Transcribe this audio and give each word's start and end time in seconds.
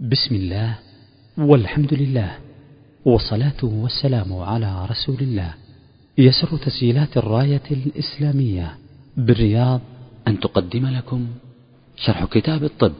بسم 0.00 0.34
الله 0.34 0.78
والحمد 1.38 1.94
لله 1.94 2.38
والصلاة 3.04 3.62
والسلام 3.62 4.32
على 4.32 4.86
رسول 4.90 5.16
الله. 5.20 5.54
يسر 6.18 6.56
تسجيلات 6.56 7.16
الراية 7.16 7.62
الإسلامية 7.70 8.78
بالرياض 9.16 9.80
أن 10.28 10.40
تقدم 10.40 10.86
لكم 10.86 11.26
شرح 11.96 12.24
كتاب 12.24 12.64
الطب 12.64 12.92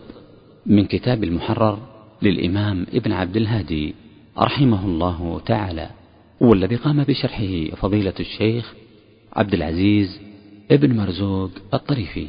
من 0.67 0.87
كتاب 0.87 1.25
المحرر 1.25 1.79
للإمام 2.23 2.87
ابن 2.95 3.13
عبد 3.13 3.37
الهادي 3.37 3.95
رحمه 4.39 4.87
الله 4.87 5.41
تعالى 5.47 5.91
والذي 6.41 6.77
قام 6.77 7.05
بشرحه 7.05 7.77
فضيلة 7.77 8.15
الشيخ 8.21 8.75
عبد 9.33 9.55
العزيز 9.55 10.21
ابن 10.71 10.97
مرزوق 10.97 11.51
الطريفي 11.75 12.27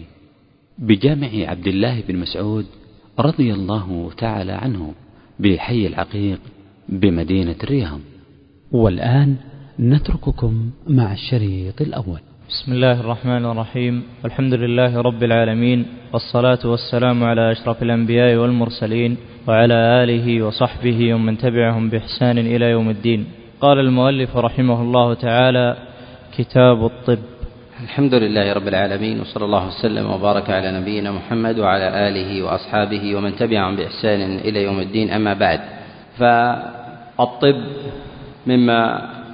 بجامع 0.77 1.29
عبد 1.33 1.67
الله 1.67 2.01
بن 2.01 2.15
مسعود 2.15 2.65
رضي 3.19 3.53
الله 3.53 4.11
تعالى 4.17 4.51
عنه 4.51 4.93
بحي 5.39 5.87
العقيق 5.87 6.39
بمدينة 6.89 7.55
الرياض. 7.63 7.99
والآن 8.71 9.35
نترككم 9.79 10.69
مع 10.87 11.13
الشريط 11.13 11.81
الأول. 11.81 12.19
بسم 12.49 12.73
الله 12.73 12.99
الرحمن 12.99 13.45
الرحيم. 13.45 14.03
الحمد 14.25 14.53
لله 14.53 15.01
رب 15.01 15.23
العالمين 15.23 15.85
والصلاة 16.13 16.59
والسلام 16.65 17.23
على 17.23 17.51
أشرف 17.51 17.83
الأنبياء 17.83 18.35
والمرسلين 18.35 19.17
وعلى 19.47 20.03
آله 20.03 20.43
وصحبه 20.43 21.13
ومن 21.13 21.37
تبعهم 21.37 21.89
بإحسان 21.89 22.37
إلى 22.37 22.65
يوم 22.65 22.89
الدين. 22.89 23.25
قال 23.61 23.79
المؤلف 23.79 24.37
رحمه 24.37 24.81
الله 24.81 25.13
تعالى 25.13 25.77
كتاب 26.37 26.85
الطب. 26.85 27.19
الحمد 27.83 28.13
لله 28.13 28.53
رب 28.53 28.67
العالمين 28.67 29.19
وصلى 29.21 29.45
الله 29.45 29.67
وسلم 29.67 30.11
وبارك 30.11 30.49
على 30.49 30.71
نبينا 30.71 31.11
محمد 31.11 31.59
وعلى 31.59 32.07
آله 32.07 32.43
وأصحابه 32.43 33.15
ومن 33.15 33.35
تبعهم 33.35 33.75
بإحسان 33.75 34.39
إلى 34.39 34.63
يوم 34.63 34.79
الدين 34.79 35.11
أما 35.11 35.33
بعد. 35.33 35.59
فالطب 36.19 37.55
مما 38.47 38.81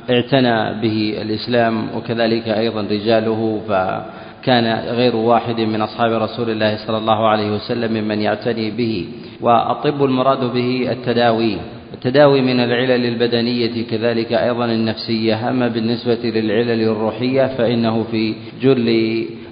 اعتنى 0.10 0.82
به 0.82 1.18
الإسلام 1.22 1.98
وكذلك 1.98 2.48
أيضا 2.48 2.82
رجاله 2.82 3.62
فكان 3.70 4.66
غير 4.94 5.16
واحد 5.16 5.60
من 5.62 5.82
أصحاب 5.82 6.12
رسول 6.12 6.50
الله 6.50 6.86
صلى 6.86 6.98
الله 6.98 7.28
عليه 7.28 7.50
وسلم 7.52 7.94
ممن 7.94 8.22
يعتني 8.22 8.72
به. 8.72 9.08
والطب 9.42 10.04
المراد 10.04 10.54
به 10.54 10.92
التداوي. 10.92 11.58
التداوي 11.96 12.42
من 12.42 12.60
العلل 12.60 13.06
البدنية 13.06 13.86
كذلك 13.88 14.34
أيضا 14.34 14.66
النفسية. 14.66 15.50
أما 15.50 15.68
بالنسبة 15.68 16.20
للعلل 16.24 16.84
الروحية 16.84 17.46
فإنه 17.58 18.04
في 18.12 18.36
جل 18.62 18.88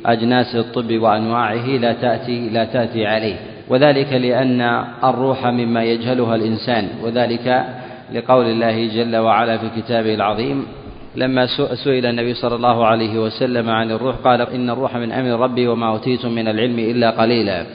أجناس 0.06 0.56
الطب 0.56 0.92
وأنواعه 1.00 1.68
لا 1.68 1.94
تأتي 1.94 2.50
لا 2.50 2.66
تأتي 2.66 3.06
عليه. 3.06 3.36
وذلك 3.70 4.14
لأن 4.14 4.62
الروح 5.04 5.48
مما 5.48 5.84
يجهلها 5.84 6.36
الإنسان. 6.36 6.88
وذلك 7.04 7.66
لقول 8.14 8.46
الله 8.46 8.88
جل 8.88 9.16
وعلا 9.16 9.58
في 9.58 9.82
كتابه 9.82 10.14
العظيم 10.14 10.66
لما 11.16 11.46
سئل 11.84 12.06
النبي 12.06 12.34
صلى 12.34 12.56
الله 12.56 12.86
عليه 12.86 13.20
وسلم 13.20 13.70
عن 13.70 13.92
الروح 13.92 14.16
قال 14.16 14.42
إن 14.42 14.70
الروح 14.70 14.98
من 14.98 15.12
أمر 15.12 15.40
ربي 15.40 15.68
وما 15.68 15.90
أوتيتم 15.90 16.32
من 16.32 16.48
العلم 16.48 16.80
إلا 16.80 17.10
قليلا. 17.10 17.66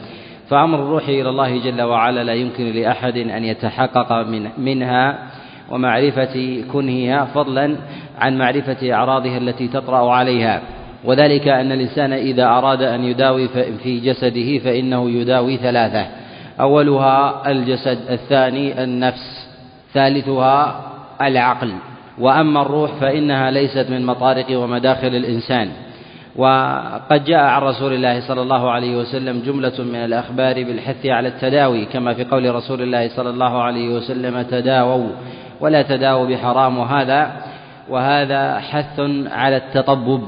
فأمر 0.49 0.79
الروح 0.79 1.09
إلى 1.09 1.29
الله 1.29 1.59
جل 1.59 1.83
وعلا 1.83 2.25
لا 2.25 2.35
يمكن 2.35 2.73
لأحد 2.73 3.17
أن 3.17 3.45
يتحقق 3.45 4.13
من 4.13 4.49
منها 4.59 5.19
ومعرفة 5.71 6.65
كنهها 6.73 7.25
فضلا 7.25 7.77
عن 8.19 8.39
معرفة 8.39 8.95
أعراضها 8.95 9.39
التي 9.39 9.69
تطرأ 9.69 10.11
عليها. 10.11 10.63
وذلك 11.05 11.49
أن 11.49 11.73
الإنسان 11.73 12.13
إذا 12.13 12.47
أراد 12.47 12.83
أن 12.83 13.05
يداوي 13.05 13.49
في 13.83 14.01
جسده 14.01 14.59
فإنه 14.59 15.11
يداوي 15.11 15.57
ثلاثة. 15.57 16.07
أولها 16.61 17.51
الجسد 17.51 17.99
الثاني 18.11 18.85
النفس 18.85 19.49
ثالثها 19.95 20.81
العقل. 21.23 21.73
وأما 22.19 22.63
الروح 22.63 22.91
فإنها 22.93 23.51
ليست 23.51 23.87
من 23.91 24.07
مطارق 24.07 24.59
ومداخل 24.59 25.09
الإنسان. 25.09 25.69
وقد 26.37 27.25
جاء 27.25 27.41
عن 27.41 27.63
رسول 27.63 27.93
الله 27.93 28.21
صلى 28.21 28.43
الله 28.43 28.71
عليه 28.71 28.97
وسلم 28.97 29.43
جملة 29.47 29.75
من 29.79 29.95
الأخبار 29.95 30.65
بالحث 30.65 31.07
على 31.07 31.29
التداوي 31.29 31.85
كما 31.85 32.15
في 32.15 32.25
قول 32.25 32.55
رسول 32.55 32.83
الله 32.83 33.09
صلى 33.09 33.31
الله 33.31 33.63
عليه 33.63 33.89
وسلم 33.89 34.43
تداووا. 34.43 35.11
ولا 35.61 35.83
تداووا 35.83 36.27
بحرام 36.27 36.79
وهذا 36.79 37.33
وهذا 37.89 38.59
حث 38.59 39.01
على 39.27 39.57
التطبب. 39.57 40.23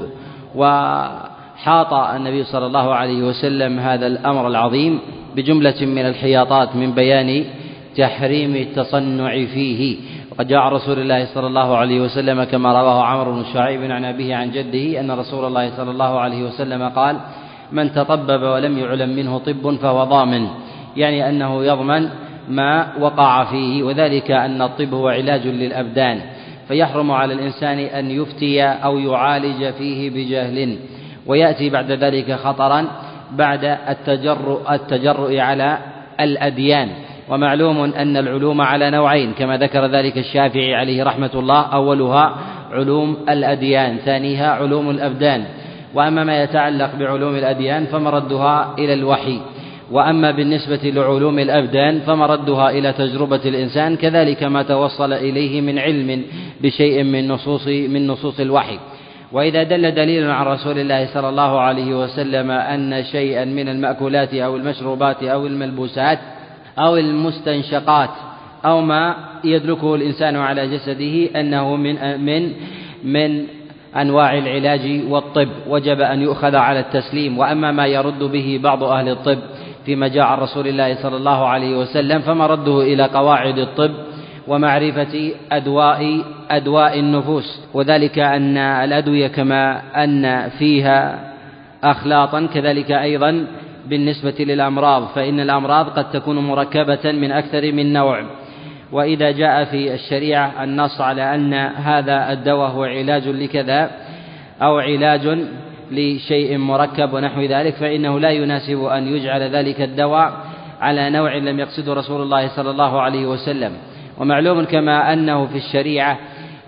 وحاط 0.55 1.93
النبي 1.93 2.43
صلى 2.43 2.65
الله 2.65 2.93
عليه 2.93 3.23
وسلم 3.23 3.79
هذا 3.79 4.07
الأمر 4.07 4.47
العظيم 4.47 4.99
بجملة 5.35 5.85
من 5.85 6.05
الحياطات 6.05 6.75
من 6.75 6.91
بيان 6.91 7.45
تحريم 7.97 8.55
التصنع 8.55 9.31
فيه. 9.31 9.97
وقد 10.31 10.47
جاء 10.47 10.59
عن 10.59 10.71
رسول 10.71 10.99
الله 10.99 11.25
صلى 11.33 11.47
الله 11.47 11.77
عليه 11.77 12.01
وسلم 12.01 12.43
كما 12.43 12.71
رواه 12.81 13.03
عمرو 13.03 13.31
بن 13.33 13.43
شعيب 13.53 13.91
عن 13.91 14.05
أبيه 14.05 14.35
عن 14.35 14.51
جده 14.51 14.99
أن 14.99 15.11
رسول 15.11 15.45
الله 15.45 15.77
صلى 15.77 15.91
الله 15.91 16.19
عليه 16.19 16.43
وسلم 16.43 16.89
قال 16.89 17.17
من 17.71 17.93
تطبب 17.93 18.41
ولم 18.43 18.77
يعلم 18.77 19.09
منه 19.15 19.37
طب 19.37 19.75
فهو 19.75 20.03
ضامن. 20.03 20.47
يعني 20.97 21.29
أنه 21.29 21.63
يضمن 21.63 22.09
ما 22.49 22.97
وقع 22.99 23.43
فيه 23.43 23.83
وذلك 23.83 24.31
أن 24.31 24.61
الطب 24.61 24.93
هو 24.93 25.07
علاج 25.07 25.47
للأبدان. 25.47 26.21
فيحرم 26.67 27.11
على 27.11 27.33
الإنسان 27.33 27.79
أن 27.79 28.11
يفتي 28.11 28.63
أو 28.63 28.99
يعالج 28.99 29.73
فيه 29.73 30.09
بجهل 30.09 30.77
ويأتي 31.27 31.69
بعد 31.69 31.91
ذلك 31.91 32.31
خطرا 32.31 32.87
بعد 33.31 33.65
التجرؤ 33.65 34.71
التجرؤ 34.71 35.37
على 35.37 35.77
الأديان. 36.19 36.89
ومعلوم 37.31 37.83
أن 37.83 38.17
العلوم 38.17 38.61
على 38.61 38.89
نوعين 38.89 39.33
كما 39.33 39.57
ذكر 39.57 39.85
ذلك 39.85 40.17
الشافعي 40.17 40.75
عليه 40.75 41.03
رحمة 41.03 41.29
الله 41.35 41.61
أولها 41.61 42.35
علوم 42.71 43.17
الأديان 43.29 43.97
ثانيها 43.97 44.51
علوم 44.51 44.89
الأبدان. 44.89 45.45
وأما 45.93 46.23
ما 46.23 46.43
يتعلق 46.43 46.95
بعلوم 46.95 47.35
الأديان 47.35 47.85
فمردها 47.85 48.75
إلى 48.79 48.93
الوحي. 48.93 49.39
وأما 49.91 50.31
بالنسبة 50.31 50.79
لعلوم 50.83 51.39
الأبدان 51.39 51.99
فمردها 51.99 52.69
إلى 52.69 52.93
تجربة 52.93 53.41
الإنسان 53.45 53.95
كذلك 53.95 54.43
ما 54.43 54.63
توصل 54.63 55.13
إليه 55.13 55.61
من 55.61 55.79
علم 55.79 56.23
بشيء 56.61 57.03
من 57.03 57.27
نصوص 57.27 57.67
من 57.67 58.07
نصوص 58.07 58.39
الوحي. 58.39 58.79
وإذا 59.31 59.63
دل 59.63 59.91
دليل 59.95 60.31
عن 60.31 60.45
رسول 60.45 60.79
الله 60.79 61.05
صلى 61.13 61.29
الله 61.29 61.59
عليه 61.59 62.03
وسلم 62.03 62.51
أن 62.51 63.03
شيئا 63.03 63.45
من 63.45 63.69
المأكولات 63.69 64.33
أو 64.33 64.55
المشروبات 64.55 65.23
أو 65.23 65.47
الملبوسات 65.47 66.19
أو 66.81 66.97
المستنشقات 66.97 68.09
أو 68.65 68.81
ما 68.81 69.15
يدركه 69.43 69.95
الإنسان 69.95 70.35
على 70.35 70.67
جسده 70.67 71.39
أنه 71.39 71.75
من 71.75 72.21
من 72.21 72.51
من 73.03 73.45
أنواع 73.95 74.37
العلاج 74.37 75.01
والطب. 75.09 75.47
وجب 75.67 76.01
أن 76.01 76.21
يؤخذ 76.21 76.55
على 76.55 76.79
التسليم. 76.79 77.37
وأما 77.37 77.71
ما 77.71 77.85
يرد 77.85 78.19
به 78.19 78.59
بعض 78.63 78.83
أهل 78.83 79.09
الطب 79.09 79.37
فيما 79.85 80.07
جاء 80.07 80.23
عن 80.23 80.37
رسول 80.37 80.67
الله 80.67 80.95
صلى 80.95 81.17
الله 81.17 81.47
عليه 81.47 81.77
وسلم 81.77 82.19
فمرده 82.19 82.81
إلى 82.81 83.03
قواعد 83.03 83.57
الطب 83.57 83.91
ومعرفة 84.47 85.31
أدواء 85.51 86.21
أدواء 86.49 86.99
النفوس. 86.99 87.59
وذلك 87.73 88.19
أن 88.19 88.57
الأدوية 88.57 89.27
كما 89.27 89.81
أن 90.03 90.49
فيها 90.49 91.31
أخلاطا 91.83 92.45
كذلك 92.53 92.91
أيضا 92.91 93.47
بالنسبة 93.91 94.35
للأمراض 94.39 95.07
فإن 95.07 95.39
الأمراض 95.39 95.89
قد 95.89 96.11
تكون 96.11 96.37
مركبة 96.37 97.11
من 97.11 97.31
أكثر 97.31 97.71
من 97.71 97.93
نوع. 97.93 98.23
وإذا 98.91 99.31
جاء 99.31 99.63
في 99.63 99.93
الشريعة 99.93 100.63
النص 100.63 101.01
على 101.01 101.35
أن 101.35 101.53
هذا 101.53 102.31
الدواء 102.31 102.69
هو 102.69 102.83
علاج 102.83 103.27
لكذا 103.27 103.91
أو 104.61 104.79
علاج 104.79 105.39
لشيء 105.91 106.57
مركب 106.57 107.13
ونحو 107.13 107.41
ذلك 107.41 107.73
فإنه 107.73 108.19
لا 108.19 108.29
يناسب 108.29 108.83
أن 108.83 109.15
يجعل 109.15 109.41
ذلك 109.41 109.81
الدواء 109.81 110.33
على 110.81 111.09
نوع 111.09 111.35
لم 111.35 111.59
يقصده 111.59 111.93
رسول 111.93 112.21
الله 112.21 112.47
صلى 112.47 112.69
الله 112.69 113.01
عليه 113.01 113.25
وسلم. 113.25 113.71
ومعلوم 114.17 114.63
كما 114.63 115.13
أنه 115.13 115.45
في 115.45 115.57
الشريعة 115.57 116.17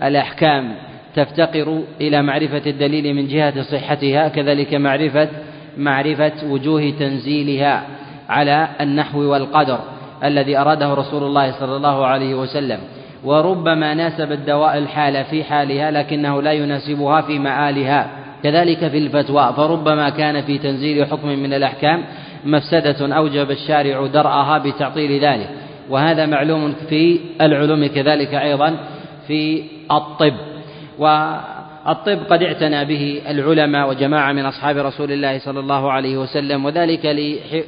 الأحكام 0.02 0.74
تفتقر 1.14 1.82
إلى 2.00 2.22
معرفة 2.22 2.62
الدليل 2.66 3.14
من 3.14 3.28
جهة 3.28 3.62
صحتها 3.62 4.28
كذلك 4.28 4.74
معرفة 4.74 5.28
معرفة 5.78 6.32
وجوه 6.50 6.90
تنزيلها 6.98 7.82
على 8.28 8.68
النحو 8.80 9.20
والقدر 9.20 9.78
الذي 10.24 10.58
أراده 10.58 10.94
رسول 10.94 11.22
الله 11.22 11.52
صلى 11.60 11.76
الله 11.76 12.06
عليه 12.06 12.34
وسلم. 12.34 12.78
وربما 13.24 13.94
ناسب 13.94 14.32
الدواء 14.32 14.78
الحالة 14.78 15.22
في 15.22 15.44
حالها 15.44 15.90
لكنه 15.90 16.42
لا 16.42 16.52
يناسبها 16.52 17.20
في 17.20 17.38
مآلها. 17.38 18.10
كذلك 18.42 18.88
في 18.88 18.98
الفتوى 18.98 19.52
فربما 19.56 20.10
كان 20.10 20.42
في 20.42 20.58
تنزيل 20.58 21.06
حكم 21.06 21.28
من 21.28 21.54
الأحكام 21.54 22.04
مفسدة 22.44 23.16
أوجب 23.16 23.50
الشارع 23.50 24.06
درءها 24.06 24.58
بتعطيل 24.58 25.24
ذلك. 25.24 25.48
وهذا 25.90 26.26
معلوم 26.26 26.74
في 26.88 27.20
العلوم 27.40 27.86
كذلك 27.86 28.34
أيضا 28.34 28.76
في 29.26 29.62
الطب. 29.90 30.34
الطب 31.88 32.18
قد 32.30 32.42
اعتنى 32.42 32.84
به 32.84 33.20
العلماء 33.28 33.88
وجماعة 33.90 34.32
من 34.32 34.46
أصحاب 34.46 34.76
رسول 34.76 35.12
الله 35.12 35.38
صلى 35.38 35.60
الله 35.60 35.92
عليه 35.92 36.16
وسلم 36.16 36.64
وذلك 36.64 37.06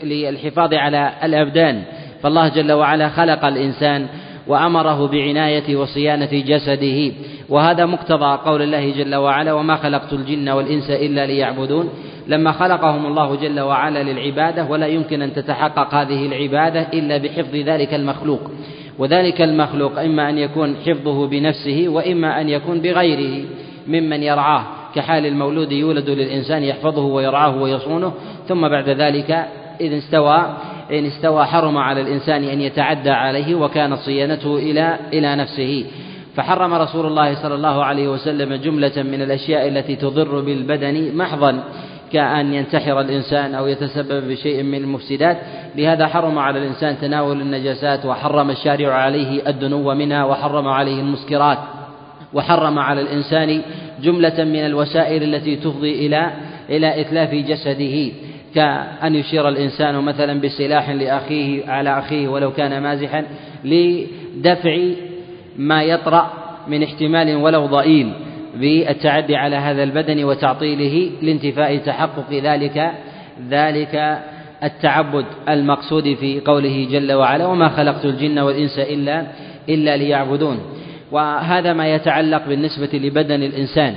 للحفاظ 0.03 0.75
على 0.75 1.13
الأبدان. 1.25 1.83
فالله 2.23 2.49
جل 2.49 2.73
وعلا 2.73 3.09
خلق 3.09 3.45
الإنسان 3.45 4.07
وأمره 4.47 5.07
بعناية 5.07 5.77
وصيانة 5.77 6.31
جسده. 6.33 7.13
وهذا 7.49 7.87
مقتضى 7.87 8.39
قول 8.45 8.63
الله 8.63 8.91
جل 8.91 9.15
وعلا 9.15 9.53
وما 9.53 9.77
خلقت 9.77 10.13
الجن 10.13 10.49
والإنس 10.49 10.91
إلا 10.91 11.27
ليعبدون 11.27 11.91
لما 12.27 12.53
خلقهم 12.53 13.07
الله 13.07 13.35
جل 13.37 13.61
وعلا 13.61 14.03
للعبادة 14.03 14.65
ولا 14.65 14.87
يمكن 14.87 15.23
أن 15.23 15.33
تتحقق 15.35 15.95
هذه 15.95 16.27
العبادة 16.27 16.81
إلا 16.81 17.17
بحفظ 17.17 17.55
ذلك 17.55 17.95
المخلوق. 17.95 18.51
وذلك 18.99 19.43
المخلوق 19.43 19.99
إما 20.01 20.31
أن 20.31 20.39
يكون 20.39 20.77
حفظه 20.87 21.27
بنفسه 21.27 21.85
وإما 21.89 22.41
أن 22.41 22.49
يكون 22.49 22.81
بغيره. 22.81 23.45
ممن 23.89 24.23
يرعاه 24.23 24.63
كحال 24.95 25.27
المولود 25.27 25.73
يولد 25.73 26.11
للإنسان 26.11 26.63
يحفظه 26.63 27.03
ويرعاه 27.03 27.57
ويصونه 27.57 28.13
ثم 28.49 28.69
بعد 28.69 28.89
ذلك 28.89 29.47
إذا 29.81 29.99
استوى 29.99 30.57
إن 30.93 31.07
استوى 31.07 31.45
حرم 31.45 31.79
على 31.79 32.01
الإنسان 32.01 32.45
أن 32.45 32.61
يتعدى 32.61 33.11
عليه 33.11 33.55
وكانت 33.55 33.99
صيانته 33.99 34.57
إلى 34.57 34.99
إلى 35.13 35.37
نفسه. 35.37 35.87
فحرم 36.35 36.75
رسول 36.75 37.07
الله 37.07 37.43
صلى 37.43 37.55
الله 37.55 37.85
عليه 37.85 38.09
وسلم 38.09 38.55
جملة 38.55 39.03
من 39.03 39.23
الأشياء 39.23 39.69
التي 39.69 39.97
تضر 39.97 40.41
بالبدن 40.41 41.17
محضا 41.17 41.65
كأن 42.13 42.55
ينتحر 42.55 43.01
الإنسان 43.01 43.55
أو 43.55 43.67
يتسبب 43.67 44.29
بشيء 44.29 44.63
من 44.63 44.75
المفسدات. 44.75 45.39
لهذا 45.77 46.07
حرم 46.07 46.39
على 46.39 46.59
الإنسان 46.59 46.97
تناول 47.01 47.41
النجاسات 47.41 48.07
وحرم 48.07 48.51
الشارع 48.51 48.95
عليه 48.95 49.49
الدنو 49.49 49.95
منها 49.95 50.25
وحرم 50.25 50.69
عليه 50.69 51.01
المسكرات. 51.01 51.59
وحرم 52.37 52.79
على 52.79 53.01
الإنسان 53.01 53.63
جملة 54.03 54.45
من 54.45 54.67
الوسائل 54.67 55.23
التي 55.23 55.57
تفضي 55.57 56.07
إلى 56.07 56.31
إلى 56.71 57.01
إتلاف 57.01 57.35
جسده 57.35 58.13
كأن 58.55 59.15
يشير 59.15 59.49
الإنسان 59.49 59.95
مثلا 59.95 60.41
بسلاح 60.41 60.91
لأخيه 60.91 61.69
على 61.69 61.99
أخيه 61.99 62.29
ولو 62.29 62.53
كان 62.53 62.83
مازحا 62.83 63.25
لدفع 63.65 64.79
ما 65.57 65.83
يطرأ 65.83 66.33
من 66.69 66.83
احتمال 66.83 67.37
ولو 67.37 67.67
ضئيل 67.67 68.13
بالتعدي 68.55 69.37
على 69.37 69.57
هذا 69.57 69.83
البدن 69.83 70.25
وتعطيله 70.25 71.11
لانتفاء 71.23 71.77
تحقق 71.77 72.33
ذلك 72.33 72.93
ذلك 73.51 74.23
التعبد 74.65 75.25
المقصود 75.49 76.15
في 76.15 76.41
قوله 76.41 76.89
جل 76.91 77.13
وعلا 77.13 77.47
وما 77.47 77.69
خلقت 77.69 78.05
الجن 78.05 78.39
والإنس 78.39 78.79
إلا 78.79 79.27
إلا 79.69 79.97
ليعبدون 79.97 80.59
وهذا 81.13 81.73
ما 81.73 81.95
يتعلق 81.95 82.49
بالنسبة 82.49 82.89
لبدن 82.93 83.43
الإنسان 83.43 83.95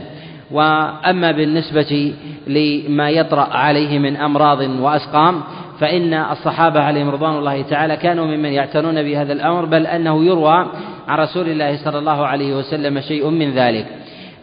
وأما 0.52 1.32
بالنسبة 1.32 2.14
لما 2.48 3.10
يطرأ 3.10 3.48
عليه 3.54 4.00
من 4.00 4.18
أمراض 4.18 4.60
وأسقام 4.62 5.42
فإن 5.80 6.14
الصحابة 6.14 6.80
عليهم 6.82 7.10
رضوان 7.10 7.38
الله 7.38 7.62
تعالى 7.62 7.98
كانوا 7.98 8.26
ممن 8.26 8.50
يعتنون 8.50 9.04
بهذا 9.04 9.34
الأمر 9.34 9.66
بل 9.66 9.88
أنه 9.88 10.26
يروى 10.26 10.66
عن 11.08 11.20
رسول 11.20 11.50
الله 11.50 11.78
صلى 11.78 12.00
الله 12.00 12.28
عليه 12.28 12.56
وسلم 12.56 13.02
شيء 13.02 13.30
من 13.30 13.52
ذلك. 13.52 13.86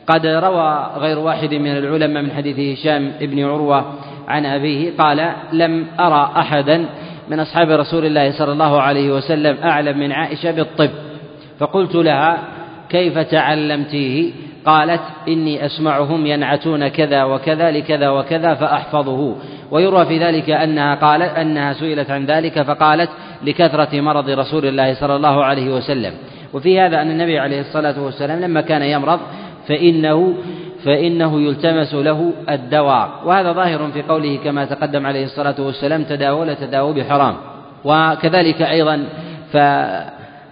قد 0.06 0.26
روى 0.26 0.90
غير 0.96 1.18
واحد 1.18 1.54
من 1.54 1.76
العلماء 1.76 2.22
من 2.22 2.30
حديث 2.30 2.78
هشام 2.78 3.12
بن 3.20 3.44
عروة 3.44 3.84
عن 4.28 4.46
أبيه 4.46 4.90
قال 4.98 5.32
لم 5.52 5.86
أرى 6.00 6.32
أحدا 6.36 6.86
من 7.28 7.40
أصحاب 7.40 7.70
رسول 7.70 8.06
الله 8.06 8.38
صلى 8.38 8.52
الله 8.52 8.80
عليه 8.80 9.10
وسلم 9.12 9.56
أعلم 9.64 9.98
من 9.98 10.12
عائشة 10.12 10.50
بالطب. 10.50 10.90
فقلت 11.58 11.94
لها 11.94 12.38
كيف 12.88 13.18
تعلمتيه؟ 13.18 14.32
قالت 14.66 15.00
إني 15.28 15.66
أسمعهم 15.66 16.26
ينعتون 16.26 16.88
كذا 16.88 17.24
وكذا 17.24 17.70
لكذا 17.70 18.08
وكذا 18.08 18.54
فأحفظه. 18.54 19.36
ويروى 19.70 20.06
في 20.06 20.18
ذلك 20.18 20.50
أنها 20.50 20.94
قالت 20.94 21.38
أنها 21.38 21.72
سئلت 21.72 22.10
عن 22.10 22.26
ذلك 22.26 22.62
فقالت 22.62 23.10
لكثرة 23.44 24.00
مرض 24.00 24.30
رسول 24.30 24.66
الله 24.66 24.94
صلى 24.94 25.16
الله 25.16 25.44
عليه 25.44 25.74
وسلم. 25.74 26.12
وفي 26.54 26.80
هذا 26.80 27.02
أن 27.02 27.10
النبي 27.10 27.38
عليه 27.38 27.60
الصلاة 27.60 28.02
والسلام 28.02 28.40
لما 28.40 28.60
كان 28.60 28.82
يمرض 28.82 29.20
فإنه 29.68 30.34
فإنه 30.84 31.40
يلتمس 31.40 31.94
له 31.94 32.32
الدواء. 32.50 33.10
وهذا 33.24 33.52
ظاهر 33.52 33.90
في 33.94 34.02
قوله 34.02 34.38
كما 34.44 34.64
تقدم 34.64 35.06
عليه 35.06 35.24
الصلاة 35.24 35.54
والسلام 35.58 36.02
تداول 36.02 36.56
تداوى 36.56 37.02
بحرام 37.02 37.34
وكذلك 37.84 38.62
أيضا 38.62 39.04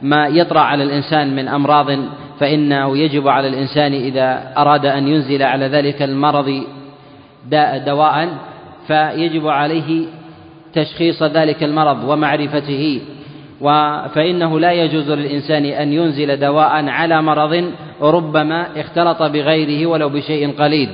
فما 0.00 0.26
يطرأ 0.26 0.60
على 0.60 0.84
الإنسان 0.84 1.36
من 1.36 1.48
أمراض 1.48 1.86
فإنه 2.40 2.96
يجب 2.96 3.28
على 3.28 3.48
الإنسان 3.48 3.92
إذا 3.92 4.52
أراد 4.56 4.86
أن 4.86 5.08
ينزل 5.08 5.42
على 5.42 5.66
ذلك 5.66 6.02
المرض 6.02 6.64
دواء 7.86 8.28
فيجب 8.86 9.48
عليه 9.48 10.06
تشخيص 10.72 11.22
ذلك 11.22 11.62
المرض 11.62 12.04
ومعرفته. 12.04 13.00
فإنه 14.14 14.60
لا 14.60 14.72
يجوز 14.72 15.10
للإنسان 15.10 15.64
أن 15.64 15.92
ينزل 15.92 16.36
دواء 16.36 16.88
على 16.88 17.22
مرض 17.22 17.72
ربما 18.02 18.80
اختلط 18.80 19.22
بغيره 19.22 19.86
ولو 19.86 20.08
بشيء 20.08 20.52
قليل. 20.52 20.88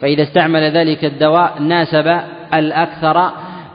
فإذا 0.00 0.22
استعمل 0.22 0.62
ذلك 0.62 1.04
الدواء 1.04 1.54
ناسب 1.60 2.20
الأكثر 2.54 3.30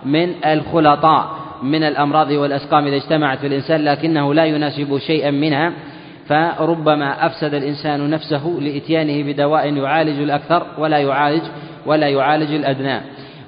من 0.06 0.34
الخلطاء. 0.46 1.37
من 1.64 1.84
الأمراض 1.84 2.32
والأسقام 2.32 2.88
إذا 2.88 2.96
اجتمعت 2.96 3.38
في 3.38 3.48
الإنسان 3.48 3.86
لكنه 3.86 4.34
لا 4.34 4.46
يناسب 4.46 4.98
شيئا 4.98 5.32
منها 5.32 5.74
فربما 6.28 7.26
أفسد 7.26 7.54
الإنسان 7.54 8.10
نفسه 8.10 8.58
لإتيانه 8.62 9.34
بدواء 9.34 9.74
يعالج 9.74 10.22
الأكثر 10.22 10.66
ولا 10.78 10.98
يعالج 10.98 11.42
ولا 11.86 12.08
يعالج 12.08 12.54
الأدنى. 12.54 13.02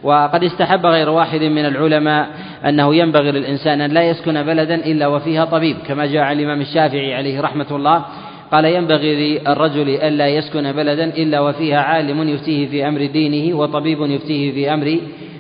وقد 0.04 0.44
استحب 0.44 0.86
غير 0.86 1.10
واحد 1.10 1.42
من 1.42 1.66
العلماء 1.66 2.28
أنه 2.66 2.96
ينبغي 2.96 3.32
للإنسان 3.32 3.82
أن 3.82 3.92
لا 3.92 4.04
يسكن 4.04 4.44
بلدا 4.44 4.76
إلا 4.76 5.08
وفيها 5.08 5.46
طبيب 5.46 5.78
كما 5.88 6.06
جاء 6.06 6.24
عن 6.24 6.40
الإمام 6.40 6.62
الشافعي 6.62 7.16
عليه 7.16 7.42
رحمة 7.42 7.68
الله. 7.72 8.06
قال 8.52 8.66
ينبغي 8.66 9.40
للرجل 9.40 9.90
ألا 9.90 10.28
يسكن 10.28 10.72
بلدا 10.72 11.06
إلا 11.06 11.40
وفيها 11.40 11.80
عالم 11.80 12.30
يفتيه 12.30 12.68
في 12.68 12.88
أمر 12.88 13.06
دينه 13.06 13.58
وطبيب 13.58 14.02
يفتيه 14.02 14.52
في 14.52 14.74
أمر 14.74 15.00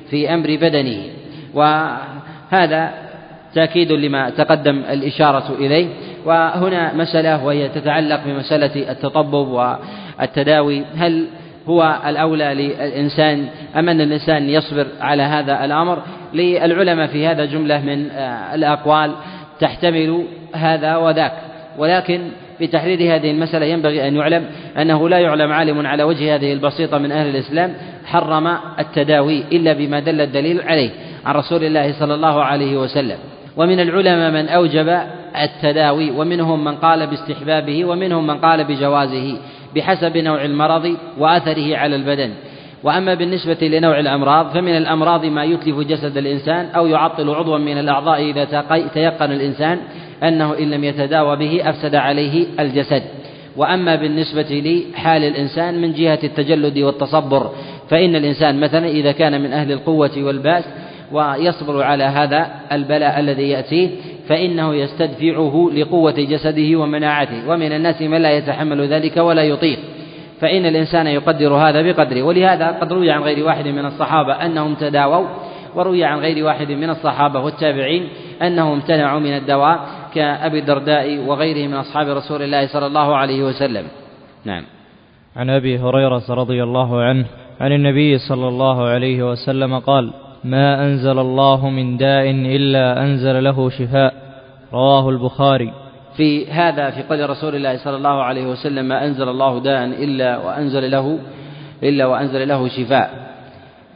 في 0.09 0.33
أمر 0.33 0.57
بدنه. 0.61 1.03
وهذا 2.51 2.91
تأكيد 3.55 3.91
لما 3.91 4.29
تقدم 4.29 4.83
الإشارة 4.91 5.55
إليه. 5.59 5.87
وهنا 6.25 6.93
مسألة 6.93 7.45
وهي 7.45 7.69
تتعلق 7.69 8.19
بمسألة 8.25 8.91
التطبب 8.91 9.47
والتداوي. 9.47 10.83
هل 10.97 11.27
هو 11.67 11.99
الأولى 12.05 12.53
للإنسان 12.53 13.47
أم 13.75 13.89
أن 13.89 14.01
الإنسان 14.01 14.49
يصبر 14.49 14.87
على 15.01 15.23
هذا 15.23 15.65
الأمر؟ 15.65 16.01
للعلماء 16.33 17.07
في 17.07 17.27
هذا 17.27 17.45
جملة 17.45 17.81
من 17.81 18.11
آه، 18.11 18.55
الأقوال 18.55 19.11
تحتمل 19.59 20.25
هذا 20.53 20.95
وذاك. 20.95 21.33
ولكن 21.77 22.21
في 22.57 22.67
تحديد 22.67 23.01
هذه 23.01 23.31
المسألة 23.31 23.65
ينبغي 23.65 24.07
أن 24.07 24.15
يعلم 24.15 24.45
أنه 24.77 25.09
لا 25.09 25.19
يعلم 25.19 25.51
عالم 25.51 25.87
على 25.87 26.03
وجه 26.03 26.35
هذه 26.35 26.53
البسيطة 26.53 26.97
من 26.97 27.11
أهل 27.11 27.27
الإسلام 27.27 27.73
حرم 28.05 28.57
التداوي 28.79 29.43
إلا 29.51 29.73
بما 29.73 29.99
دل 29.99 30.21
الدليل 30.21 30.61
عليه. 30.61 30.89
عن 31.25 31.35
رسول 31.35 31.63
الله 31.63 31.99
صلى 31.99 32.13
الله 32.13 32.43
عليه 32.43 32.77
وسلم. 32.77 33.17
ومن 33.57 33.79
العلماء 33.79 34.31
من 34.31 34.49
أوجب 34.49 34.99
التداوي 35.43 36.11
ومنهم 36.11 36.63
من 36.63 36.75
قال 36.75 37.07
باستحبابه 37.07 37.85
ومنهم 37.85 38.27
من 38.27 38.37
قال 38.37 38.63
بجوازه 38.63 39.37
بحسب 39.75 40.17
نوع 40.17 40.45
المرض 40.45 40.95
وأثره 41.17 41.77
على 41.77 41.95
البدن. 41.95 42.29
وأما 42.83 43.13
بالنسبة 43.13 43.67
لنوع 43.67 43.99
الأمراض 43.99 44.53
فمن 44.53 44.77
الأمراض 44.77 45.25
ما 45.25 45.43
يتلف 45.43 45.79
جسد 45.79 46.17
الإنسان 46.17 46.65
أو 46.75 46.87
يعطل 46.87 47.29
عضوا 47.29 47.57
من 47.57 47.77
الأعضاء 47.77 48.21
إذا 48.21 48.63
تيقن 48.93 49.31
الإنسان 49.31 49.79
أنه 50.23 50.57
إن 50.59 50.71
لم 50.71 50.83
يتداوى 50.83 51.35
به 51.35 51.69
أفسد 51.69 51.95
عليه 51.95 52.45
الجسد. 52.59 53.03
وأما 53.57 53.95
بالنسبة 53.95 54.47
لحال 54.95 55.23
الإنسان 55.23 55.81
من 55.81 55.93
جهة 55.93 56.19
التجلد 56.23 56.77
والتصبر 56.77 57.51
فإن 57.89 58.15
الإنسان 58.15 58.59
مثلا 58.59 58.87
إذا 58.87 59.11
كان 59.11 59.41
من 59.41 59.53
أهل 59.53 59.71
القوة 59.71 60.11
والبأس 60.17 60.63
ويصبر 61.11 61.83
على 61.83 62.03
هذا 62.03 62.47
البلاء 62.71 63.19
الذي 63.19 63.49
يأتيه 63.49 63.89
فإنه 64.27 64.75
يستدفعه 64.75 65.69
لقوة 65.73 66.15
جسده 66.17 66.79
ومناعته. 66.79 67.49
ومن 67.49 67.71
الناس 67.71 68.01
من 68.01 68.21
لا 68.21 68.31
يتحمل 68.31 68.87
ذلك 68.87 69.17
ولا 69.17 69.43
يطيق. 69.43 69.79
فإن 70.41 70.65
الإنسان 70.65 71.07
يقدر 71.07 71.53
هذا 71.53 71.81
بقدره. 71.81 72.23
ولهذا 72.23 72.67
قد 72.67 72.93
روي 72.93 73.11
عن 73.11 73.21
غير 73.21 73.45
واحد 73.45 73.67
من 73.67 73.85
الصحابة 73.85 74.33
أنهم 74.33 74.75
تداووا. 74.75 75.27
وروي 75.75 76.03
عن 76.03 76.19
غير 76.19 76.45
واحد 76.45 76.71
من 76.71 76.89
الصحابة 76.89 77.39
والتابعين 77.39 78.09
أنهم 78.41 78.71
امتنعوا 78.71 79.19
من 79.19 79.37
الدواء 79.37 79.79
كأبي 80.15 80.59
الدرداء 80.59 81.17
وغيره 81.17 81.67
من 81.67 81.73
أصحاب 81.73 82.07
رسول 82.07 82.41
الله 82.41 82.67
صلى 82.67 82.85
الله 82.85 83.15
عليه 83.15 83.43
وسلم. 83.43 83.85
نعم. 84.45 84.63
عن 85.35 85.49
أبي 85.49 85.79
هريرة 85.79 86.23
رضي 86.29 86.63
الله 86.63 87.01
عنه 87.01 87.25
عن 87.59 87.71
النبي 87.71 88.17
صلى 88.17 88.47
الله 88.47 88.87
عليه 88.87 89.31
وسلم 89.31 89.79
قال 89.79 90.13
ما 90.43 90.85
أنزل 90.85 91.19
الله 91.19 91.69
من 91.69 91.97
داء 91.97 92.31
إلا 92.31 93.01
أنزل 93.03 93.43
له 93.43 93.69
شفاء. 93.69 94.13
رواه 94.73 95.09
البخاري. 95.09 95.73
في 96.17 96.51
هذا 96.51 96.89
في 96.89 97.03
قول 97.03 97.29
رسول 97.29 97.55
الله 97.55 97.77
صلى 97.77 97.95
الله 97.95 98.23
عليه 98.23 98.45
وسلم 98.47 98.85
ما 98.85 99.05
أنزل 99.05 99.29
الله 99.29 99.59
داء 99.59 99.85
إلا 99.85 100.37
وأنزل 100.37 100.91
له 100.91 101.19
إلا 101.83 102.05
وأنزل 102.05 102.47
له 102.47 102.67
شفاء. 102.67 103.29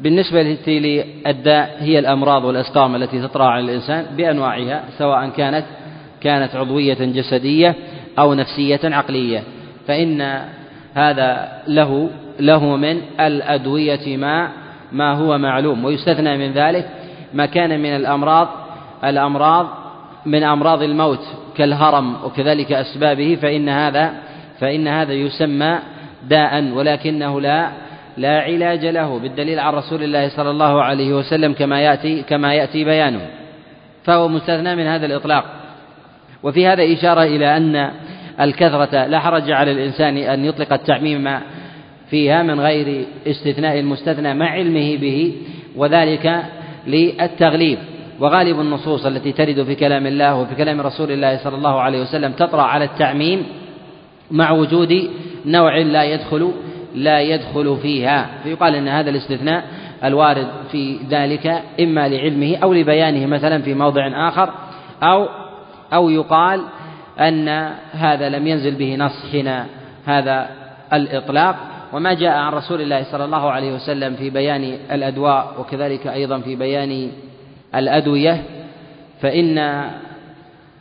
بالنسبة 0.02 0.58
للداء 0.68 1.78
هي 1.80 2.00
الأمراض 2.00 2.44
والأسقام 2.44 2.96
التي 2.96 3.22
تطرأ 3.22 3.46
على 3.46 3.66
الإنسان 3.66 4.06
بأنواعها 4.18 4.84
سواء 4.98 5.30
كانت 5.30 5.66
كانت 6.22 6.56
عضوية 6.56 6.98
جسدية 7.00 7.76
أو 8.20 8.34
نفسية 8.34 8.80
عقلية. 8.84 9.44
فإن 9.88 10.40
هذا 10.94 11.48
له 11.68 12.10
له 12.40 12.76
من 12.76 13.02
الأدوية 13.20 14.18
ما 14.18 14.63
ما 14.94 15.14
هو 15.14 15.38
معلوم 15.38 15.86
ويستثنى 15.86 16.38
من 16.38 16.54
ذلك 16.54 16.90
ما 17.34 17.46
كان 17.46 17.80
من 17.80 17.96
الأمراض 17.96 18.48
الأمراض 19.04 19.68
من 20.26 20.44
أمراض 20.44 20.84
الموت 20.84 21.20
كالهرم 21.58 22.16
وكذلك 22.26 22.72
أسبابه 22.72 23.38
فإن 23.42 23.70
هذا 23.70 24.14
فإن 24.60 24.88
هذا 24.88 25.14
يسمى 25.14 25.80
داء 26.30 26.64
ولكنه 26.64 27.42
لا 27.42 27.72
لا 28.18 28.42
علاج 28.42 28.86
له 28.86 29.20
بالدليل 29.20 29.60
عن 29.60 29.74
رسول 29.74 30.04
الله 30.04 30.30
صلى 30.30 30.50
الله 30.50 30.84
عليه 30.84 31.14
وسلم 31.14 31.54
كما 31.54 31.82
يأتي 31.82 32.22
كما 32.22 32.54
يأتي 32.54 32.84
بيانه. 32.84 33.22
فهو 34.04 34.28
مستثنى 34.28 34.76
من 34.76 34.88
هذا 34.88 35.06
الإطلاق. 35.06 35.46
وفي 36.44 36.68
هذا 36.68 36.94
إشارة 36.94 37.24
إلى 37.24 37.58
أن 37.58 37.92
الكثرة 38.42 39.06
لا 39.06 39.20
حرج 39.20 39.52
على 39.52 39.72
الإنسان 39.72 40.18
أن 40.18 40.46
يطلق 40.46 40.74
التعميم 40.74 41.40
فيها 42.10 42.44
من 42.44 42.60
غير 42.60 43.06
استثناء 43.28 43.80
المستثنى 43.80 44.34
مع 44.34 44.50
علمه 44.50 44.98
به 44.98 45.34
وذلك 45.76 46.44
للتغليب. 46.88 47.78
وغالب 48.20 48.60
النصوص 48.60 49.06
التي 49.06 49.32
ترد 49.32 49.64
في 49.64 49.76
كلام 49.76 50.08
الله 50.08 50.36
وفي 50.36 50.56
كلام 50.56 50.82
رسول 50.82 51.12
الله 51.12 51.38
صلى 51.38 51.56
الله 51.56 51.82
عليه 51.82 52.02
وسلم 52.02 52.32
تطرأ 52.32 52.62
على 52.62 52.86
التعميم 52.86 53.46
مع 54.32 54.52
وجود 54.52 55.10
نوع 55.46 55.78
لا 55.78 56.04
يدخل 56.04 56.52
لا 56.96 57.22
يدخل 57.22 57.78
فيها. 57.82 58.30
فيقال 58.44 58.76
إن 58.76 58.88
هذا 58.88 59.10
الاستثناء 59.10 59.64
الوارد 60.04 60.48
في 60.72 60.98
ذلك 61.10 61.64
إما 61.80 62.08
لعلمه 62.08 62.58
أو 62.64 62.74
لبيانه 62.74 63.26
مثلا 63.26 63.62
في 63.62 63.74
موضع 63.74 64.28
آخر 64.28 64.54
أو 65.04 65.28
أو 65.94 66.10
يقال 66.10 66.62
أن 67.20 67.48
هذا 67.92 68.30
لم 68.30 68.48
ينزل 68.48 68.76
به 68.76 68.96
نص 68.96 69.32
حين 69.32 69.64
هذا 70.06 70.50
الإطلاق. 70.94 71.56
وما 71.94 72.14
جاء 72.14 72.32
عن 72.32 72.54
رسول 72.54 72.82
الله 72.82 73.04
صلى 73.04 73.26
الله 73.26 73.52
عليه 73.52 73.72
وسلم 73.72 74.16
في 74.16 74.30
بيان 74.30 74.78
الأدواء 74.92 75.56
وكذلك 75.60 76.08
أيضا 76.08 76.40
في 76.40 76.56
بيان 76.56 77.12
الأدوية 77.76 78.44
فإن 79.22 79.84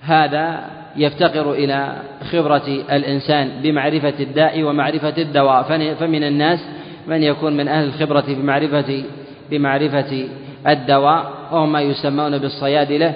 هذا 0.02 0.64
يفتقر 0.96 1.52
إلى 1.52 1.96
خبرة 2.30 2.66
الإنسان 2.92 3.50
بمعرفة 3.62 4.14
الداء 4.20 4.62
ومعرفة 4.62 5.14
الدواء. 5.18 5.62
فمن 5.94 6.24
الناس 6.24 6.60
من 7.06 7.22
يكون 7.22 7.56
من 7.56 7.68
أهل 7.68 7.84
الخبرة 7.84 8.24
بمعرفة 8.28 9.04
بمعرفة 9.50 10.28
الدواء 10.66 11.32
وهم 11.52 11.72
ما 11.72 11.80
يسمون 11.80 12.38
بالصيادلة. 12.38 13.14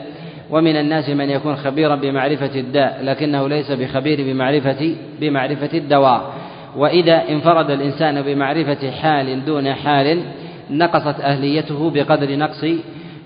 ومن 0.51 0.77
الناس 0.77 1.09
من 1.09 1.31
يكون 1.31 1.57
خبيرا 1.57 1.97
بمعرفة 1.97 2.61
الداء 2.61 3.01
لكنه 3.03 3.49
ليس 3.49 3.73
بخبير 3.73 4.33
بمعرفة 4.33 4.95
بمعرفة 5.21 5.79
الدواء. 5.79 6.33
وإذا 6.77 7.29
انفرد 7.29 7.71
الإنسان 7.71 8.23
بمعرفة 8.23 8.91
حال 8.91 9.45
دون 9.45 9.75
حال 9.75 10.23
نقصت 10.71 11.21
أهليته 11.21 11.91
بقدر 11.91 12.37
نقص 12.37 12.65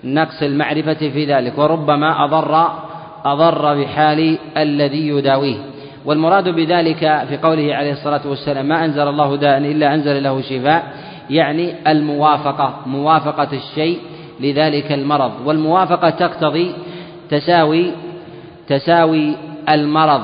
نقص 0.03 0.43
المعرفة 0.43 0.93
في 0.93 1.25
ذلك 1.25 1.57
وربما 1.57 2.25
أضر 2.25 2.67
أضر 3.25 3.81
بحال 3.81 4.37
الذي 4.57 5.07
يداويه. 5.07 5.57
والمراد 6.05 6.49
بذلك 6.49 6.99
في 7.29 7.37
قوله 7.37 7.75
عليه 7.75 7.91
الصلاة 7.91 8.21
والسلام 8.25 8.65
ما 8.65 8.85
أنزل 8.85 9.07
الله 9.07 9.35
داء 9.35 9.57
إلا 9.57 9.93
أنزل 9.93 10.23
له 10.23 10.41
شفاء. 10.41 10.83
يعني 11.29 11.73
الموافقة 11.87 12.75
موافقة 12.85 13.47
الشيء 13.53 13.99
لذلك 14.39 14.91
المرض. 14.91 15.31
والموافقة 15.45 16.09
تقتضي 16.09 16.71
تساوي 17.29 17.91
تساوي 18.67 19.35
المرض 19.69 20.23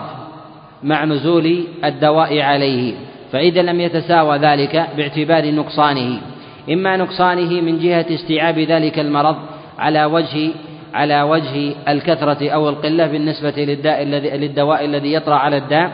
مع 0.84 1.06
نزول 1.06 1.64
الدواء 1.86 2.42
عليه. 2.42 2.94
فإذا 3.32 3.62
لم 3.62 3.82
يتساوى 3.82 4.38
ذلك 4.38 4.88
باعتبار 4.98 5.52
نقصانه. 5.52 6.20
إما 6.70 6.98
نقصانه 6.98 7.62
من 7.62 7.80
جهة 7.80 8.06
استيعاب 8.12 8.60
ذلك 8.60 9.00
المرض 9.00 9.36
على 9.80 10.06
وجه 10.06 10.50
على 10.94 11.22
وجه 11.22 11.74
الكثرة 11.88 12.50
أو 12.50 12.70
القلة 12.70 13.08
بالنسبة 13.08 13.54
للداء 13.58 14.04
الذي 14.04 14.30
للدواء 14.30 14.86
الذي 14.86 15.14
يطرأ 15.14 15.36
على 15.36 15.58
الداء. 15.58 15.92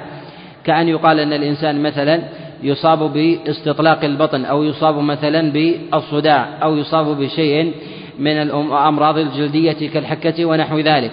كأن 0.64 0.88
يقال 0.88 1.20
أن 1.20 1.34
الإنسان 1.34 1.84
مثلا 1.84 2.22
يصاب 2.64 3.14
باستطلاق 3.14 4.04
البطن 4.04 4.46
أو 4.46 4.64
يصاب 4.64 4.96
مثلا 4.96 5.52
بالصداع 5.52 6.48
أو 6.64 6.78
يصاب 6.78 7.06
بشيء 7.20 7.74
من 8.20 8.42
الأمراض 8.42 9.18
الجلدية 9.18 9.90
كالحكة 9.90 10.46
ونحو 10.46 10.80
ذلك. 10.80 11.12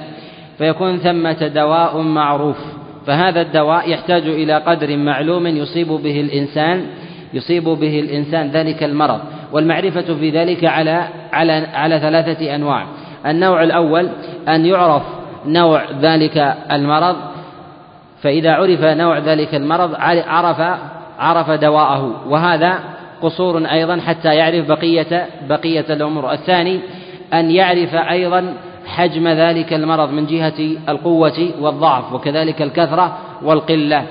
فيكون 0.58 0.98
ثمة 0.98 1.46
دواء 1.46 1.98
معروف. 1.98 2.79
فهذا 3.06 3.40
الدواء 3.40 3.90
يحتاج 3.90 4.22
إلى 4.22 4.54
قدر 4.54 4.96
معلوم 4.96 5.46
يصيب 5.46 5.88
به 5.88 6.20
الإنسان 6.20 6.86
يصيب 7.34 7.64
به 7.64 8.00
الإنسان 8.00 8.50
ذلك 8.50 8.82
المرض. 8.82 9.20
والمعرفة 9.52 10.14
في 10.14 10.30
ذلك 10.30 10.64
على 10.64 11.08
على 11.32 11.52
على 11.52 12.00
ثلاثة 12.00 12.54
أنواع. 12.54 12.86
النوع 13.26 13.62
الأول 13.62 14.08
أن 14.48 14.66
يعرف 14.66 15.02
نوع 15.46 15.82
ذلك 16.00 16.54
المرض. 16.72 17.16
فإذا 18.22 18.52
عرف 18.52 18.84
نوع 18.84 19.18
ذلك 19.18 19.54
المرض 19.54 19.94
عرف 20.26 20.78
عرف 21.18 21.50
دواءه. 21.50 22.28
وهذا 22.28 22.78
قصور 23.22 23.58
أيضا 23.58 24.00
حتى 24.00 24.34
يعرف 24.34 24.68
بقية 24.68 25.26
بقية 25.48 25.86
الأمور. 25.90 26.32
الثاني 26.32 26.80
أن 27.34 27.50
يعرف 27.50 27.94
أيضا 27.94 28.54
حجم 28.90 29.28
ذلك 29.28 29.72
المرض 29.72 30.12
من 30.12 30.26
جهة 30.26 30.76
القوة 30.88 31.50
والضعف 31.60 32.12
وكذلك 32.12 32.62
الكثرة 32.62 33.18
والقلة. 33.42 34.04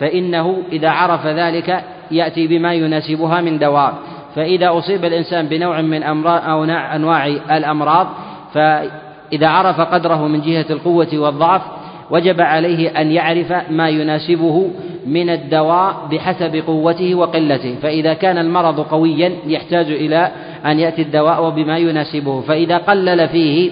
فإنه 0.00 0.62
إذا 0.72 0.88
عرف 0.88 1.26
ذلك 1.26 1.84
يأتي 2.10 2.46
بما 2.46 2.74
يناسبها 2.74 3.40
من 3.40 3.58
دواء 3.58 3.94
فإذا 4.34 4.78
أصيب 4.78 5.04
الإنسان 5.04 5.46
بنوع 5.46 5.80
من 5.80 6.02
أمراض 6.02 6.42
أو 6.48 6.64
أنواع 6.64 7.26
الأمراض 7.26 8.06
فإذا 8.54 9.48
عرف 9.48 9.80
قدره 9.80 10.28
من 10.28 10.40
جهة 10.40 10.66
القوة 10.70 11.08
والضعف 11.12 11.62
وجب 12.10 12.40
عليه 12.40 12.88
أن 13.00 13.12
يعرف 13.12 13.52
ما 13.70 13.88
يناسبه 13.88 14.70
من 15.06 15.30
الدواء 15.30 15.94
بحسب 16.10 16.62
قوته 16.66 17.14
وقلته. 17.14 17.74
فإذا 17.82 18.14
كان 18.14 18.38
المرض 18.38 18.80
قويا 18.80 19.32
يحتاج 19.46 19.86
إلى 19.90 20.30
أن 20.66 20.80
يأتي 20.80 21.02
الدواء 21.02 21.50
بما 21.50 21.78
يناسبه. 21.78 22.40
فإذا 22.40 22.76
قلل 22.76 23.28
فيه 23.28 23.70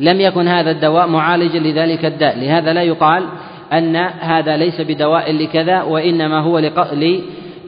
لم 0.00 0.20
يكن 0.20 0.48
هذا 0.48 0.70
الدواء 0.70 1.06
معالجا 1.06 1.58
لذلك 1.58 2.04
الداء. 2.04 2.38
لهذا 2.38 2.72
لا 2.72 2.82
يقال 2.82 3.24
أن 3.72 3.96
هذا 4.20 4.56
ليس 4.56 4.80
بدواء 4.80 5.32
لكذا 5.32 5.82
وإنما 5.82 6.40
هو 6.40 6.58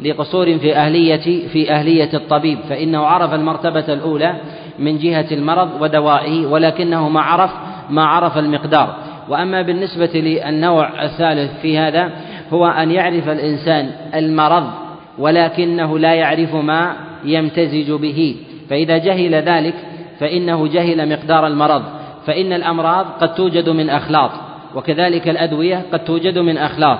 لقصور 0.02 0.58
في 0.58 0.76
أهلية 0.76 1.48
في 1.48 1.70
أهلية 1.70 2.10
الطبيب. 2.14 2.58
فإنه 2.68 3.06
عرف 3.06 3.34
المرتبة 3.34 3.92
الأولى 3.92 4.34
من 4.78 4.98
جهة 4.98 5.26
المرض 5.32 5.68
ودوائه 5.80 6.46
ولكنه 6.46 7.08
ما 7.08 7.20
عرف 7.20 7.50
ما 7.90 8.04
عرف 8.04 8.38
المقدار. 8.38 8.96
وأما 9.28 9.62
بالنسبة 9.62 10.10
للنوع 10.14 11.04
الثالث 11.04 11.60
في 11.62 11.78
هذا 11.78 12.10
هو 12.52 12.66
أن 12.66 12.90
يعرف 12.90 13.28
الإنسان 13.28 13.90
المرض 14.14 14.70
ولكنه 15.18 15.98
لا 15.98 16.14
يعرف 16.14 16.54
ما 16.54 16.96
يمتزج 17.24 17.92
به. 17.92 18.36
فإذا 18.70 18.98
جهل 18.98 19.34
ذلك 19.34 19.74
فإنه 20.20 20.68
جهل 20.68 21.08
مقدار 21.08 21.46
المرض. 21.46 21.82
فإن 22.26 22.52
الأمراض 22.52 23.06
قد 23.20 23.34
توجد 23.34 23.68
من 23.68 23.90
أخلاط 23.90 24.30
وكذلك 24.74 25.28
الأدوية 25.28 25.82
قد 25.92 26.04
توجد 26.04 26.38
من 26.38 26.58
أخلاط. 26.58 26.98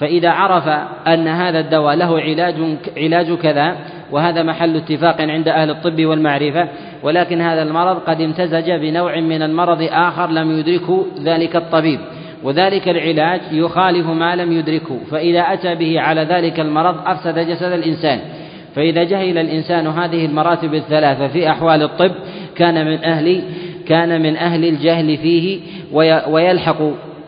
فإذا 0.00 0.30
عرف 0.30 0.68
أن 1.06 1.28
هذا 1.28 1.60
الدواء 1.60 1.96
له 1.96 2.20
علاج 2.20 2.54
علاج 2.96 3.32
كذا 3.32 3.76
وهذا 4.12 4.42
محل 4.42 4.76
اتفاق 4.76 5.20
عند 5.20 5.48
أهل 5.48 5.70
الطب 5.70 6.04
والمعرفة 6.04 6.68
ولكن 7.02 7.40
هذا 7.40 7.62
المرض 7.62 7.98
قد 7.98 8.20
امتزج 8.20 8.70
بنوع 8.70 9.20
من 9.20 9.42
المرض 9.42 9.88
آخر 9.90 10.30
لم 10.30 10.58
يدركه 10.58 11.06
ذلك 11.22 11.56
الطبيب. 11.56 12.00
وذلك 12.42 12.88
العلاج 12.88 13.40
يخالف 13.52 14.06
ما 14.06 14.36
لم 14.36 14.52
يدركه 14.52 14.98
فإذا 15.10 15.40
أتى 15.40 15.74
به 15.74 16.00
على 16.00 16.20
ذلك 16.20 16.60
المرض 16.60 16.96
أفسد 17.06 17.38
جسد 17.38 17.72
الإنسان. 17.72 18.20
فإذا 18.74 19.04
جهل 19.04 19.38
الإنسان 19.38 19.86
هذه 19.86 20.26
المراتب 20.26 20.74
الثلاثة 20.74 21.28
في 21.28 21.50
أحوال 21.50 21.82
الطب 21.82 22.12
كان 22.56 22.86
من 22.86 23.04
أهل 23.04 23.42
كان 23.88 24.22
من 24.22 24.36
أهل 24.36 24.64
الجهل 24.64 25.16
فيه 25.16 25.60
ويلحق 26.28 26.76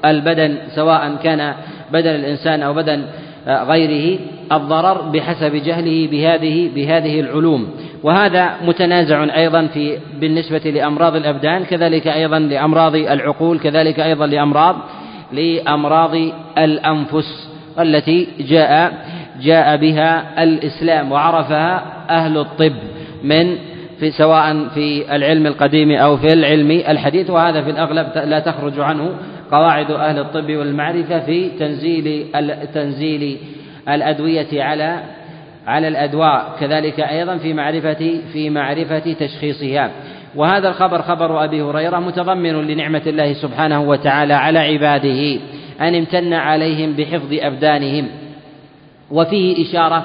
البدن 0.04 0.58
سواء 0.74 1.16
كان 1.22 1.54
بدن 1.92 2.14
الإنسان 2.14 2.62
أو 2.62 2.74
بدن 2.74 3.04
غيره 3.46 4.18
الضرر 4.52 5.00
بحسب 5.00 5.54
جهله 5.54 6.08
بهذه 6.10 6.70
بهذه 6.74 7.20
العلوم. 7.20 7.68
وهذا 8.02 8.50
متنازع 8.66 9.36
أيضا 9.36 9.66
في 9.66 9.98
بالنسبة 10.20 10.70
لأمراض 10.70 11.16
الأبدان 11.16 11.64
كذلك 11.64 12.08
أيضا 12.08 12.38
لأمراض 12.38 12.94
العقول 12.94 13.58
كذلك 13.58 14.00
أيضا 14.00 14.26
لأمراض 14.26 14.76
لأمراض 15.32 16.14
الأنفس 16.58 17.48
التي 17.80 18.28
جاء 18.40 18.92
جاء 19.42 19.76
بها 19.76 20.42
الإسلام 20.42 21.12
وعرفها 21.12 21.82
أهل 22.10 22.38
الطب 22.38 22.72
من 23.22 23.56
في 24.00 24.10
سواء 24.10 24.68
في 24.74 25.16
العلم 25.16 25.46
القديم 25.46 25.90
أو 25.90 26.16
في 26.16 26.32
العلم 26.32 26.70
الحديث 26.70 27.30
وهذا 27.30 27.62
في 27.62 27.70
الأغلب 27.70 28.06
لا 28.28 28.38
تخرج 28.38 28.80
عنه 28.80 29.10
قواعد 29.52 29.90
أهل 29.90 30.18
الطب 30.18 30.56
والمعرفة 30.56 31.20
في 31.20 31.48
تنزيل 31.48 32.26
تنزيل 32.74 33.38
الأدوية 33.88 34.62
على 34.62 35.02
على 35.66 35.88
الأدواء 35.88 36.56
كذلك 36.60 37.00
أيضا 37.00 37.36
في 37.36 37.52
معرفة 37.52 38.20
في 38.32 38.50
معرفة 38.50 39.12
تشخيصها. 39.12 39.90
وهذا 40.36 40.68
الخبر 40.68 41.02
خبر 41.02 41.44
أبي 41.44 41.62
هريرة 41.62 41.98
متضمن 41.98 42.66
لنعمة 42.66 43.02
الله 43.06 43.32
سبحانه 43.32 43.80
وتعالى 43.80 44.34
على 44.34 44.58
عباده 44.58 45.40
أن 45.80 45.94
امتن 45.94 46.32
عليهم 46.32 46.92
بحفظ 46.92 47.32
أبدانهم. 47.32 48.08
وفيه 49.10 49.68
إشارة 49.68 50.04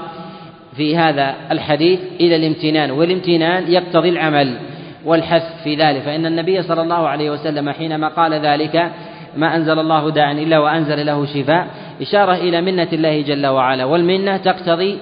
في 0.77 0.97
هذا 0.97 1.35
الحديث 1.51 1.99
إلى 2.19 2.35
الامتنان 2.35 2.91
والامتنان 2.91 3.71
يقتضي 3.71 4.09
العمل 4.09 4.57
والحث 5.05 5.63
في 5.63 5.75
ذلك. 5.75 6.01
فإن 6.01 6.25
النبي 6.25 6.61
صلى 6.61 6.81
الله 6.81 7.07
عليه 7.07 7.29
وسلم 7.29 7.69
حينما 7.69 8.07
قال 8.07 8.33
ذلك 8.33 8.91
ما 9.37 9.55
أنزل 9.55 9.79
الله 9.79 10.11
داعا 10.11 10.31
إلا 10.31 10.59
وأنزل 10.59 11.05
له 11.05 11.25
شفاء 11.25 11.67
إشارة 12.01 12.33
إلى 12.33 12.61
منة 12.61 12.87
الله 12.93 13.21
جل 13.21 13.47
وعلا. 13.47 13.85
والمنة 13.85 14.37
تقتضي 14.37 14.97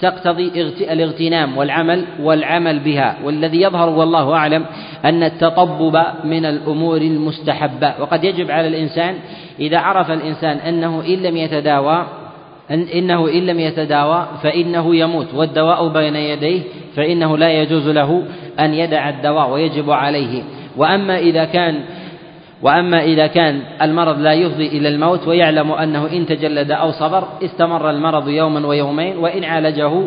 تقتضي 0.00 0.50
الاغتنام 0.92 1.58
والعمل 1.58 2.04
والعمل 2.20 2.78
بها. 2.78 3.16
والذي 3.24 3.62
يظهر 3.62 3.88
والله 3.88 4.34
أعلم 4.34 4.64
أن 5.04 5.22
التطبب 5.22 6.02
من 6.24 6.44
الأمور 6.44 6.96
المستحبة. 6.96 7.94
وقد 8.00 8.24
يجب 8.24 8.50
على 8.50 8.68
الإنسان 8.68 9.14
إذا 9.60 9.78
عرف 9.78 10.10
الإنسان 10.10 10.56
أنه 10.56 11.02
إن 11.06 11.22
لم 11.22 11.36
يتداوى 11.36 12.06
أن 12.70 12.82
إنه 12.82 13.28
إن 13.28 13.46
لم 13.46 13.60
يتداوى 13.60 14.28
فإنه 14.42 14.96
يموت 14.96 15.34
والدواء 15.34 15.88
بين 15.88 16.16
يديه 16.16 16.60
فإنه 16.96 17.38
لا 17.38 17.50
يجوز 17.50 17.88
له 17.88 18.22
أن 18.60 18.74
يدع 18.74 19.08
الدواء 19.08 19.50
ويجب 19.50 19.90
عليه. 19.90 20.42
وأما 20.76 21.18
إذا 21.18 21.44
كان 21.44 21.80
وأما 22.62 23.04
إذا 23.04 23.26
كان 23.26 23.62
المرض 23.82 24.18
لا 24.18 24.32
يفضي 24.32 24.66
إلى 24.66 24.88
الموت 24.88 25.28
ويعلم 25.28 25.72
أنه 25.72 26.06
إن 26.12 26.26
تجلد 26.26 26.70
أو 26.70 26.90
صبر 26.90 27.24
استمر 27.44 27.90
المرض 27.90 28.28
يوما 28.28 28.66
ويومين 28.66 29.18
وإن 29.18 29.44
عالجه 29.44 30.02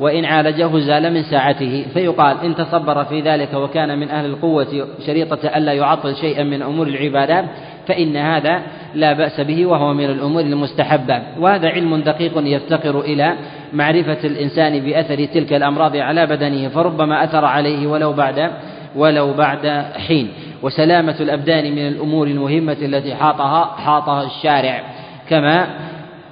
وإن 0.00 0.24
عالجه 0.24 0.78
زال 0.78 1.14
من 1.14 1.22
ساعته. 1.22 1.84
فيقال 1.94 2.36
إن 2.44 2.54
تصبر 2.54 3.04
في 3.04 3.20
ذلك 3.20 3.54
وكان 3.54 3.98
من 3.98 4.10
أهل 4.10 4.26
القوة 4.26 4.86
شريطة 5.06 5.48
ألا 5.56 5.72
يعطل 5.72 6.16
شيئا 6.16 6.42
من 6.44 6.62
أمور 6.62 6.86
العبادات 6.86 7.44
فإن 7.88 8.16
هذا 8.16 8.62
لا 8.94 9.12
بأس 9.12 9.40
به 9.40 9.66
وهو 9.66 9.94
من 9.94 10.04
الأمور 10.04 10.40
المستحبة. 10.40 11.22
وهذا 11.38 11.68
علم 11.68 11.96
دقيق 11.96 12.32
يفتقر 12.36 13.00
إلى 13.00 13.34
معرفة 13.72 14.18
الإنسان 14.24 14.80
بأثر 14.80 15.24
تلك 15.24 15.52
الأمراض 15.52 15.96
على 15.96 16.26
بدنه 16.26 16.68
فربما 16.68 17.24
أثر 17.24 17.44
عليه 17.44 17.86
ولو 17.86 18.12
بعد 18.12 18.50
ولو 18.96 19.32
بعد 19.32 19.84
حين. 20.06 20.28
وسلامة 20.62 21.16
الأبدان 21.20 21.72
من 21.72 21.88
الأمور 21.88 22.26
المهمة 22.26 22.76
التي 22.82 23.14
حاطها 23.14 23.64
حاطها 23.64 24.22
الشارع. 24.22 24.82
كما 25.28 25.66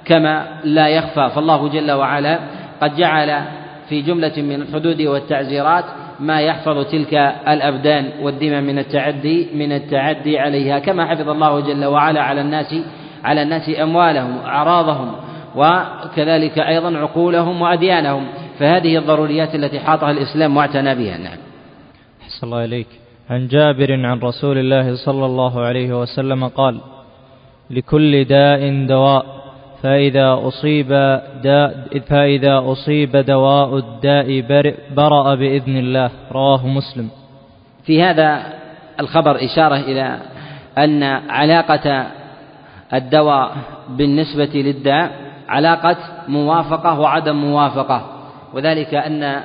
كما 0.05 0.47
لا 0.63 0.87
يخفى. 0.87 1.29
فالله 1.35 1.69
جل 1.69 1.91
وعلا 1.91 2.39
قد 2.81 2.95
جعل 2.95 3.41
في 3.89 4.01
جملة 4.01 4.33
من 4.37 4.61
الحدود 4.61 5.01
والتعزيرات 5.01 5.85
ما 6.21 6.41
يحفظ 6.41 6.85
تلك 6.85 7.13
الأبدان 7.47 8.11
والدمى 8.21 8.61
من 8.61 8.79
التعدي 8.79 9.47
من 9.55 9.71
التعدي 9.71 10.39
عليها 10.39 10.79
كما 10.79 11.05
حفظ 11.05 11.29
الله 11.29 11.59
جل 11.59 11.85
وعلا 11.85 12.21
على 12.21 12.41
الناس 12.41 12.75
على 13.23 13.41
الناس 13.41 13.69
أموالهم 13.81 14.37
وأعراضهم 14.37 15.11
وكذلك 15.55 16.59
أيضا 16.59 16.97
عقولهم 16.97 17.61
وأديانهم. 17.61 18.27
فهذه 18.59 18.97
الضروريات 18.97 19.55
التي 19.55 19.79
حاطها 19.79 20.11
الإسلام 20.11 20.57
واعتنى 20.57 20.95
بها. 20.95 21.17
نعم. 21.17 21.37
أحسن 22.21 22.47
الله 22.47 22.65
إليك. 22.65 22.87
عن 23.29 23.47
جابر 23.47 24.05
عن 24.05 24.19
رسول 24.19 24.57
الله 24.57 24.95
صلى 24.95 25.25
الله 25.25 25.61
عليه 25.61 26.01
وسلم 26.01 26.47
قال 26.47 26.81
لكل 27.69 28.23
داء 28.23 28.85
دواء. 28.85 29.40
فإذا 29.83 30.39
أصيب 30.47 30.89
داء 31.43 31.99
فإذا 32.09 32.59
أصيب 32.71 33.17
دواء 33.17 33.77
الداء 33.77 34.41
برأ 34.95 35.35
بإذن 35.35 35.77
الله. 35.77 36.09
رواه 36.31 36.67
مسلم. 36.67 37.09
في 37.85 38.03
هذا 38.03 38.43
الخبر 38.99 39.35
إشارة 39.45 39.75
إلى 39.75 40.17
أن 40.77 41.03
علاقة 41.29 42.05
الدواء 42.93 43.51
بالنسبة 43.89 44.51
للداء 44.53 45.11
علاقة 45.49 45.97
موافقة 46.27 46.99
وعدم 46.99 47.35
موافقة. 47.35 48.05
وذلك 48.53 48.93
أن 48.93 49.41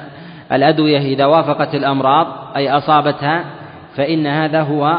الأدوية 0.52 0.98
إذا 0.98 1.26
وافقت 1.26 1.74
الأمراض 1.74 2.26
أي 2.56 2.70
أصابتها 2.70 3.44
فإن 3.96 4.26
هذا 4.26 4.62
هو 4.62 4.98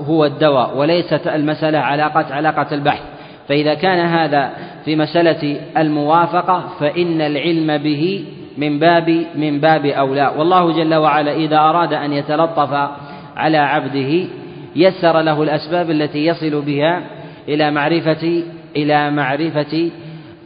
هو 0.00 0.24
الدواء 0.24 0.76
وليست 0.76 1.26
المسألة 1.26 1.78
علاقة 1.78 2.34
علاقة 2.34 2.74
البحث. 2.74 3.15
فإذا 3.48 3.74
كان 3.74 4.06
هذا 4.06 4.50
في 4.84 4.96
مسألة 4.96 5.60
الموافقة 5.76 6.64
فإن 6.80 7.20
العلم 7.20 7.76
به 7.78 8.24
من 8.58 8.78
باب 8.78 9.26
من 9.34 9.60
باب 9.60 9.86
أولى. 9.86 10.32
والله 10.36 10.72
جل 10.72 10.94
وعلا 10.94 11.32
إذا 11.32 11.56
أراد 11.56 11.92
أن 11.92 12.12
يتلطف 12.12 12.88
على 13.36 13.58
عبده 13.58 14.28
يسر 14.76 15.20
له 15.20 15.42
الأسباب 15.42 15.90
التي 15.90 16.26
يصل 16.26 16.62
بها 16.62 17.02
إلى 17.48 17.70
معرفة 17.70 18.42
إلى 18.76 19.10
معرفة 19.10 19.90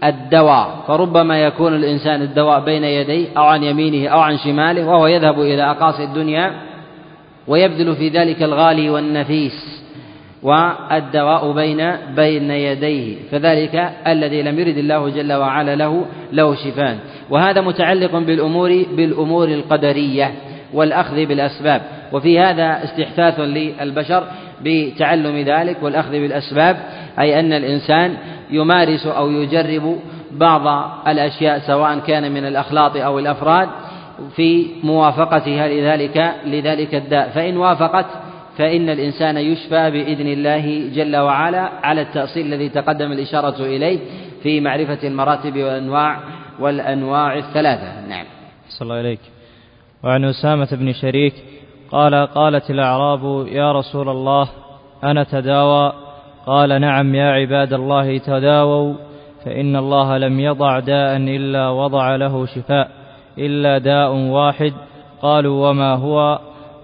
الدواء. 0.05 0.85
فربما 0.89 1.43
يكون 1.43 1.75
الإنسان 1.75 2.23
الدواء 2.23 2.65
بين 2.65 2.85
يديه 2.85 3.27
أو 3.37 3.43
عن 3.43 3.63
يمينه 3.63 4.09
أو 4.09 4.21
عن 4.21 4.39
شماله 4.39 4.87
وهو 4.87 5.07
يذهب 5.07 5.41
إلى 5.41 5.71
أقاصي 5.71 6.05
الدنيا 6.05 6.53
ويبذل 7.47 7.97
في 7.97 8.09
ذلك 8.09 8.43
الغالي 8.43 8.91
والنفيس. 8.91 9.80
والدواء 10.43 11.53
بين 11.53 11.93
بين 12.17 12.51
يديه 12.51 13.17
فذلك 13.31 13.93
الذي 14.07 14.43
لم 14.43 14.59
يرد 14.59 14.79
الله 14.79 15.09
جل 15.09 15.33
وعلا 15.33 15.77
له 15.77 16.05
له 16.33 16.55
شفاء. 16.55 16.99
وهذا 17.31 17.61
متعلق 17.61 18.19
بالامور 18.19 18.85
بالأمور 18.97 19.49
القدرية 19.49 20.33
والأخذ 20.75 21.27
بالأسباب. 21.27 21.83
وفي 22.13 22.41
هذا 22.41 22.85
استحثاث 22.85 23.41
للبشر 23.41 24.25
بتعلم 24.65 25.37
ذلك 25.37 25.77
والأخذ 25.83 26.11
بالأسباب 26.11 26.77
أي 27.19 27.41
أن 27.41 27.53
الإنسان 27.53 28.17
يمارس 28.51 29.07
أو 29.07 29.31
يجرب 29.31 29.97
بعض 30.33 30.91
الأشياء 31.09 31.59
سواء 31.59 31.99
كان 31.99 32.33
من 32.33 32.47
الأخلاط 32.47 32.97
أو 32.97 33.19
الأفراد 33.19 33.69
في 34.37 34.67
موافقتها 34.83 35.69
لذلك 35.69 36.35
لذلك 36.47 36.95
الداء. 36.95 37.31
فإن 37.35 37.57
وافقت 37.57 38.07
فإن 38.59 38.89
الإنسان 38.89 39.37
يشفى 39.37 39.91
بإذن 39.91 40.27
الله 40.27 40.91
جل 40.95 41.17
وعلا 41.17 41.71
على 41.83 42.01
التأصيل 42.01 42.47
الذي 42.47 42.69
تقدم 42.69 43.13
الإشارة 43.13 43.65
إليه 43.65 43.99
في 44.43 44.61
معرفة 44.61 45.09
المراتب 45.09 45.57
والأنواع 45.57 46.21
والأنواع 46.61 47.39
الثلاثة. 47.39 48.09
نعم. 48.09 48.25
صلى 48.69 48.87
الله 48.87 48.95
عليك. 48.95 49.21
وعن 50.05 50.25
أسامة 50.25 50.69
بن 50.73 50.93
شريك 50.93 51.35
قال 51.91 52.15
قالت 52.15 52.71
الأعراب 52.71 53.47
يا 53.47 53.73
رسول 53.73 54.09
الله 54.09 54.49
أنا 55.05 55.25
تداوى. 55.25 55.93
قال 56.47 56.81
نعم 56.81 57.15
يا 57.15 57.31
عباد 57.31 57.73
الله 57.73 58.19
تداووا 58.19 58.95
فإن 59.45 59.77
الله 59.77 60.19
لم 60.19 60.41
يضع 60.41 60.79
داء 60.79 61.17
إلا 61.17 61.69
وضع 61.69 62.17
له 62.17 62.47
شفاء 62.47 62.91
إلا 63.39 63.79
داء 63.79 64.13
واحد. 64.13 64.73
قالوا 65.23 65.71
وما 65.71 65.95
هو؟ 65.95 66.39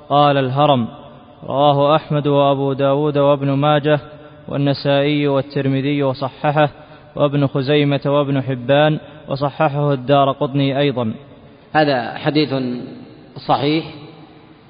قال 0.08 0.36
الهرم. 0.36 0.88
رواه 1.44 1.96
أحمد 1.96 2.26
وأبو 2.26 2.72
داود 2.72 3.18
وابن 3.18 3.50
ماجه 3.50 4.00
والنسائي 4.48 5.28
والترمذي 5.28 6.02
وصححه 6.02 6.70
وابن 7.16 7.46
خزيمة 7.46 8.00
وابن 8.06 8.42
حبان 8.42 8.98
وصححه 9.28 9.92
الدار 9.92 10.32
قطني 10.32 10.78
أيضا. 10.78 11.14
هذا 11.72 12.18
حديث 12.18 12.54
صحيح 13.46 13.84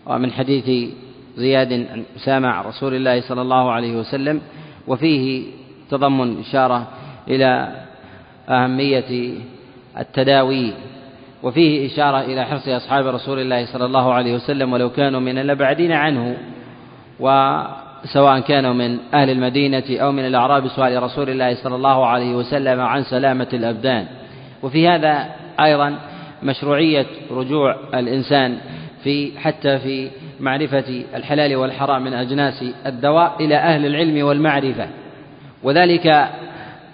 ومن 0.06 0.32
حديث 0.32 0.90
زياد 1.36 1.86
سامع 2.24 2.62
رسول 2.62 2.94
الله 2.94 3.20
صلى 3.20 3.42
الله 3.42 3.70
عليه 3.70 3.96
وسلم 3.96 4.40
وفيه 4.88 5.44
تضمن 5.90 6.40
إشارة 6.40 6.86
إلى 7.28 7.68
أهمية 8.48 9.34
التداوي 9.98 10.72
وفيه 11.42 11.86
إشارة 11.86 12.20
إلى 12.20 12.44
حرص 12.44 12.68
أصحاب 12.68 13.06
رسول 13.06 13.38
الله 13.38 13.66
صلى 13.72 13.84
الله 13.84 14.12
عليه 14.12 14.34
وسلم 14.34 14.72
ولو 14.72 14.90
كانوا 14.90 15.20
من 15.20 15.38
الأبعدين 15.38 15.92
عنه. 15.92 16.36
وسواء 17.20 18.40
كانوا 18.40 18.72
من 18.72 18.98
أهل 19.14 19.30
المدينة 19.30 19.84
أو 19.90 20.12
من 20.12 20.26
الأعراب 20.26 20.68
سؤال 20.68 21.02
رسول 21.02 21.30
الله 21.30 21.54
صلى 21.54 21.74
الله 21.74 22.06
عليه 22.06 22.34
وسلم 22.34 22.80
عن 22.80 23.02
سلامة 23.02 23.48
الأبدان. 23.52 24.06
وفي 24.62 24.88
هذا 24.88 25.26
أيضا 25.60 25.98
مشروعية 26.42 27.06
رجوع 27.30 27.76
الإنسان 27.94 28.58
في 29.04 29.38
حتى 29.38 29.78
في 29.78 30.10
معرفة 30.40 31.04
الحلال 31.14 31.56
والحرام 31.56 32.04
من 32.04 32.12
أجناس 32.12 32.64
الدواء 32.86 33.36
إلى 33.40 33.56
أهل 33.56 33.86
العلم 33.86 34.26
والمعرفة. 34.26 34.88
وذلك 35.62 36.06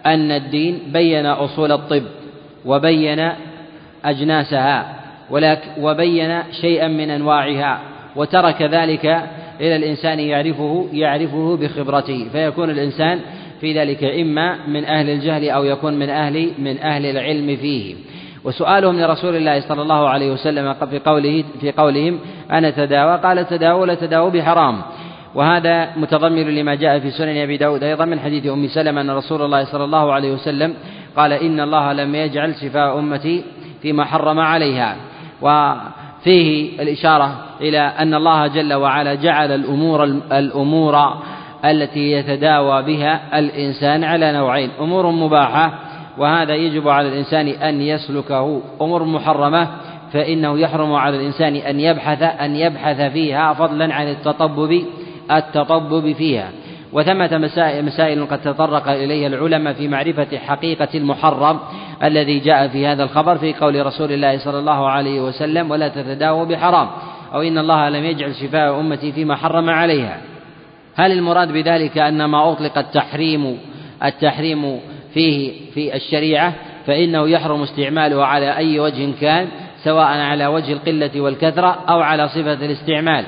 أن 0.07 0.31
الدين 0.31 0.79
بين 0.93 1.27
أصول 1.27 1.73
الطب 1.73 2.03
وبين 2.65 3.33
أجناسها 4.05 4.95
وبين 5.79 6.43
شيئا 6.61 6.89
من 6.89 7.11
أنواعها 7.11 7.79
وترك 8.17 8.63
ذلك 8.63 9.23
إلى 9.63 9.77
الإنسان 9.77 10.21
يعرفه 10.21 10.87
يعرفه 10.93 11.57
بخبرته. 11.57 12.29
فيكون 12.33 12.71
الإنسان 12.71 13.21
في 13.61 13.79
ذلك 13.79 14.05
إما 14.05 14.67
من 14.67 14.85
أهل 14.85 15.11
الجهل 15.11 15.51
أو 15.51 15.65
يكون 15.65 15.99
من 15.99 16.11
أهل 16.11 16.51
من 16.59 16.79
أهل 16.79 17.07
العلم 17.07 17.57
فيه. 17.57 17.95
وسؤالهم 18.45 19.01
لرسول 19.01 19.37
الله 19.37 19.61
صلى 19.61 19.83
الله 19.83 20.09
عليه 20.09 20.33
وسلم 20.33 20.75
في 20.75 20.99
قوله 20.99 21.45
في 21.61 21.73
قولهم 21.73 22.19
أنا 22.51 22.71
تداوى؟ 22.71 23.19
قال 23.19 23.49
تداوى 23.49 23.87
لا 23.87 23.95
تداوى 23.95 24.31
بحرام. 24.31 24.83
وهذا 25.35 25.97
متضمن 25.97 26.55
لما 26.55 26.75
جاء 26.75 26.99
في 26.99 27.11
سنن 27.11 27.37
أبي 27.37 27.57
داود 27.57 27.83
أيضا 27.83 28.05
من 28.05 28.21
حديث 28.21 28.47
أم 28.47 28.67
سلمة 28.69 29.01
أن 29.01 29.11
رسول 29.11 29.43
الله 29.43 29.65
صلى 29.65 29.85
الله 29.85 30.13
عليه 30.13 30.33
وسلم 30.33 30.75
قال 31.17 31.33
إن 31.33 31.61
الله 31.61 31.93
لم 31.93 32.15
يجعل 32.15 32.55
شفاء 32.55 32.99
أمتي 32.99 33.45
فيما 33.83 34.05
حرم 34.05 34.39
عليها. 34.39 34.97
وفيه 36.23 36.83
الإشارة 36.83 37.37
إلى 37.61 37.81
أن 37.81 38.15
الله 38.15 38.47
جل 38.47 38.75
وعلا 38.75 39.15
جعل 39.15 39.53
الأمور 39.53 40.05
الأمور 40.33 41.15
التي 41.65 42.13
يتداوى 42.13 42.83
بها 42.83 43.39
الإنسان 43.39 44.05
على 44.05 44.33
نوعين. 44.33 44.71
أمور 44.81 45.11
مباحة 45.11 45.73
وهذا 46.19 46.55
يجب 46.55 46.89
على 46.89 47.09
الإنسان 47.09 47.49
أن 47.49 47.81
يسلكه. 47.81 48.63
أمور 48.81 49.05
محرمة 49.05 49.69
فإنه 50.13 50.59
يحرم 50.59 50.95
على 50.95 51.17
الإنسان 51.17 51.57
أن 51.57 51.81
يبحث 51.81 52.23
أن 52.23 52.57
يبحث 52.57 53.01
فيها 53.01 53.53
فضلا 53.53 53.95
عن 53.95 54.09
التطبب 54.09 54.85
التطبب 55.31 56.13
فيها. 56.13 56.51
وثمة 56.93 57.39
مسائل 57.83 58.27
قد 58.27 58.43
تطرق 58.43 58.89
إليها 58.89 59.27
العلماء 59.27 59.73
في 59.73 59.89
معرفة 59.89 60.39
حقيقة 60.39 60.89
المحرم. 60.95 61.59
الذي 62.05 62.39
جاء 62.39 62.69
في 62.69 62.87
هذا 62.87 63.03
الخبر 63.03 63.39
في 63.39 63.55
قول 63.55 63.87
رسول 63.87 64.13
الله 64.13 64.39
صلى 64.39 64.59
الله 64.59 64.89
عليه 64.89 65.21
وسلم 65.21 65.71
ولا 65.71 65.89
تتداووا 65.89 66.45
بحرام 66.45 66.89
أو 67.35 67.43
إن 67.43 67.59
الله 67.59 67.89
لم 67.89 68.05
يجعل 68.05 68.35
شفاء 68.35 68.81
أمتي 68.81 69.13
فيما 69.13 69.37
حرم 69.37 69.71
عليها. 69.71 70.21
هل 70.97 71.13
المراد 71.13 71.53
بذلك 71.53 71.99
أن 71.99 72.25
ما 72.25 72.53
أطلق 72.53 72.79
التحريم 72.79 73.59
التحريم 74.05 74.81
فيه 75.15 75.53
في 75.75 75.97
الشريعة 75.97 76.55
فإنه 76.87 77.29
يحرم 77.29 77.63
استعماله 77.63 78.25
على 78.27 78.57
أي 78.57 78.81
وجه 78.81 79.13
كان 79.21 79.49
سواء 79.85 80.07
على 80.07 80.47
وجه 80.47 80.73
القلة 80.73 81.21
والكثرة 81.21 81.79
أو 81.89 82.01
على 82.01 82.29
صفة 82.29 82.53
الاستعمال؟ 82.53 83.25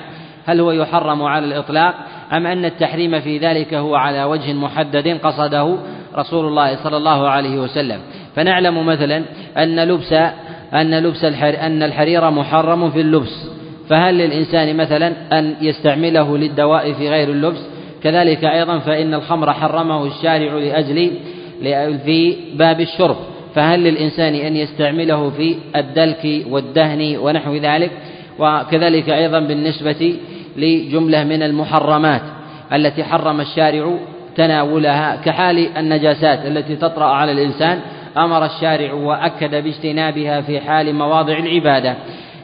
هل 0.46 0.60
هو 0.60 0.70
يحرم 0.72 1.22
على 1.22 1.44
الإطلاق 1.44 1.94
أم 2.32 2.46
أن 2.46 2.64
التحريم 2.64 3.20
في 3.20 3.38
ذلك 3.38 3.74
هو 3.74 3.96
على 3.96 4.24
وجه 4.24 4.52
محدد 4.52 5.20
قصده 5.22 5.76
رسول 6.16 6.46
الله 6.46 6.76
صلى 6.84 6.96
الله 6.96 7.28
عليه 7.28 7.58
وسلم؟ 7.58 8.00
فنعلم 8.36 8.86
مثلا 8.86 9.22
أن 9.58 9.80
لبس 9.80 10.12
أن 10.74 10.98
لبس 10.98 11.24
الحر 11.24 11.56
أن 11.60 11.82
الحرير 11.82 12.30
محرم 12.30 12.90
في 12.90 13.00
اللبس. 13.00 13.46
فهل 13.88 14.14
للإنسان 14.14 14.76
مثلا 14.76 15.12
أن 15.32 15.54
يستعمله 15.60 16.38
للدواء 16.38 16.92
في 16.92 17.08
غير 17.08 17.30
اللبس؟ 17.30 17.66
كذلك 18.02 18.44
أيضا 18.44 18.78
فإن 18.78 19.14
الخمر 19.14 19.52
حرمه 19.52 20.06
الشارع 20.06 20.52
لأجل 20.52 21.10
في 22.04 22.36
باب 22.54 22.80
الشرب. 22.80 23.16
فهل 23.54 23.80
للإنسان 23.80 24.34
أن 24.34 24.56
يستعمله 24.56 25.30
في 25.30 25.56
الدلك 25.76 26.46
والدهن 26.50 27.16
ونحو 27.16 27.54
ذلك؟ 27.54 27.90
وكذلك 28.38 29.10
أيضا 29.10 29.40
بالنسبة 29.40 30.16
لجملة 30.56 31.24
من 31.24 31.42
المحرمات 31.42 32.22
التي 32.72 33.04
حرم 33.04 33.40
الشارع 33.40 33.96
تناولها 34.36 35.16
كحال 35.16 35.76
النجاسات 35.76 36.46
التي 36.46 36.76
تطرأ 36.76 37.04
على 37.04 37.32
الإنسان 37.32 37.80
أمر 38.16 38.44
الشارع 38.44 38.92
وأكد 38.92 39.50
باجتنابها 39.50 40.40
في 40.40 40.60
حال 40.60 40.94
مواضع 40.94 41.38
العبادة 41.38 41.96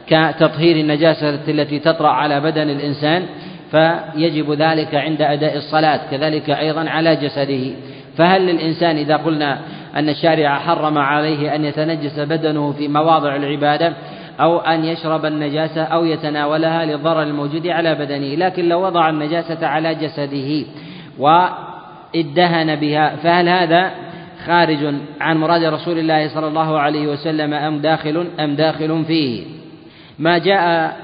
كتطهير 0.06 0.76
النجاسة 0.76 1.28
التي 1.48 1.78
تطرأ 1.78 2.08
على 2.08 2.40
بدن 2.40 2.70
الإنسان 2.70 3.26
فيجب 3.70 4.52
ذلك 4.52 4.94
عند 4.94 5.22
أداء 5.22 5.56
الصلاة 5.56 6.00
كذلك 6.10 6.50
أيضا 6.50 6.90
على 6.90 7.16
جسده. 7.16 7.70
فهل 8.16 8.46
للإنسان 8.46 8.96
إذا 8.96 9.16
قلنا 9.16 9.58
أن 9.96 10.08
الشارع 10.08 10.58
حرم 10.58 10.98
عليه 10.98 11.54
أن 11.54 11.64
يتنجس 11.64 12.18
بدنه 12.18 12.72
في 12.72 12.88
مواضع 12.88 13.36
العبادة 13.36 13.92
أو 14.40 14.58
أن 14.58 14.84
يشرب 14.84 15.24
النجاسة 15.26 15.82
أو 15.82 16.04
يتناولها 16.04 16.84
للضرر 16.84 17.22
الموجود 17.22 17.66
على 17.66 17.94
بدنه 17.94 18.34
لكن 18.34 18.68
لو 18.68 18.86
وضع 18.86 19.10
النجاسة 19.10 19.66
على 19.66 19.94
جسده 19.94 20.66
وإدهن 21.18 22.76
بها 22.76 23.16
فهل 23.16 23.48
هذا 23.48 23.90
خارج 24.46 24.94
عن 25.20 25.36
مراد 25.36 25.64
رسول 25.64 25.98
الله 25.98 26.28
صلى 26.28 26.46
الله 26.46 26.78
عليه 26.78 27.06
وسلم 27.06 27.54
أم 27.54 27.78
داخل 27.78 28.26
أم 28.40 28.54
داخل 28.54 29.04
فيه. 29.04 29.44
ما 30.18 30.38
جاء 30.38 30.96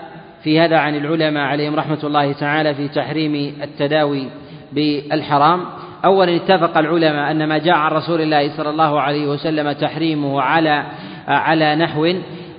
في 0.43 0.61
هذا 0.61 0.77
عن 0.77 0.97
العلماء 0.97 1.43
عليهم 1.43 1.75
رحمة 1.77 1.99
الله 2.05 2.33
تعالى 2.33 2.75
في 2.75 2.89
تحريم 2.89 3.55
التداوي 3.63 4.29
بالحرام. 4.73 5.61
أولا 6.05 6.37
اتفق 6.37 6.79
العلماء 6.79 7.31
أن 7.31 7.49
ما 7.49 7.59
جاء 7.59 7.75
عن 7.75 7.93
رسول 7.93 8.21
الله 8.21 8.57
صلى 8.57 8.71
الله 8.71 9.01
عليه 9.01 9.27
وسلم 9.27 9.73
تحريمه 9.73 10.43
على 10.43 10.87
على 11.29 11.77
نحو 11.77 12.13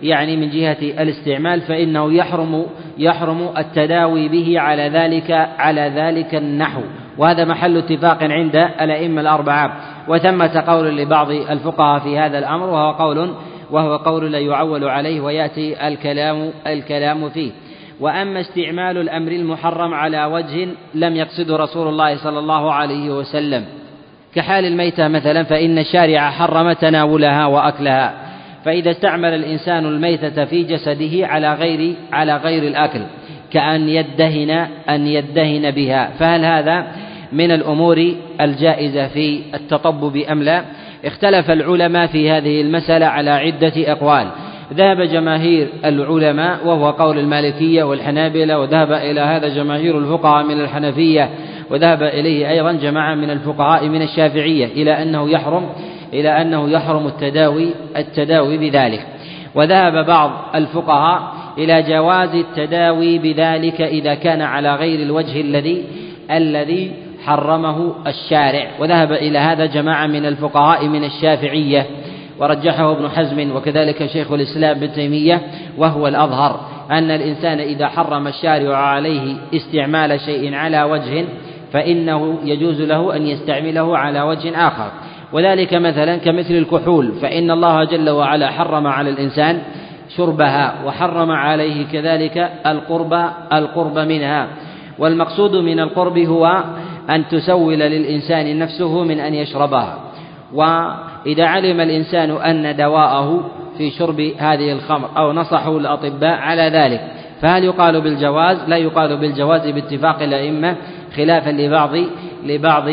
يعني 0.03 0.37
من 0.37 0.49
جهة 0.49 0.77
الاستعمال 0.81 1.61
فإنه 1.61 2.13
يحرم 2.13 2.65
يحرم 2.97 3.49
التداوي 3.57 4.27
به 4.27 4.59
على 4.59 4.89
ذلك 4.89 5.31
على 5.59 5.91
ذلك 5.95 6.35
النحو. 6.35 6.81
وهذا 7.17 7.45
محل 7.45 7.77
اتفاق 7.77 8.23
عند 8.23 8.55
الأئمة 8.55 9.21
الأربعة. 9.21 9.96
وثمة 10.07 10.63
قول 10.67 10.97
لبعض 10.97 11.31
الفقهاء 11.31 11.99
في 11.99 12.19
هذا 12.19 12.39
الأمر 12.39 12.69
وهو 12.69 12.91
قول 12.91 13.33
وهو 13.71 13.95
قول 13.97 14.31
لا 14.31 14.39
يعول 14.39 14.83
عليه 14.83 15.21
ويأتي 15.21 15.87
الكلام 15.87 16.51
الكلام 16.67 17.29
فيه. 17.29 17.51
وأما 17.99 18.39
استعمال 18.39 18.97
الأمر 18.97 19.31
المحرم 19.31 19.93
على 19.93 20.25
وجه 20.25 20.67
لم 20.95 21.15
يقصده 21.15 21.55
رسول 21.55 21.87
الله 21.87 22.17
صلى 22.17 22.39
الله 22.39 22.73
عليه 22.73 23.09
وسلم. 23.09 23.65
كحال 24.35 24.65
الميتة 24.65 25.07
مثلا 25.07 25.43
فإن 25.43 25.77
الشارع 25.77 26.29
حرم 26.29 26.73
تناولها 26.73 27.45
وأكلها. 27.45 28.13
فإذا 28.65 28.91
استعمل 28.91 29.33
الإنسان 29.33 29.85
الميتة 29.85 30.45
في 30.45 30.63
جسده 30.63 31.27
على 31.27 31.53
غير 31.53 31.95
على 32.11 32.37
غير 32.37 32.63
الأكل 32.63 33.01
كأن 33.51 33.89
يدهن 33.89 34.67
أن 34.89 35.07
يدهن 35.07 35.71
بها. 35.71 36.09
فهل 36.19 36.45
هذا 36.45 36.87
من 37.31 37.51
الأمور 37.51 38.13
الجائزة 38.41 39.07
في 39.07 39.41
التطبب 39.53 40.17
أم 40.17 40.43
لا. 40.43 40.63
اختلف 41.05 41.51
العلماء 41.51 42.07
في 42.07 42.31
هذه 42.31 42.61
المسألة 42.61 43.05
على 43.05 43.29
عدة 43.29 43.73
أقوال. 43.77 44.27
ذهب 44.73 45.01
جماهير 45.01 45.67
العلماء 45.85 46.67
وهو 46.67 46.89
قول 46.91 47.19
المالكية 47.19 47.83
والحنابلة 47.83 48.59
وذهب 48.59 48.91
إلى 48.91 49.21
هذا 49.21 49.47
جماهير 49.47 49.97
الفقهاء 49.97 50.43
من 50.43 50.61
الحنفية 50.61 51.29
وذهب 51.69 52.03
إليه 52.03 52.49
أيضا 52.49 52.71
جماعة 52.71 53.15
من 53.15 53.29
الفقهاء 53.29 53.87
من 53.87 54.01
الشافعية 54.01 54.65
إلى 54.65 55.01
أنه 55.01 55.29
يحرم 55.29 55.69
إلى 56.13 56.41
أنه 56.41 56.69
يحرم 56.69 57.07
التداوي 57.07 57.69
التداوي 57.97 58.57
بذلك. 58.57 59.05
وذهب 59.55 60.05
بعض 60.05 60.31
الفقهاء 60.55 61.33
إلى 61.57 61.81
جواز 61.81 62.35
التداوي 62.35 63.17
بذلك 63.19 63.81
إذا 63.81 64.13
كان 64.13 64.41
على 64.41 64.75
غير 64.75 64.99
الوجه 64.99 65.41
الذي 65.41 65.83
الذي 66.31 66.91
حرمه 67.27 67.93
الشارع. 68.07 68.67
وذهب 68.79 69.11
إلى 69.11 69.39
هذا 69.39 69.65
جماعة 69.65 70.07
من 70.07 70.25
الفقهاء 70.25 70.87
من 70.87 71.03
الشافعية 71.03 71.85
ورجحه 72.39 72.91
ابن 72.91 73.09
حزم 73.09 73.55
وكذلك 73.55 74.05
شيخ 74.05 74.31
الإسلام 74.31 74.77
ابن 74.77 74.93
تيمية 74.93 75.41
وهو 75.77 76.07
الأظهر 76.07 76.59
أن 76.91 77.11
الإنسان 77.11 77.59
إذا 77.59 77.87
حرم 77.87 78.27
الشارع 78.27 78.77
عليه 78.77 79.35
استعمال 79.53 80.19
شيء 80.19 80.53
على 80.53 80.83
وجه 80.83 81.25
فإنه 81.73 82.37
يجوز 82.43 82.81
له 82.81 83.15
أن 83.15 83.27
يستعمله 83.27 83.97
على 83.97 84.21
وجه 84.21 84.67
آخر. 84.67 84.91
وذلك 85.33 85.73
مثلا 85.73 86.17
كمثل 86.17 86.53
الكحول 86.53 87.11
فإن 87.21 87.51
الله 87.51 87.83
جل 87.83 88.09
وعلا 88.09 88.51
حرم 88.51 88.87
على 88.87 89.09
الإنسان 89.09 89.61
شربها 90.17 90.75
وحرم 90.85 91.31
عليه 91.31 91.85
كذلك 91.91 92.51
القرب 92.65 93.13
القرب 93.53 93.99
منها. 93.99 94.47
والمقصود 94.99 95.55
من 95.55 95.79
القرب 95.79 96.17
هو 96.17 96.63
أن 97.09 97.27
تسول 97.27 97.79
للإنسان 97.79 98.59
نفسه 98.59 99.03
من 99.03 99.19
أن 99.19 99.33
يشربها 99.33 99.99
وإذا 100.53 101.45
علم 101.45 101.81
الإنسان 101.81 102.31
أن 102.31 102.75
دواءه 102.75 103.51
في 103.77 103.91
شرب 103.91 104.21
هذه 104.37 104.71
الخمر 104.71 105.09
أو 105.17 105.33
نصحه 105.33 105.77
الأطباء 105.77 106.33
على 106.33 106.61
ذلك 106.61 107.01
فهل 107.41 107.63
يقال 107.63 108.01
بالجواز؟ 108.01 108.57
لا 108.67 108.77
يقال 108.77 109.17
بالجواز 109.17 109.67
باتفاق 109.67 110.21
الأئمة 110.21 110.75
خلافا 111.15 111.49
لبعض 111.49 111.91
لبعض 112.45 112.83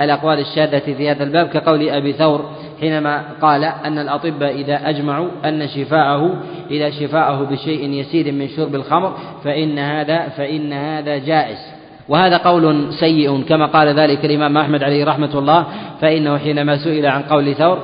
الأقوال 0.00 0.38
الشاذة 0.38 0.78
في 0.78 1.10
هذا 1.10 1.24
الباب 1.24 1.48
كقول 1.48 1.88
أبي 1.88 2.12
ثور 2.12 2.50
حينما 2.80 3.22
قال 3.42 3.64
أن 3.64 3.98
الأطباء 3.98 4.54
إذا 4.54 4.88
أجمعوا 4.88 5.28
أن 5.44 5.68
شفاءه 5.68 6.42
إذا 6.70 6.90
شفاءه 6.90 7.44
بشيء 7.44 7.90
يسير 7.90 8.32
من 8.32 8.48
شرب 8.48 8.74
الخمر 8.74 9.12
فإن 9.44 9.78
هذا 9.78 10.28
فإن 10.28 10.72
هذا 10.72 11.18
جائز 11.18 11.75
وهذا 12.08 12.36
قول 12.36 12.92
سيء 13.00 13.42
كما 13.42 13.66
قال 13.66 13.88
ذلك 13.88 14.24
الإمام 14.24 14.58
أحمد 14.58 14.82
عليه 14.82 15.04
رحمة 15.04 15.38
الله 15.38 15.66
فإنه 16.00 16.38
حينما 16.38 16.76
سئل 16.76 17.06
عن 17.06 17.22
قول 17.22 17.54
ثور 17.54 17.78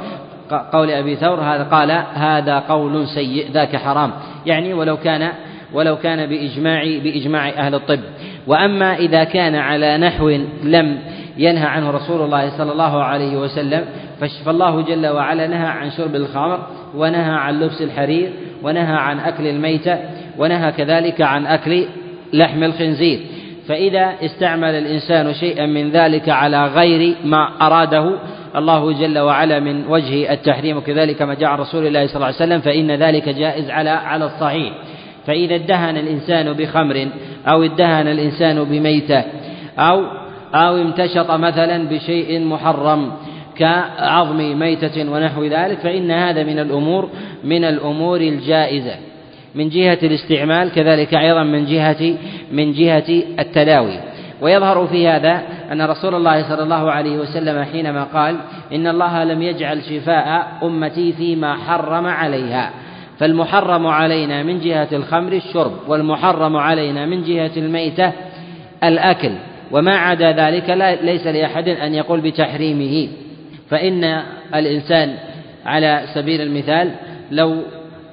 قول 0.72 0.90
أبي 0.90 1.16
ثور 1.16 1.40
هذا 1.40 1.62
قال 1.62 1.90
هذا 2.14 2.58
قول 2.58 3.06
سيء 3.06 3.50
ذاك 3.52 3.76
حرام. 3.76 4.10
يعني 4.46 4.74
ولو 4.74 4.96
كان 4.96 5.28
ولو 5.72 5.96
كان 5.96 6.26
بإجماع 6.26 6.82
بإجماع 6.82 7.48
أهل 7.48 7.74
الطب. 7.74 8.00
وأما 8.46 8.96
إذا 8.96 9.24
كان 9.24 9.54
على 9.54 9.98
نحو 9.98 10.28
لم 10.64 10.98
ينهى 11.36 11.66
عنه 11.66 11.90
رسول 11.90 12.20
الله 12.20 12.58
صلى 12.58 12.72
الله 12.72 13.04
عليه 13.04 13.36
وسلم 13.36 13.84
فالله 14.44 14.80
جل 14.82 15.06
وعلا 15.06 15.46
نهى 15.46 15.66
عن 15.66 15.90
شرب 15.90 16.14
الخمر 16.14 16.66
ونهى 16.96 17.32
عن 17.32 17.60
لبس 17.60 17.82
الحرير 17.82 18.32
ونهى 18.62 18.96
عن 18.96 19.18
أكل 19.18 19.46
الميتة 19.46 19.98
ونهى 20.38 20.72
كذلك 20.72 21.20
عن 21.20 21.46
أكل 21.46 21.84
لحم 22.32 22.62
الخنزير. 22.62 23.20
فإذا 23.68 24.14
استعمل 24.22 24.74
الإنسان 24.74 25.34
شيئا 25.34 25.66
من 25.66 25.90
ذلك 25.90 26.28
على 26.28 26.66
غير 26.66 27.14
ما 27.24 27.48
أراده 27.60 28.18
الله 28.56 28.92
جل 28.92 29.18
وعلا 29.18 29.60
من 29.60 29.86
وجه 29.88 30.32
التحريم. 30.32 30.76
وكذلك 30.76 31.22
ما 31.22 31.34
جاء 31.34 31.50
رسول 31.50 31.86
الله 31.86 32.06
صلى 32.06 32.16
الله 32.16 32.26
عليه 32.26 32.36
وسلم 32.36 32.60
فإن 32.60 32.90
ذلك 32.90 33.28
جائز 33.28 33.70
على 33.70 33.90
على 33.90 34.24
الصحيح. 34.24 34.72
فإذا 35.26 35.54
ادهن 35.54 35.96
الإنسان 35.96 36.52
بخمر 36.52 37.08
أو 37.46 37.62
ادهن 37.62 38.06
الإنسان 38.06 38.64
بميتة 38.64 39.24
أو 39.78 40.04
أو 40.54 40.76
امتشط 40.76 41.30
مثلا 41.30 41.88
بشيء 41.88 42.40
محرم 42.40 43.12
كعظم 43.56 44.58
ميتة 44.58 45.10
ونحو 45.10 45.44
ذلك 45.44 45.78
فإن 45.78 46.10
هذا 46.10 46.42
من 46.42 46.58
الأمور 46.58 47.08
من 47.44 47.64
الأمور 47.64 48.20
الجائزة. 48.20 48.94
من 49.54 49.68
جهة 49.68 49.98
الاستعمال 50.02 50.72
كذلك 50.72 51.14
أيضا 51.14 51.42
من 51.42 51.66
جهة 51.66 52.14
من 52.52 52.72
جهة 52.72 53.22
التداوي 53.38 54.00
ويظهر 54.42 54.86
في 54.86 55.08
هذا 55.08 55.42
أن 55.72 55.82
رسول 55.82 56.14
الله 56.14 56.48
صلى 56.48 56.62
الله 56.62 56.90
عليه 56.90 57.18
وسلم 57.18 57.64
حينما 57.64 58.04
قال 58.04 58.36
إن 58.72 58.86
الله 58.86 59.24
لم 59.24 59.42
يجعل 59.42 59.82
شفاء 59.82 60.58
أمتي 60.62 61.12
فيما 61.12 61.56
حرم 61.56 62.06
عليها. 62.06 62.70
فالمحرم 63.18 63.86
علينا 63.86 64.42
من 64.42 64.60
جهة 64.60 64.88
الخمر 64.92 65.32
الشرب 65.32 65.72
والمحرم 65.88 66.56
علينا 66.56 67.06
من 67.06 67.24
جهة 67.24 67.50
الميتة 67.56 68.12
الأكل. 68.84 69.32
وما 69.70 69.96
عدا 69.96 70.32
ذلك 70.32 70.98
ليس 71.02 71.26
لأحد 71.26 71.68
أن 71.68 71.94
يقول 71.94 72.20
بتحريمه. 72.20 73.08
فإن 73.70 74.22
الإنسان 74.54 75.14
على 75.66 76.02
سبيل 76.14 76.40
المثال 76.40 76.90
لو 77.30 77.62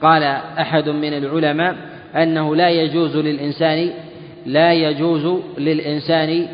قال 0.02 0.24
أحد 0.60 0.90
من 0.90 1.14
العلماء 1.14 1.76
أنه 2.16 2.56
لا 2.56 2.70
يجوز 2.70 3.18
للإنسان 3.18 3.90
لا 4.46 4.74
يجوز 4.74 5.42
للإنسان 5.58 6.48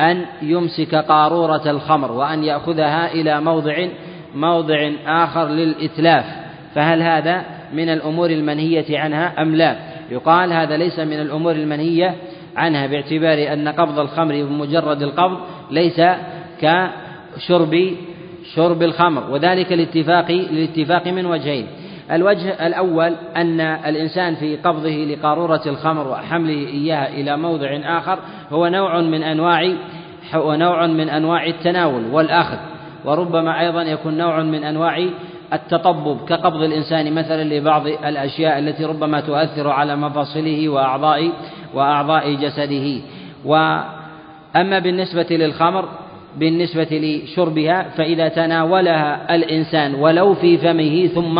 أن 0.00 0.24
يمسك 0.42 0.94
قارورة 0.94 1.70
الخمر 1.70 2.12
وأن 2.12 2.44
يأخذها 2.44 3.12
إلى 3.12 3.40
موضع 3.40 3.86
موضع 4.34 4.90
آخر 5.06 5.48
للإتلاف 5.48 6.24
فهل 6.74 7.02
هذا 7.02 7.44
من 7.72 7.88
الأمور 7.88 8.30
المنهية 8.30 8.98
عنها 8.98 9.42
أم 9.42 9.54
لا؟ 9.54 9.76
يقال 10.10 10.52
هذا 10.52 10.76
ليس 10.76 10.98
من 10.98 11.20
الأمور 11.20 11.52
المنهية 11.52 12.14
عنها 12.56 12.86
باعتبار 12.86 13.52
أن 13.52 13.68
قبض 13.68 13.98
الخمر 13.98 14.44
بمجرد 14.44 15.02
القبض 15.02 15.38
ليس 15.70 16.00
كشرب 16.60 17.94
شرب 18.54 18.82
الخمر 18.82 19.30
وذلك 19.30 19.72
الاتفاق 19.72 20.30
للاتفاق 20.30 21.06
من 21.06 21.26
وجهين 21.26 21.66
الوجه 22.12 22.66
الأول 22.66 23.14
أن 23.36 23.60
الإنسان 23.60 24.34
في 24.34 24.56
قبضه 24.56 24.90
لقارورة 24.90 25.62
الخمر 25.66 26.08
وحمله 26.08 26.68
إياها 26.68 27.08
إلى 27.08 27.36
موضع 27.36 27.80
آخر 27.84 28.18
هو 28.52 28.68
نوع 28.68 29.00
من 29.00 29.22
أنواع 29.22 29.74
نوع 30.34 30.86
من 30.86 31.08
أنواع 31.08 31.46
التناول 31.46 32.02
والأخذ 32.12 32.56
وربما 33.04 33.60
أيضا 33.60 33.82
يكون 33.82 34.16
نوع 34.16 34.42
من 34.42 34.64
أنواع 34.64 35.06
التطبب 35.52 36.18
كقبض 36.28 36.62
الإنسان 36.62 37.14
مثلا 37.14 37.44
لبعض 37.44 37.86
الأشياء 37.86 38.58
التي 38.58 38.84
ربما 38.84 39.20
تؤثر 39.20 39.68
على 39.68 39.96
مفاصله 39.96 40.68
وأعضاء 40.68 41.32
وأعضاء 41.74 42.34
جسده. 42.34 43.00
وأما 43.44 44.78
بالنسبة 44.78 45.26
للخمر 45.30 45.88
بالنسبة 46.36 46.88
لشربها 46.92 47.82
فإذا 47.82 48.28
تناولها 48.28 49.34
الإنسان 49.34 49.94
ولو 49.94 50.34
في 50.34 50.58
فمه 50.58 51.06
ثم 51.06 51.38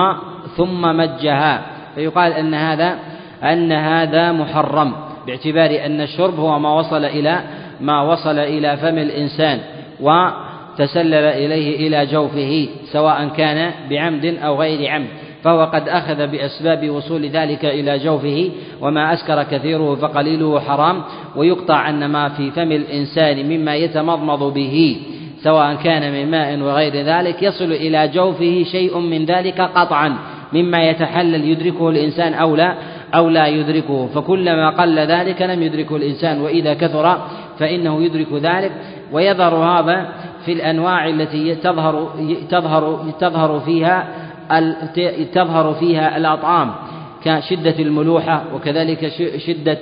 ثم 0.60 0.82
مجها. 0.96 1.62
فيقال 1.94 2.32
أن 2.32 2.54
هذا 2.54 2.98
أن 3.42 3.72
هذا 3.72 4.32
محرم 4.32 4.92
باعتبار 5.26 5.70
أن 5.86 6.00
الشرب 6.00 6.36
هو 6.40 6.58
ما 6.58 6.74
وصل 6.74 7.04
إلى 7.04 7.40
ما 7.80 8.02
وصل 8.02 8.38
إلى 8.38 8.76
فم 8.76 8.98
الإنسان 8.98 9.58
وتسلل 10.00 11.14
إليه 11.14 11.88
إلى 11.88 12.06
جوفه 12.06 12.68
سواء 12.92 13.28
كان 13.36 13.72
بعمد 13.90 14.24
أو 14.44 14.60
غير 14.60 14.90
عمد. 14.90 15.06
فهو 15.44 15.64
قد 15.64 15.88
أخذ 15.88 16.26
بأسباب 16.26 16.90
وصول 16.90 17.22
ذلك 17.26 17.64
إلى 17.64 17.98
جوفه 17.98 18.50
وما 18.80 19.12
أسكر 19.12 19.42
كثيره 19.42 19.94
فقليله 19.94 20.60
حرام. 20.60 21.02
ويقطع 21.36 21.88
أن 21.88 22.06
ما 22.06 22.28
في 22.28 22.50
فم 22.50 22.72
الإنسان 22.72 23.48
مما 23.48 23.74
يتمضمض 23.74 24.54
به 24.54 25.00
سواء 25.42 25.74
كان 25.74 26.12
من 26.12 26.30
ماء 26.30 26.58
وغير 26.60 26.92
ذلك 26.92 27.42
يصل 27.42 27.72
إلى 27.72 28.08
جوفه 28.08 28.64
شيء 28.72 28.98
من 28.98 29.24
ذلك 29.24 29.60
قطعا. 29.60 30.16
مما 30.52 30.82
يتحلل 30.82 31.44
يدركه 31.44 31.88
الإنسان 31.88 32.34
أو 32.34 32.56
لا 32.56 32.74
أو 33.14 33.28
لا 33.28 33.46
يدركه. 33.46 34.06
فكلما 34.06 34.70
قل 34.70 34.98
ذلك 34.98 35.42
لم 35.42 35.62
يدركه 35.62 35.96
الإنسان 35.96 36.40
وإذا 36.40 36.74
كثر 36.74 37.18
فإنه 37.58 38.02
يدرك 38.02 38.32
ذلك. 38.32 38.72
ويظهر 39.12 39.54
هذا 39.54 40.08
في 40.44 40.52
الأنواع 40.52 41.08
التي 41.08 41.54
تظهر 41.54 42.10
تظهر 42.50 43.12
تظهر 43.20 43.60
فيها 43.60 44.08
تظهر 45.34 45.74
فيها 45.74 46.16
الأطعام 46.16 46.70
كشدة 47.24 47.78
الملوحة 47.78 48.42
وكذلك 48.54 49.08
شدة 49.46 49.78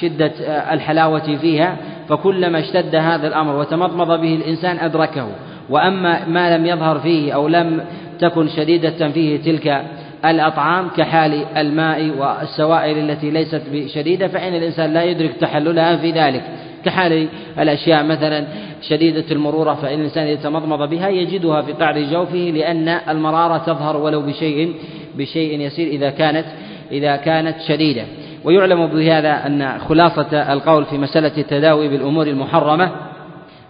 شدة 0.00 0.32
الحلاوة 0.72 1.36
فيها. 1.40 1.76
فكلما 2.08 2.58
اشتد 2.58 2.94
هذا 2.94 3.28
الأمر 3.28 3.56
وتمضمض 3.56 4.20
به 4.20 4.34
الإنسان 4.34 4.78
أدركه. 4.78 5.26
وأما 5.70 6.28
ما 6.28 6.56
لم 6.56 6.66
يظهر 6.66 6.98
فيه 6.98 7.32
أو 7.32 7.48
لم 7.48 7.80
تكن 8.20 8.48
شديدة 8.48 9.08
فيه 9.08 9.36
تلك 9.36 9.82
الأطعام 10.24 10.88
كحال 10.88 11.44
الماء 11.56 12.10
والسوائل 12.18 13.10
التي 13.10 13.30
ليست 13.30 13.62
بشديدة 13.72 14.28
فإن 14.28 14.54
الإنسان 14.54 14.92
لا 14.92 15.04
يدرك 15.04 15.32
تحللها 15.40 15.96
في 15.96 16.10
ذلك. 16.10 16.42
كحال 16.84 17.28
الأشياء 17.58 18.04
مثلا 18.04 18.44
شديدة 18.82 19.24
المرورة 19.30 19.74
فإن 19.74 19.98
الإنسان 19.98 20.26
يتمضمض 20.26 20.90
بها 20.90 21.08
يجدها 21.08 21.62
في 21.62 21.72
قعر 21.72 22.02
جوفه 22.02 22.52
لأن 22.54 22.88
المرارة 22.88 23.58
تظهر 23.58 23.96
ولو 23.96 24.22
بشيء 24.22 24.74
بشيء 25.16 25.60
يسير 25.60 25.88
إذا 25.88 26.10
كانت 26.10 26.46
إذا 26.92 27.16
كانت 27.16 27.56
شديدة. 27.68 28.02
ويعلم 28.44 28.86
بهذا 28.86 29.46
أن 29.46 29.78
خلاصة 29.78 30.52
القول 30.52 30.84
في 30.84 30.98
مسألة 30.98 31.32
التداوي 31.38 31.88
بالأمور 31.88 32.26
المحرمة 32.26 32.90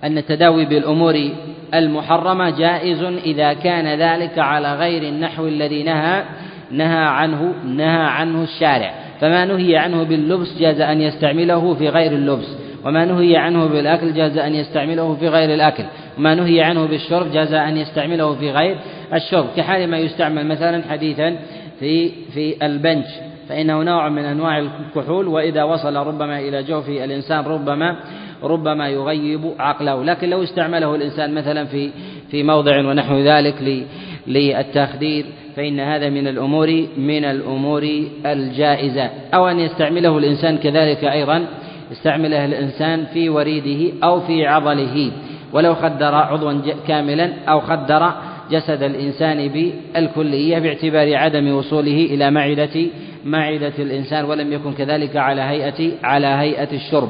أن 0.04 0.18
التداوي 0.18 0.64
بالأمور 0.64 1.30
المحرمة 1.74 2.50
جائز 2.50 3.02
إذا 3.02 3.52
كان 3.52 4.00
ذلك 4.00 4.38
على 4.38 4.74
غير 4.74 5.02
النحو 5.02 5.46
الذي 5.46 5.82
نهى 5.82 6.22
نهى 6.70 7.04
عنه 7.04 7.54
نهى 7.64 8.06
عنه 8.06 8.42
الشارع. 8.42 8.94
فما 9.20 9.44
نهي 9.44 9.76
عنه 9.76 10.02
باللبس 10.02 10.58
جاز 10.58 10.80
أن 10.80 11.00
يستعمله 11.00 11.74
في 11.74 11.88
غير 11.88 12.12
اللبس. 12.12 12.56
وما 12.84 13.04
نهي 13.04 13.36
عنه 13.36 13.66
بالأكل 13.66 14.14
جاز 14.14 14.38
أن 14.38 14.54
يستعمله 14.54 15.14
في 15.14 15.28
غير 15.28 15.54
الأكل. 15.54 15.84
وما 16.18 16.34
نهي 16.34 16.62
عنه 16.62 16.86
بالشرب 16.86 17.32
جاز 17.32 17.52
أن 17.52 17.76
يستعمله 17.76 18.34
في 18.34 18.50
غير 18.50 18.76
الشرب. 19.14 19.46
كحال 19.56 19.90
ما 19.90 19.98
يستعمل 19.98 20.46
مثلا 20.46 20.82
حديثا 20.90 21.36
في 21.80 22.10
في 22.34 22.66
البنج. 22.66 23.04
فإنه 23.48 23.82
نوع 23.82 24.08
من 24.08 24.24
أنواع 24.24 24.58
الكحول 24.58 25.28
وإذا 25.28 25.62
وصل 25.62 25.96
ربما 25.96 26.38
إلى 26.38 26.62
جوف 26.62 26.88
الإنسان 26.88 27.44
ربما 27.44 27.96
ربما 28.42 28.88
يغيب 28.88 29.40
عقله. 29.58 30.04
لكن 30.04 30.30
لو 30.30 30.42
استعمله 30.42 30.94
الإنسان 30.94 31.34
مثلا 31.34 31.64
في 31.64 31.90
في 32.30 32.42
موضع 32.42 32.78
ونحو 32.78 33.18
ذلك 33.18 33.84
للتخدير 34.26 35.24
فإن 35.56 35.80
هذا 35.80 36.08
من 36.08 36.28
الأمور 36.28 36.86
من 36.96 37.24
الأمور 37.24 38.02
الجائزة. 38.26 39.10
أو 39.34 39.48
أن 39.48 39.60
يستعمله 39.60 40.18
الإنسان 40.18 40.58
كذلك 40.58 41.04
أيضا 41.04 41.46
يستعمله 41.90 42.44
الإنسان 42.44 43.04
في 43.12 43.28
وريده 43.28 43.92
أو 44.04 44.20
في 44.20 44.46
عضله. 44.46 45.10
ولو 45.52 45.74
خدر 45.74 46.14
عضوا 46.14 46.52
كاملا 46.88 47.30
أو 47.48 47.60
خدر 47.60 48.12
جسد 48.50 48.82
الإنسان 48.82 49.48
بالكلية 49.48 50.58
باعتبار 50.58 51.16
عدم 51.16 51.54
وصوله 51.54 52.04
إلى 52.04 52.30
معدة 52.30 52.86
معدة 53.24 53.72
الإنسان 53.78 54.24
ولم 54.24 54.52
يكن 54.52 54.72
كذلك 54.72 55.16
على 55.16 55.40
هيئة 55.40 55.90
على 56.02 56.26
هيئة 56.26 56.68
الشرب. 56.72 57.08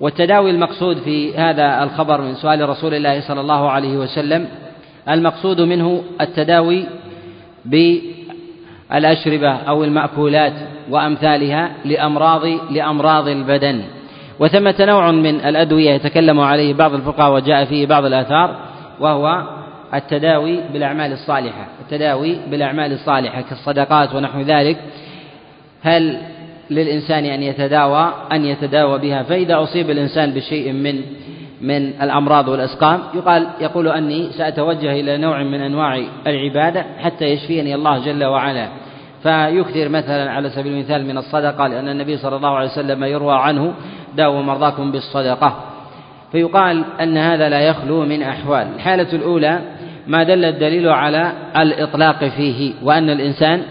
والتداوي 0.00 0.50
المقصود 0.50 0.98
في 0.98 1.36
هذا 1.36 1.82
الخبر 1.82 2.20
من 2.20 2.34
سؤال 2.34 2.68
رسول 2.68 2.94
الله 2.94 3.20
صلى 3.20 3.40
الله 3.40 3.70
عليه 3.70 3.96
وسلم 3.96 4.48
المقصود 5.08 5.60
منه 5.60 6.02
التداوي 6.20 6.84
بالأشربة 8.90 9.50
أو 9.50 9.84
المأكولات 9.84 10.52
وأمثالها 10.90 11.70
لأمراض 11.84 12.44
لأمراض 12.70 13.28
البدن. 13.28 13.82
وثمة 14.40 14.74
نوع 14.80 15.10
من 15.10 15.40
الأدوية 15.40 15.90
يتكلم 15.90 16.40
عليه 16.40 16.74
بعض 16.74 16.94
الفقهاء 16.94 17.32
وجاء 17.32 17.64
فيه 17.64 17.86
بعض 17.86 18.04
الآثار 18.04 18.56
وهو 19.00 19.42
التداوي 19.94 20.60
بالأعمال 20.72 21.12
الصالحة. 21.12 21.66
التداوي 21.80 22.38
بالأعمال 22.50 22.92
الصالحة 22.92 23.40
كالصدقات 23.40 24.14
ونحو 24.14 24.40
ذلك. 24.40 24.76
هل 25.82 26.18
للإنسان 26.70 27.24
أن 27.24 27.42
يتداوى 27.42 28.12
أن 28.32 28.44
يتداوى 28.44 28.98
بها. 28.98 29.22
فإذا 29.22 29.62
أصيب 29.62 29.90
الإنسان 29.90 30.30
بشيء 30.30 30.72
من 30.72 31.00
من 31.60 32.02
الأمراض 32.02 32.48
والأسقام 32.48 33.00
يقال 33.14 33.46
يقول 33.60 33.88
أني 33.88 34.30
سأتوجه 34.32 34.92
إلى 35.00 35.16
نوع 35.16 35.42
من 35.42 35.60
أنواع 35.60 36.02
العبادة 36.26 36.84
حتى 36.98 37.24
يشفيني 37.24 37.74
الله 37.74 38.04
جل 38.04 38.24
وعلا. 38.24 38.68
فيكثر 39.22 39.88
مثلا 39.88 40.30
على 40.30 40.50
سبيل 40.50 40.72
المثال 40.72 41.06
من 41.06 41.18
الصدقة 41.18 41.66
لأن 41.66 41.88
النبي 41.88 42.16
صلى 42.16 42.36
الله 42.36 42.56
عليه 42.56 42.68
وسلم 42.68 43.04
يروى 43.04 43.34
عنه 43.34 43.72
داووا 44.16 44.42
مرضاكم 44.42 44.92
بالصدقة. 44.92 45.64
فيقال 46.32 46.84
أن 47.00 47.16
هذا 47.16 47.48
لا 47.48 47.60
يخلو 47.60 48.04
من 48.04 48.22
أحوال. 48.22 48.66
الحالة 48.74 49.12
الأولى 49.12 49.60
ما 50.06 50.22
دل 50.22 50.44
الدليل 50.44 50.88
على 50.88 51.32
الإطلاق 51.56 52.24
فيه 52.24 52.72
وأن 52.82 53.10
الإنسان 53.10 53.62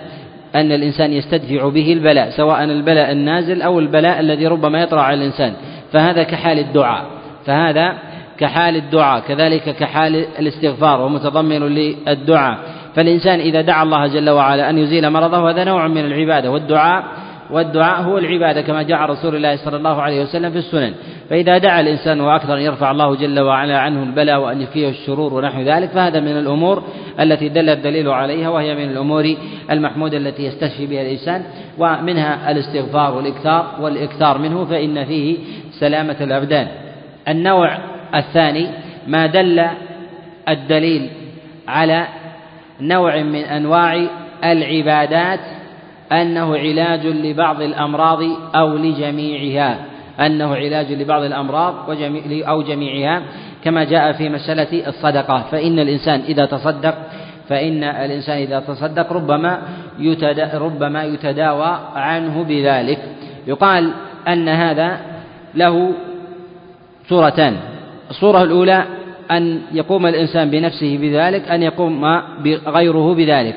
أن 0.55 0.71
الإنسان 0.71 1.13
يستدفع 1.13 1.69
به 1.69 1.93
البلاء 1.93 2.29
سواء 2.29 2.63
البلاء 2.63 3.11
النازل 3.11 3.61
أو 3.61 3.79
البلاء 3.79 4.19
الذي 4.19 4.47
ربما 4.47 4.81
يطرأ 4.81 5.01
على 5.01 5.15
الإنسان. 5.15 5.53
فهذا 5.93 6.23
كحال 6.23 6.59
الدعاء. 6.59 7.05
فهذا 7.45 7.97
كحال 8.37 8.75
الدعاء 8.75 9.19
كذلك 9.27 9.75
كحال 9.75 10.25
الاستغفار 10.39 11.01
ومتضمن 11.01 11.59
للدعاء. 11.59 12.57
فالإنسان 12.95 13.39
إذا 13.39 13.61
دعا 13.61 13.83
الله 13.83 14.07
جل 14.07 14.29
وعلا 14.29 14.69
أن 14.69 14.77
يزيل 14.77 15.09
مرضه 15.09 15.49
هذا 15.49 15.63
نوع 15.63 15.87
من 15.87 16.05
العبادة 16.05 16.51
والدعاء 16.51 17.03
والدعاء 17.51 18.01
هو 18.01 18.17
العبادة 18.17 18.61
كما 18.61 18.83
جاء 18.83 19.01
رسول 19.01 19.35
الله 19.35 19.55
صلى 19.55 19.77
الله 19.77 20.01
عليه 20.01 20.21
وسلم 20.23 20.51
في 20.51 20.57
السنن. 20.57 20.93
فإذا 21.29 21.57
دعا 21.57 21.81
الإنسان 21.81 22.21
وأكثر 22.21 22.57
أن 22.57 22.61
يرفع 22.61 22.91
الله 22.91 23.15
جل 23.15 23.39
وعلا 23.39 23.79
عنه 23.79 24.03
البلاء 24.03 24.39
وأن 24.39 24.61
يكفيه 24.61 24.89
الشرور 24.89 25.33
ونحو 25.33 25.61
ذلك 25.61 25.89
فهذا 25.89 26.19
من 26.19 26.37
الأمور 26.37 26.83
التي 27.19 27.49
دل 27.49 27.69
الدليل 27.69 28.09
عليها 28.09 28.49
وهي 28.49 28.75
من 28.75 28.91
الأمور 28.91 29.35
المحمودة 29.71 30.17
التي 30.17 30.45
يستشفي 30.45 30.85
بها 30.85 31.01
الإنسان 31.01 31.43
ومنها 31.77 32.51
الاستغفار 32.51 33.13
والإكثار 33.13 33.75
والإكثار 33.79 34.37
منه 34.37 34.65
فإن 34.65 35.05
فيه 35.05 35.37
سلامة 35.79 36.17
الأبدان. 36.21 36.67
النوع 37.27 37.77
الثاني 38.15 38.67
ما 39.07 39.25
دل 39.25 39.65
الدليل 40.49 41.09
على 41.67 42.07
نوع 42.81 43.21
من 43.21 43.41
أنواع 43.41 44.07
العبادات 44.43 45.39
أنه 46.11 46.57
علاج 46.57 47.05
لبعض 47.05 47.61
الأمراض 47.61 48.19
أو 48.55 48.77
لجميعها. 48.77 49.77
أنه 50.19 50.55
علاج 50.55 50.91
لبعض 50.91 51.23
الأمراض 51.23 51.75
أو 52.47 52.61
جميعها 52.61 53.21
كما 53.63 53.83
جاء 53.83 54.11
في 54.11 54.29
مسألة 54.29 54.87
الصدقة. 54.87 55.43
فإن 55.51 55.79
الإنسان 55.79 56.19
إذا 56.19 56.45
تصدق 56.45 56.95
فإن 57.49 57.83
الإنسان 57.83 58.37
إذا 58.37 58.59
تصدق 58.59 59.13
ربما 59.13 59.61
ربما 60.53 61.03
يتداوى 61.03 61.79
عنه 61.95 62.43
بذلك. 62.43 62.99
يقال 63.47 63.91
أن 64.27 64.49
هذا 64.49 64.97
له 65.55 65.93
صورتان. 67.09 67.57
الصورة 68.09 68.43
الأولى 68.43 68.83
أن 69.31 69.61
يقوم 69.71 70.05
الإنسان 70.05 70.49
بنفسه 70.49 70.97
بذلك 71.01 71.49
أن 71.49 71.63
يقوم 71.63 72.05
غيره 72.67 73.13
بذلك. 73.15 73.55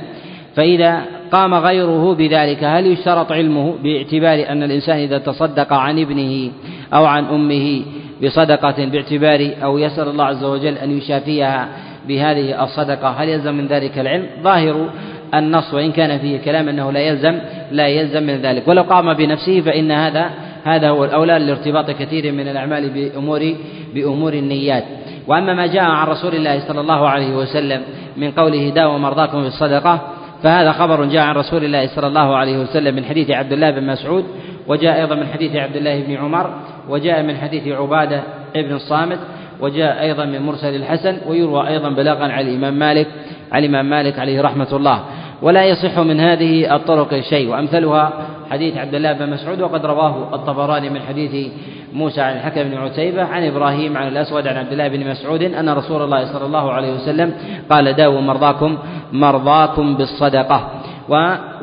فإذا 0.56 1.02
قام 1.32 1.54
غيره 1.54 2.14
بذلك. 2.14 2.64
هل 2.64 2.86
يشترط 2.86 3.32
علمه 3.32 3.74
باعتبار 3.82 4.48
أن 4.48 4.62
الإنسان 4.62 4.96
إذا 4.96 5.18
تصدق 5.18 5.72
عن 5.72 5.98
ابنه 5.98 6.50
أو 6.94 7.04
عن 7.04 7.24
أمه 7.24 7.82
بصدقة 8.22 8.84
باعتبار 8.84 9.50
أو 9.62 9.78
يسأل 9.78 10.08
الله 10.08 10.24
عز 10.24 10.44
وجل 10.44 10.78
أن 10.78 10.98
يشافيها 10.98 11.68
بهذه 12.08 12.64
الصدقة 12.64 13.08
هل 13.08 13.28
يلزم 13.28 13.54
من 13.54 13.66
ذلك 13.66 13.98
العلم؟ 13.98 14.26
ظاهر 14.42 14.90
النص 15.34 15.74
وإن 15.74 15.92
كان 15.92 16.18
فيه 16.18 16.38
كلام 16.38 16.68
أنه 16.68 16.92
لا 16.92 17.00
يلزم 17.00 17.38
لا 17.70 17.86
يلزم 17.86 18.22
من 18.22 18.36
ذلك. 18.36 18.68
ولو 18.68 18.82
قام 18.82 19.14
بنفسه 19.14 19.60
فإن 19.60 19.90
هذا 19.90 20.30
هذا 20.64 20.88
هو 20.88 21.04
الأولى 21.04 21.38
لارتباط 21.38 21.90
كثير 21.90 22.32
من 22.32 22.48
الأعمال 22.48 22.90
بأمور 22.90 23.54
بأمور 23.94 24.32
النيات. 24.32 24.84
وأما 25.26 25.54
ما 25.54 25.66
جاء 25.66 25.84
عن 25.84 26.06
رسول 26.06 26.34
الله 26.34 26.68
صلى 26.68 26.80
الله 26.80 27.08
عليه 27.08 27.36
وسلم 27.36 27.82
من 28.16 28.30
قوله 28.30 28.68
داووا 28.68 28.98
مرضاكم 28.98 29.42
بالصدقة 29.42 30.00
فهذا 30.42 30.72
خبر 30.72 31.05
جاء 31.05 31.22
عن 31.22 31.35
رسول 31.35 31.64
الله 31.64 31.87
صلى 31.87 32.07
الله 32.07 32.37
عليه 32.37 32.59
وسلم 32.59 32.96
من 32.96 33.05
حديث 33.05 33.31
عبد 33.31 33.53
الله 33.53 33.70
بن 33.70 33.87
مسعود 33.87 34.24
وجاء 34.66 35.00
أيضا 35.00 35.14
من 35.14 35.26
حديث 35.26 35.57
عبد 35.57 35.76
الله 35.76 36.00
بن 36.00 36.16
عمر 36.16 36.50
وجاء 36.88 37.22
من 37.22 37.37
حديث 37.37 37.68
عبادة 37.68 38.22
بن 38.55 38.74
الصامت 38.74 39.18
وجاء 39.61 40.03
أيضا 40.03 40.24
من 40.24 40.42
مرسل 40.42 40.74
الحسن 40.74 41.16
ويروى 41.26 41.68
أيضا 41.68 41.88
بلاغا 41.88 42.24
عن 42.24 42.40
الإمام 42.40 42.74
مالك 42.74 43.07
عن 43.53 43.64
الإمام 43.64 43.90
مالك 43.90 44.18
عليه 44.18 44.40
رحمة 44.40 44.68
الله. 44.72 45.00
ولا 45.42 45.64
يصح 45.64 45.98
من 45.98 46.20
هذه 46.20 46.76
الطرق 46.76 47.20
شيء 47.20 47.48
وأمثلها 47.48 48.12
حديث 48.50 48.76
عبد 48.76 48.94
الله 48.94 49.12
بن 49.12 49.30
مسعود 49.30 49.60
وقد 49.60 49.86
رواه 49.86 50.34
الطبراني 50.34 50.90
من 50.90 51.00
حديث 51.00 51.52
موسى 51.92 52.20
عن 52.20 52.36
الحكم 52.36 52.62
بن 52.62 52.76
عتيبة 52.76 53.22
عن 53.22 53.46
إبراهيم 53.46 53.96
عن 53.96 54.08
الأسود 54.08 54.46
عن 54.46 54.56
عبد 54.56 54.72
الله 54.72 54.88
بن 54.88 55.10
مسعود 55.10 55.42
أن 55.42 55.68
رسول 55.68 56.02
الله 56.02 56.32
صلى 56.32 56.46
الله 56.46 56.72
عليه 56.72 56.92
وسلم 56.92 57.32
قال 57.70 57.92
داووا 57.92 58.20
مرضاكم 58.20 58.78
مرضاكم 59.12 59.96
بالصدقة. 59.96 60.70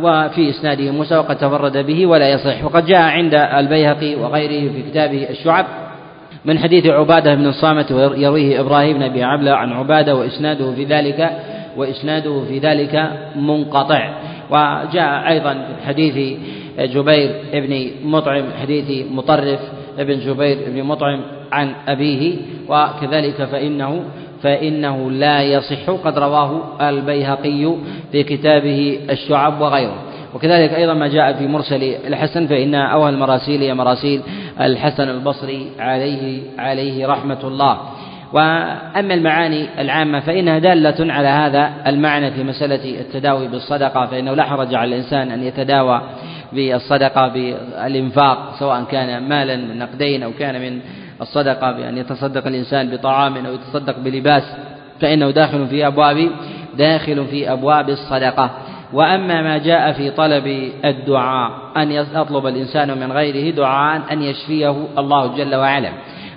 وفي 0.01 0.49
إسناده 0.49 0.91
موسى 0.91 1.17
وقد 1.17 1.35
تفرد 1.35 1.77
به 1.77 2.05
ولا 2.05 2.29
يصح. 2.29 2.65
وقد 2.65 2.85
جاء 2.85 3.01
عند 3.01 3.33
البيهقي 3.33 4.15
وغيره 4.15 4.73
في 4.73 4.81
كتابه 4.91 5.29
الشعب 5.29 5.65
من 6.45 6.59
حديث 6.59 6.85
عبادة 6.85 7.35
بن 7.35 7.47
الصامت 7.47 7.91
ويرويه 7.91 8.59
إبراهيم 8.59 8.97
بن 8.97 9.03
أبي 9.03 9.23
عبلة 9.23 9.51
عن 9.51 9.73
عبادة 9.73 10.15
وإسناده 10.15 10.71
في 10.71 10.83
ذلك 10.83 11.31
وإسناده 11.77 12.43
في 12.47 12.59
ذلك 12.59 13.11
منقطع. 13.35 14.13
وجاء 14.49 15.27
أيضا 15.27 15.53
في 15.53 15.87
حديث 15.87 16.37
جبير 16.79 17.31
بن 17.53 17.91
مطعم 18.03 18.45
حديث 18.61 19.05
مطرف 19.11 19.59
ابن 19.99 20.19
جبير 20.19 20.57
بن 20.67 20.83
مطعم 20.83 21.21
عن 21.51 21.73
أبيه 21.87 22.35
وكذلك 22.69 23.43
فإنه 23.43 24.03
فإنه 24.43 25.11
لا 25.11 25.41
يصح 25.41 25.89
قد 25.89 26.17
رواه 26.17 26.61
البيهقي 26.89 27.75
في 28.11 28.23
كتابه 28.23 28.99
الشعب 29.09 29.61
وغيره. 29.61 30.03
وكذلك 30.35 30.73
أيضا 30.73 30.93
ما 30.93 31.07
جاء 31.07 31.33
في 31.33 31.47
مرسل 31.47 31.83
الحسن 32.07 32.47
فإن 32.47 32.75
أوهى 32.75 33.09
المراسيل 33.09 33.61
هي 33.61 33.73
مراسيل 33.73 34.21
الحسن 34.61 35.09
البصري 35.09 35.67
عليه 35.79 36.41
عليه 36.57 37.07
رحمة 37.07 37.39
الله. 37.43 37.77
وأما 38.33 39.13
المعاني 39.13 39.81
العامة 39.81 40.19
فإنها 40.19 40.59
دالة 40.59 41.13
على 41.13 41.27
هذا 41.27 41.71
المعنى 41.87 42.31
في 42.31 42.43
مسألة 42.43 42.99
التداوي 43.01 43.47
بالصدقة 43.47 44.05
فإنه 44.05 44.33
لا 44.33 44.43
حرج 44.43 44.75
على 44.75 44.95
الإنسان 44.95 45.31
أن 45.31 45.43
يتداوى 45.43 46.01
بالصدقة 46.53 47.27
بالإنفاق 47.27 48.55
سواء 48.59 48.83
كان 48.83 49.29
مالا 49.29 49.55
نقدين 49.55 50.23
أو 50.23 50.31
كان 50.39 50.61
من 50.61 50.79
الصدقة 51.21 51.71
بأن 51.71 51.97
يتصدق 51.97 52.47
الإنسان 52.47 52.89
بطعام 52.89 53.45
أو 53.45 53.53
يتصدق 53.53 53.99
بلباس 53.99 54.43
فإنه 55.01 55.31
داخل 55.31 55.67
في 55.67 55.87
أبواب 55.87 56.29
داخل 56.77 57.25
في 57.25 57.51
أبواب 57.51 57.89
الصدقة. 57.89 58.49
وأما 58.93 59.41
ما 59.41 59.57
جاء 59.57 59.91
في 59.91 60.11
طلب 60.11 60.71
الدعاء 60.85 61.51
أن 61.77 61.91
يطلب 61.91 62.47
الإنسان 62.47 62.97
من 62.97 63.11
غيره 63.11 63.55
دعاء 63.55 64.01
أن 64.11 64.21
يشفيه 64.21 64.75
الله 64.97 65.37
جل 65.37 65.55
وعلا. 65.55 65.89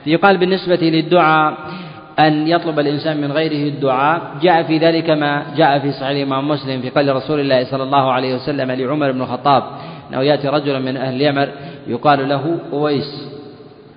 يقال 0.06 0.38
بالنسبة 0.38 0.76
للدعاء 0.76 1.54
أن 2.18 2.48
يطلب 2.48 2.78
الإنسان 2.78 3.20
من 3.20 3.32
غيره 3.32 3.68
الدعاء. 3.74 4.20
جاء 4.42 4.62
في 4.62 4.78
ذلك 4.78 5.10
ما 5.10 5.42
جاء 5.56 5.78
في 5.78 5.92
صحيح 5.92 6.08
الإمام 6.08 6.48
مسلم 6.48 6.80
في 6.80 6.90
قول 6.90 7.16
رسول 7.16 7.40
الله 7.40 7.64
صلى 7.64 7.82
الله 7.82 8.12
عليه 8.12 8.34
وسلم 8.34 8.70
لعمر 8.70 9.12
بن 9.12 9.22
الخطاب 9.22 9.62
أنه 10.10 10.22
يأتي 10.22 10.48
رجل 10.48 10.82
من 10.82 10.96
أهل 10.96 11.14
اليمر 11.14 11.48
يقال 11.86 12.28
له 12.28 12.58
أويس. 12.72 13.30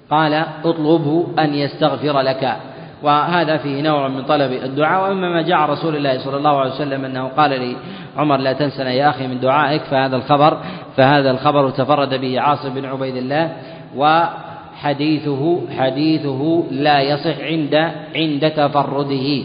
قال 0.10 0.34
اطلبه 0.65 1.28
أن 1.39 1.54
يستغفر 1.54 2.21
لك. 2.21 2.58
وهذا 3.04 3.58
فيه 3.58 3.82
نوع 3.82 4.08
من 4.08 4.23
طلب 4.23 4.52
الدعاء. 4.52 5.04
وأما 5.04 5.30
ما 5.30 5.41
جاء 5.41 5.60
رسول 5.60 5.95
الله 5.95 6.17
صلى 6.19 6.38
الله 6.38 6.60
عليه 6.60 6.71
وسلم 6.71 7.06
أنه 7.06 7.28
قال 7.28 7.76
لعمر 8.15 8.38
لا 8.38 8.54
تنسنا 8.54 8.91
يا 8.91 9.10
أخي 9.10 9.28
من 9.28 9.39
دعائك. 9.39 9.82
فهذا 9.82 10.15
الخبر 10.15 10.58
فهذا 10.97 11.32
الخبر 11.32 11.69
تفرد 11.69 12.13
به 12.21 12.39
عاصم 12.39 12.73
بن 12.73 12.86
عبيد 12.86 13.15
الله. 13.15 13.51
وحديثه 13.95 15.61
حديثه 15.78 16.64
لا 16.72 17.01
يصح 17.01 17.39
عند 17.39 17.91
عند 18.16 18.51
تفرده. 18.51 19.43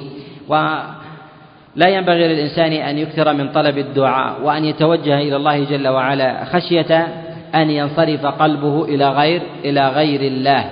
ولا 1.79 1.89
ينبغي 1.89 2.29
للإنسان 2.29 2.73
أن 2.73 2.99
يكثر 2.99 3.33
من 3.33 3.49
طلب 3.49 3.79
الدعاء 3.79 4.43
وأن 4.43 4.65
يتوجه 4.65 5.19
إلى 5.19 5.37
الله 5.37 5.65
جل 5.65 5.89
وعلا 5.89 6.45
خشية 6.45 7.09
أن 7.55 7.71
ينصرف 7.71 8.27
قلبه 8.27 8.85
إلى 8.85 9.11
غير 9.11 9.43
إلى 9.65 9.89
غير 9.89 10.21
الله. 10.21 10.65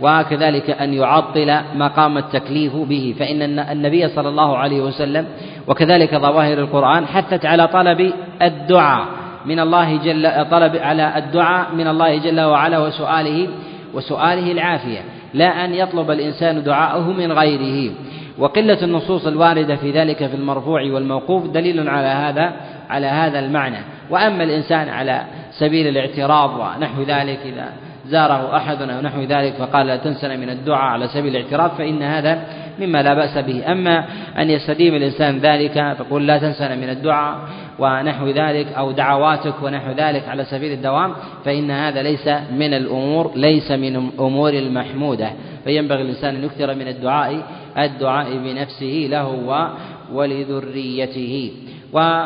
وكذلك 0.00 0.70
أن 0.70 0.94
يعطل 0.94 1.60
مقام 1.74 2.18
التكليف 2.18 2.76
به. 2.76 3.14
فإن 3.18 3.58
النبي 3.58 4.08
صلى 4.08 4.28
الله 4.28 4.56
عليه 4.56 4.80
وسلم 4.80 5.26
وكذلك 5.68 6.16
ظواهر 6.16 6.58
القرآن 6.58 7.06
حثت 7.06 7.46
على 7.46 7.68
طلب 7.68 8.12
الدعاء 8.42 9.06
من 9.46 9.60
الله 9.60 9.96
جل 9.96 10.44
طلب 10.50 10.76
على 10.76 11.12
الدعاء 11.16 11.74
من 11.74 11.86
الله 11.86 12.18
جل 12.18 12.40
وعلا 12.40 12.78
وسؤاله 12.78 13.48
وسؤاله 13.94 14.52
العافية. 14.52 15.00
لا 15.34 15.64
أن 15.64 15.74
يطلب 15.74 16.10
الإنسان 16.10 16.62
دعاءه 16.62 17.12
من 17.12 17.32
غيره. 17.32 17.92
وقلة 18.38 18.84
النصوص 18.84 19.26
الواردة 19.26 19.76
في 19.76 19.90
ذلك 19.90 20.26
في 20.26 20.34
المرفوع 20.34 20.82
والموقوف 20.82 21.46
دليل 21.46 21.88
على 21.88 22.06
هذا 22.06 22.52
على 22.90 23.06
هذا 23.06 23.38
المعنى. 23.38 23.78
وأما 24.10 24.44
الإنسان 24.44 24.88
على 24.88 25.22
سبيل 25.58 25.86
الاعتراض 25.86 26.50
ونحو 26.50 27.02
ذلك 27.02 27.38
إذا 27.44 27.68
زاره 28.06 28.56
أحد 28.56 28.82
أو 28.82 29.00
نحو 29.00 29.22
ذلك 29.22 29.52
فقال 29.52 29.86
لا 29.86 29.96
تنسنا 29.96 30.36
من 30.36 30.50
الدعاء 30.50 30.84
على 30.84 31.08
سبيل 31.08 31.36
الاعتراف 31.36 31.78
فإن 31.78 32.02
هذا 32.02 32.42
مما 32.80 33.02
لا 33.02 33.14
بأس 33.14 33.38
به. 33.38 33.72
أما 33.72 34.04
أن 34.38 34.50
يستديم 34.50 34.94
الإنسان 34.94 35.38
ذلك 35.38 35.96
فقل 35.98 36.26
لا 36.26 36.38
تنسنا 36.38 36.74
من 36.74 36.88
الدعاء 36.88 37.38
ونحو 37.78 38.28
ذلك 38.28 38.66
أو 38.72 38.92
دعواتك 38.92 39.62
ونحو 39.62 39.90
ذلك 39.90 40.28
على 40.28 40.44
سبيل 40.44 40.72
الدوام 40.72 41.14
فإن 41.44 41.70
هذا 41.70 42.02
ليس 42.02 42.28
من 42.52 42.74
الأمور 42.74 43.32
ليس 43.36 43.70
من 43.70 43.96
الأمور 43.96 44.52
المحمودة. 44.52 45.30
فينبغي 45.64 46.02
الإنسان 46.02 46.36
أن 46.36 46.44
يكثر 46.44 46.74
من 46.74 46.88
الدعاء 46.88 47.42
الدعاء 47.78 48.36
بنفسه 48.36 49.06
له 49.10 49.68
ولذريته. 50.12 51.52
و 51.92 52.24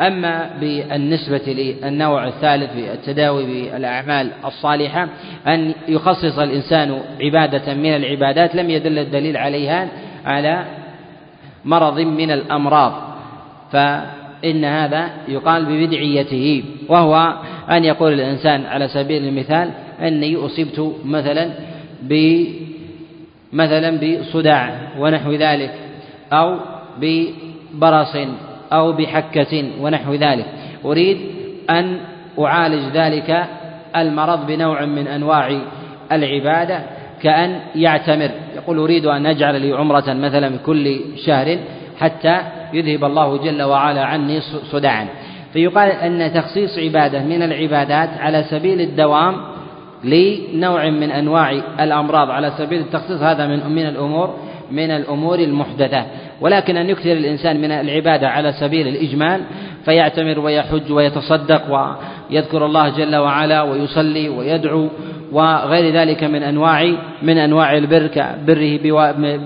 أما 0.00 0.50
بالنسبة 0.60 1.42
للنوع 1.46 2.26
الثالث 2.28 2.72
في 2.72 2.92
التداوي 2.92 3.44
بالأعمال 3.46 4.30
الصالحة 4.44 5.08
أن 5.46 5.74
يخصص 5.88 6.38
الإنسان 6.38 7.00
عبادة 7.20 7.74
من 7.74 7.96
العبادات 7.96 8.54
لم 8.54 8.70
يدل 8.70 8.98
الدليل 8.98 9.36
عليها 9.36 9.88
على 10.24 10.64
مرض 11.64 12.00
من 12.00 12.30
الأمراض. 12.30 12.92
فإن 13.72 14.64
هذا 14.64 15.10
يقال 15.28 15.64
ببدعيته 15.64 16.64
وهو 16.88 17.34
أن 17.70 17.84
يقول 17.84 18.12
الإنسان 18.12 18.66
على 18.66 18.88
سبيل 18.88 19.24
المثال 19.24 19.70
أني 20.00 20.36
أصبت 20.36 20.94
مثلا 21.04 21.50
ب 22.02 22.44
مثلا 23.54 24.00
بصداع 24.00 24.70
ونحو 24.98 25.32
ذلك 25.32 25.74
أو 26.32 26.56
ببرص 27.00 28.16
أو 28.72 28.92
بحكة 28.92 29.64
ونحو 29.80 30.14
ذلك. 30.14 30.46
أريد 30.84 31.18
أن 31.70 31.98
أعالج 32.38 32.96
ذلك 32.96 33.46
المرض 33.96 34.46
بنوع 34.46 34.84
من 34.84 35.06
أنواع 35.06 35.60
العبادة 36.12 36.82
كأن 37.22 37.60
يعتمر. 37.74 38.30
يقول 38.56 38.78
أريد 38.78 39.06
أن 39.06 39.26
أجعل 39.26 39.60
لي 39.60 39.72
عمرة 39.72 40.12
مثلا 40.12 40.56
كل 40.66 41.00
شهر 41.26 41.58
حتى 42.00 42.40
يذهب 42.72 43.04
الله 43.04 43.36
جل 43.36 43.62
وعلا 43.62 44.04
عني 44.04 44.40
صداعا. 44.72 45.06
فيقال 45.52 45.90
أن 45.90 46.32
تخصيص 46.32 46.78
عبادة 46.78 47.22
من 47.22 47.42
العبادات 47.42 48.08
على 48.18 48.42
سبيل 48.42 48.80
الدوام 48.80 49.53
لنوع 50.04 50.90
من 50.90 51.10
أنواع 51.10 51.50
الأمراض. 51.80 52.30
على 52.30 52.52
سبيل 52.58 52.80
التخصيص 52.80 53.22
هذا 53.22 53.46
من 53.46 53.74
من 53.74 53.86
الأمور 53.86 54.34
من 54.70 54.90
الأمور 54.90 55.38
المحدثة 55.38 56.04
ولكن 56.40 56.76
أن 56.76 56.90
يكثر 56.90 57.12
الإنسان 57.12 57.60
من 57.60 57.70
العبادة 57.70 58.28
على 58.28 58.52
سبيل 58.52 58.88
الإجمال 58.88 59.40
فيعتمر 59.84 60.38
ويحج 60.38 60.92
ويتصدق 60.92 61.62
ويذكر 62.30 62.66
الله 62.66 62.88
جل 62.88 63.16
وعلا 63.16 63.62
ويصلي 63.62 64.28
ويدعو 64.28 64.88
وغير 65.32 65.94
ذلك 65.94 66.24
من 66.24 66.42
أنواع 66.42 66.92
من 67.22 67.38
أنواع 67.38 67.76
البر 67.76 68.06
كبره 68.06 68.78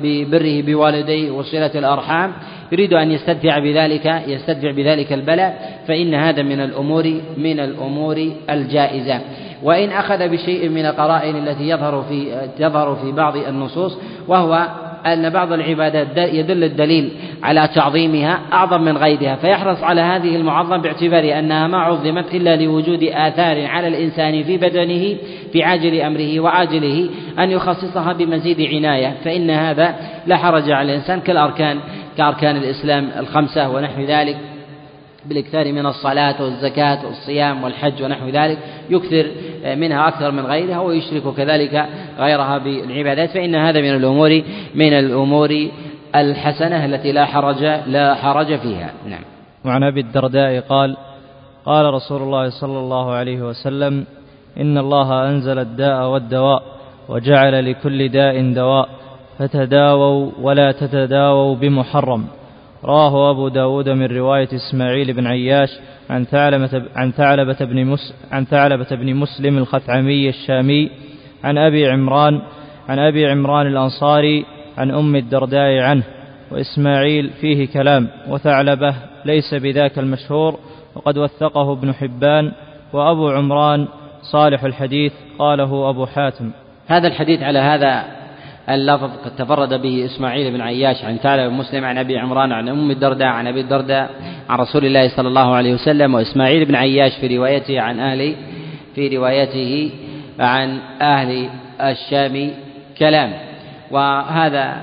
ببره 0.03 0.63
بوالديه 0.63 1.31
وصلة 1.31 1.71
الأرحام. 1.75 2.33
يريد 2.73 2.93
أن 2.93 3.11
يستدفع 3.13 3.59
بذلك 3.59 4.23
يستدفع 4.27 4.71
بذلك 4.71 5.13
البلاء 5.13 5.81
فإن 5.89 6.15
هذا 6.15 6.43
من 6.43 6.61
الأمور 6.61 7.21
من 7.37 7.61
الأمور 7.61 8.31
الجائزة. 8.51 9.21
وإن 9.63 9.91
أخذ 9.91 10.29
بشيء 10.29 10.69
من 10.69 10.87
القرائن 10.87 11.37
التي 11.37 11.69
يظهر 11.69 12.05
في 12.09 12.49
تظهر 12.59 12.97
في 12.97 13.13
بعض 13.13 13.37
النصوص 13.37 13.99
وهو 14.29 14.69
أن 15.07 15.31
بعض 15.31 15.53
العبادات 15.53 16.19
يدل 16.35 16.65
الدليل 16.65 17.11
على 17.43 17.69
تعظيمها 17.75 18.41
أعظم 18.53 18.83
من 18.83 18.97
غيرها. 18.97 19.37
فيحرص 19.37 19.83
على 19.83 20.01
هذه 20.01 20.37
المعظم 20.37 20.83
باعتبار 20.83 21.39
أنها 21.39 21.67
ما 21.67 21.79
عظمت 21.79 22.35
إلا 22.35 22.57
لوجود 22.57 23.03
آثار 23.03 23.67
على 23.67 23.89
الإنسان 23.89 24.43
في 24.43 24.57
بدنه 24.57 25.17
في 25.53 25.63
عاجل 25.63 26.01
أمره 26.01 26.41
وعاجله 26.41 27.09
أن 27.39 27.51
يخصصها 27.51 28.13
بمزيد 28.13 28.61
عناية. 28.61 29.15
فإن 29.25 29.51
هذا 29.51 29.95
لا 30.27 30.37
حرج 30.37 30.71
على 30.71 30.93
الإنسان 30.93 31.21
كالأركان 31.21 31.79
كأركان 32.17 32.57
الإسلام 32.57 33.11
الخمسة 33.19 33.71
ونحو 33.71 34.03
ذلك. 34.03 34.37
بالإكثار 35.27 35.73
من 35.73 35.87
الصلاة 35.87 36.43
والزكاة 36.43 37.07
والصيام 37.07 37.65
والحج 37.65 38.03
ونحو 38.03 38.29
ذلك 38.29 38.59
يكثر 38.91 39.27
منها 39.77 40.09
أكثر 40.09 40.31
من 40.31 40.47
غيرها 40.47 40.81
ويشرك 40.81 41.35
كذلك 41.37 41.87
غيرها 42.19 42.59
بالعبادات 42.59 43.31
فإن 43.31 43.55
هذا 43.55 43.81
من 43.81 43.97
الأمور 43.97 44.43
من 44.75 44.93
الأمور 44.93 45.69
الحسنة 46.15 46.85
التي 46.85 47.13
لا 47.13 47.25
حرج 47.25 47.63
لا 47.87 48.15
حرج 48.15 48.59
فيها. 48.59 48.91
نعم. 49.07 49.23
وعن 49.65 49.83
أبي 49.83 50.01
الدرداء 50.01 50.61
قال 50.61 50.97
قال 51.67 51.95
رسول 51.95 52.23
الله 52.23 52.51
صلى 52.51 52.79
الله 52.79 53.13
عليه 53.13 53.43
وسلم 53.43 54.05
إن 54.61 54.79
الله 54.79 55.29
أنزل 55.29 55.59
الداء 55.59 56.09
والدواء 56.09 56.63
وجعل 57.09 57.71
لكل 57.71 58.09
داء 58.09 58.53
دواء 58.53 58.89
فتداووا 59.39 60.31
ولا 60.41 60.73
تتداووا 60.73 61.55
بمحرم. 61.57 62.27
رواه 62.85 63.31
أبو 63.31 63.49
داود 63.49 63.89
من 63.89 64.07
رواية 64.07 64.49
إسماعيل 64.55 65.13
بن 65.13 65.27
عياش 65.27 65.69
عن 66.11 66.25
ثعلبة, 66.25 66.83
عن 66.97 67.13
ثعلبة 67.13 67.57
بن, 67.61 67.85
مس 67.85 68.15
عن 68.33 68.45
ثعلبة 68.45 68.87
بن 68.91 69.15
مسلم 69.15 69.59
الخثعمي 69.59 70.29
الشامي 70.29 70.91
عن 71.45 71.59
أبي 71.59 71.89
عمران 71.89 72.41
عن 72.89 72.99
أبي 72.99 73.27
عمران 73.27 73.67
الأنصاري 73.67 74.45
عن 74.79 74.91
أم 74.91 75.17
الدرداء 75.17 75.79
عنه 75.79 76.03
وإسماعيل 76.51 77.31
فيه 77.41 77.69
كلام 77.69 78.09
وثعلبة 78.29 78.95
ليس 79.25 79.55
بذاك 79.55 79.99
المشهور 79.99 80.59
وقد 80.95 81.19
وثقه 81.19 81.73
ابن 81.73 81.95
حبان 81.95 82.53
وأبو 82.93 83.31
عمران 83.31 83.89
صالح 84.23 84.65
الحديث 84.65 85.13
قاله 85.39 85.91
أبو 85.91 86.07
حاتم. 86.07 86.51
هذا 86.87 87.09
الحديث 87.09 87.43
على 87.43 87.59
هذا 87.59 88.18
اللفظ 88.71 89.11
قد 89.25 89.37
تفرد 89.37 89.83
به 89.83 90.05
إسماعيل 90.05 90.53
بن 90.53 90.61
عياش 90.61 91.05
عن 91.05 91.21
تعالى 91.21 91.49
بن 91.49 91.55
مسلم 91.55 91.85
عن 91.85 91.99
أبي 91.99 92.19
عمران 92.19 92.53
عن 92.53 92.69
أم 92.69 92.91
الدرداء 92.91 93.29
عن 93.29 93.47
أبي 93.47 93.61
الدرداء 93.61 94.11
عن 94.49 94.59
رسول 94.59 94.85
الله 94.85 95.09
صلى 95.09 95.29
الله 95.29 95.55
عليه 95.55 95.75
وسلم 95.75 96.15
وإسماعيل 96.15 96.65
بن 96.65 96.75
عياش 96.75 97.17
في 97.21 97.37
روايته 97.37 97.81
عن 97.81 98.01
أهل 98.01 98.35
في 98.95 99.17
روايته 99.17 99.91
عن 100.41 100.79
أهل 101.01 101.49
الشام 101.81 102.51
كلام. 102.99 103.33
وهذا 103.91 104.77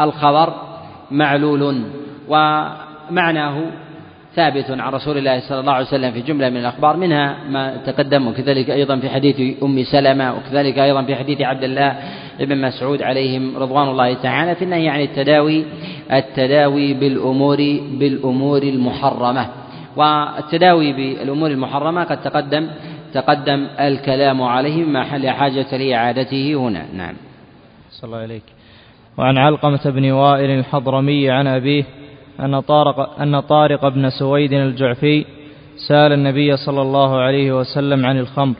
الخبر 0.00 0.54
معلول 1.10 1.82
ومعناه 2.28 3.56
ثابت 4.36 4.70
عن 4.70 4.92
رسول 4.92 5.18
الله 5.18 5.40
صلى 5.40 5.60
الله 5.60 5.72
عليه 5.72 5.86
وسلم 5.86 6.12
في 6.12 6.20
جملة 6.20 6.50
من 6.50 6.56
الأخبار 6.56 6.96
منها 6.96 7.36
ما 7.48 7.76
تقدم 7.86 8.28
وكذلك 8.28 8.70
أيضا 8.70 8.96
في 8.96 9.08
حديث 9.08 9.62
أم 9.62 9.82
سلمة 9.82 10.34
وكذلك 10.36 10.78
أيضا 10.78 11.02
في 11.02 11.16
حديث 11.16 11.40
عبد 11.40 11.64
الله 11.64 11.96
بن 12.40 12.60
مسعود 12.60 13.02
عليهم 13.02 13.56
رضوان 13.56 13.88
الله 13.88 14.14
تعالى 14.14 14.54
في 14.54 14.64
النهي 14.64 14.88
عن 14.88 15.00
التداوي 15.00 15.64
التداوي 16.12 16.94
بالأمور 16.94 17.56
بالأمور 17.92 18.62
المحرمة. 18.62 19.48
والتداوي 19.96 20.92
بالأمور 20.92 21.50
المحرمة 21.50 22.04
قد 22.04 22.22
تقدم 22.22 22.68
تقدم 23.14 23.66
الكلام 23.80 24.42
عليه 24.42 24.84
مما 24.84 25.04
حل 25.04 25.28
حاجة 25.30 25.76
لإعادته 25.76 26.54
هنا. 26.54 26.86
نعم. 26.94 27.14
صلى 27.90 28.08
الله 28.08 28.18
عليك 28.18 28.42
وعن 29.18 29.38
علقمة 29.38 29.90
بن 29.90 30.10
وائل 30.10 30.50
الحضرمي 30.50 31.30
عن 31.30 31.46
أبيه 31.46 31.84
أن 32.40 32.60
طارق, 32.60 33.20
أن 33.20 33.40
طارق 33.40 33.88
بن 33.88 34.10
سويد 34.10 34.52
الجعفي 34.52 35.24
سأل 35.88 36.12
النبي 36.12 36.56
صلى 36.56 36.82
الله 36.82 37.20
عليه 37.20 37.52
وسلم 37.60 38.06
عن 38.06 38.18
الخمر 38.18 38.54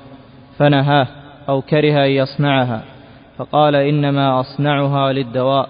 فنهاه 0.59 1.07
أو 1.49 1.63
كره 1.63 2.05
أن 2.05 2.11
يصنعها 2.11 2.83
فقال 3.39 3.77
إنما 3.77 4.41
أصنعها 4.41 5.13
للدواء 5.13 5.69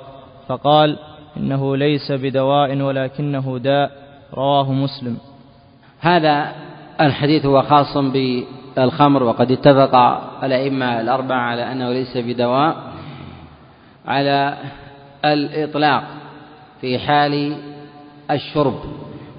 فقال 0.49 0.99
إنه 1.37 1.77
ليس 1.77 2.13
بدواء 2.13 2.81
ولكنه 2.81 3.59
داء 3.59 3.91
رواه 4.35 4.73
مسلم. 4.73 5.19
هذا 6.01 6.53
الحديث 7.01 7.47
هو 7.47 7.63
خاص 7.63 7.97
بالخمر 7.97 9.23
وقد 9.23 9.51
اتفق 9.51 9.95
الأئمة 10.45 11.01
الأربعة 11.01 11.41
على 11.41 11.73
أنه 11.73 11.93
ليس 11.93 12.17
بدواء 12.17 12.77
على 14.07 14.57
الإطلاق 15.25 16.05
في 16.81 16.99
حال 16.99 17.57
الشرب. 18.31 18.75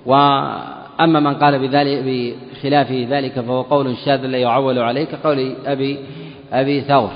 وأما 0.05 1.19
من 1.19 1.33
قال 1.33 1.59
بذلك 1.59 2.03
بخلاف 2.05 2.91
ذلك 2.91 3.39
فهو 3.39 3.61
قول 3.61 3.97
شاذ 4.05 4.25
لا 4.25 4.37
يعول 4.37 4.79
عليه 4.79 5.03
كقول 5.03 5.55
أبي 5.65 5.99
أبي 6.53 6.81
ثور. 6.81 7.09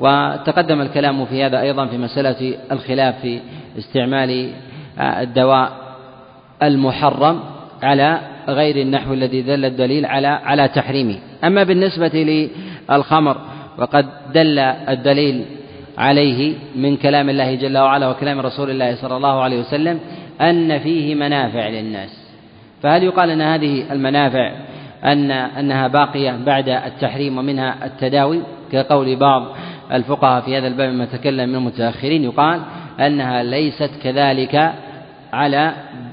وتقدم 0.00 0.80
الكلام 0.80 1.24
في 1.24 1.44
هذا 1.44 1.60
أيضا 1.60 1.86
في 1.86 1.98
مسألة 1.98 2.54
الخلاف 2.72 3.20
في 3.22 3.40
استعمال 3.78 4.50
الدواء 4.98 5.72
المحرم 6.62 7.40
على 7.82 8.20
غير 8.48 8.76
النحو 8.76 9.12
الذي 9.12 9.42
دل 9.42 9.64
الدليل 9.64 10.06
على 10.06 10.26
على 10.26 10.68
تحريمه. 10.68 11.18
أما 11.44 11.62
بالنسبة 11.62 12.48
للخمر 12.90 13.36
وقد 13.78 14.06
دل 14.34 14.58
الدليل 14.58 15.44
عليه 15.98 16.54
من 16.76 16.96
كلام 16.96 17.28
الله 17.30 17.54
جل 17.54 17.78
وعلا 17.78 18.08
وكلام 18.08 18.40
رسول 18.40 18.70
الله 18.70 18.94
صلى 18.96 19.16
الله 19.16 19.42
عليه 19.42 19.60
وسلم 19.60 20.00
أن 20.40 20.78
فيه 20.78 21.14
منافع 21.14 21.68
للناس. 21.68 22.24
فهل 22.82 23.02
يقال 23.02 23.30
أن 23.30 23.40
هذه 23.40 23.92
المنافع 23.92 24.52
أن 25.04 25.30
أنها 25.30 25.88
باقية 25.88 26.36
بعد 26.46 26.68
التحريم 26.68 27.38
ومنها 27.38 27.86
التداوي؟ 27.86 28.40
كقول 28.72 29.16
بعض 29.16 29.56
الفقهاء 29.92 30.40
في 30.40 30.58
هذا 30.58 30.66
الباب 30.66 30.94
ما 30.94 31.04
تكلم 31.04 31.48
من 31.48 31.54
المتأخرين 31.54 32.24
يقال 32.24 32.60
أنها 33.00 33.42
ليست 33.42 33.90
كذلك 34.02 34.72
على 35.32 35.72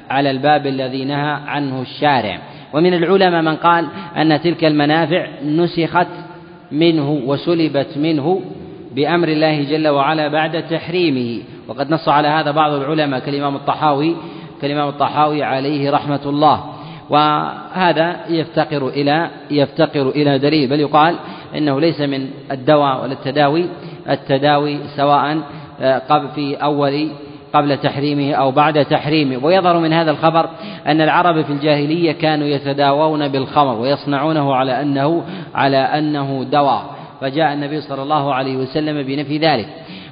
على 0.09 0.31
الباب 0.31 0.67
الذي 0.67 1.05
نهى 1.05 1.37
عنه 1.47 1.81
الشارع. 1.81 2.39
ومن 2.73 2.93
العلماء 2.93 3.41
من 3.41 3.55
قال 3.55 3.87
أن 4.17 4.41
تلك 4.41 4.65
المنافع 4.65 5.27
نسخت 5.45 6.07
منه 6.71 7.11
وسلبت 7.11 7.97
منه 7.97 8.41
بأمر 8.95 9.27
الله 9.27 9.63
جل 9.63 9.87
وعلا 9.87 10.27
بعد 10.27 10.67
تحريمه. 10.67 11.41
وقد 11.71 11.91
نص 11.91 12.09
على 12.09 12.27
هذا 12.27 12.51
بعض 12.51 12.71
العلماء 12.71 13.19
كالإمام 13.19 13.55
الطحاوي 13.55 14.15
كالإمام 14.61 14.89
الطحاوي 14.89 15.43
عليه 15.43 15.91
رحمة 15.91 16.19
الله. 16.25 16.63
وهذا 17.09 18.19
يفتقر 18.29 18.87
إلى 18.87 19.29
يفتقر 19.51 20.09
إلى 20.09 20.39
دليل 20.39 20.69
بل 20.69 20.79
يقال 20.79 21.15
إنه 21.55 21.79
ليس 21.79 22.01
من 22.01 22.27
الدواء 22.51 23.03
ولا 23.03 23.13
التداوي. 23.13 23.65
التداوي 24.09 24.79
سواء 24.97 25.37
آه، 25.81 26.01
قبل 26.09 26.27
في 26.27 26.55
أول 26.55 27.09
قبل 27.53 27.77
تحريمه 27.77 28.33
أو 28.33 28.51
بعد 28.51 28.85
تحريمه. 28.85 29.45
ويظهر 29.45 29.79
من 29.79 29.93
هذا 29.93 30.11
الخبر 30.11 30.49
أن 30.87 31.01
العرب 31.01 31.41
في 31.41 31.53
الجاهلية 31.53 32.11
كانوا 32.11 32.47
يتداوون 32.47 33.27
بالخمر 33.27 33.79
ويصنعونه 33.79 34.55
على 34.55 34.81
أنه 34.81 35.23
على 35.55 35.77
أنه 35.77 36.45
دواء. 36.51 36.85
فجاء 37.21 37.53
النبي 37.53 37.81
صلى 37.81 38.03
الله 38.03 38.33
عليه 38.33 38.55
وسلم 38.55 39.03
بنفي 39.03 39.37
ذلك. 39.37 39.67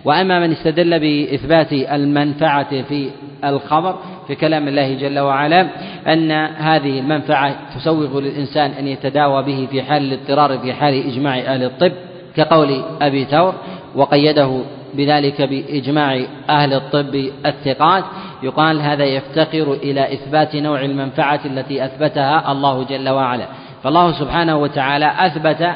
وأما 0.06 0.39
من 0.39 0.52
استدل 0.52 1.00
بإثبات 1.00 1.74
المنفعة 1.74 2.82
في 2.82 3.10
الخمر 3.43 4.00
في 4.28 4.36
كلام 4.36 4.68
الله 4.68 4.93
جل 4.93 5.20
وعلا 5.20 5.68
أن 6.08 6.32
هذه 6.58 7.00
المنفعة 7.00 7.56
تسوغ 7.76 8.20
للإنسان 8.20 8.72
أن 8.72 8.88
يتداوى 8.88 9.43
به 9.43 9.68
في 9.72 9.82
حال 9.82 10.14
الاضطرار 10.14 10.60
في 10.60 10.74
حال 10.74 11.08
إجماع 11.08 11.39
أهل 11.39 11.64
الطب 11.64 11.91
كقول 12.36 12.82
أبي 13.02 13.26
ثور 13.26 13.54
وقيده 13.95 14.62
بذلك 14.93 15.41
بإجماع 15.41 16.22
أهل 16.50 16.74
الطب 16.74 17.30
الثقات 17.45 18.04
يقال 18.43 18.82
هذا 18.82 19.06
يفتقر 19.06 19.74
إلى 19.74 20.14
إثبات 20.14 20.56
نوع 20.56 20.82
المنفعة 20.82 21.39
التي 21.45 21.86
أثبتها 21.86 22.52
الله 22.52 22.84
جل 22.84 23.10
وعلا. 23.10 23.45
فالله 23.84 24.12
سبحانه 24.12 24.58
وتعالى 24.58 25.12
أثبت 25.20 25.70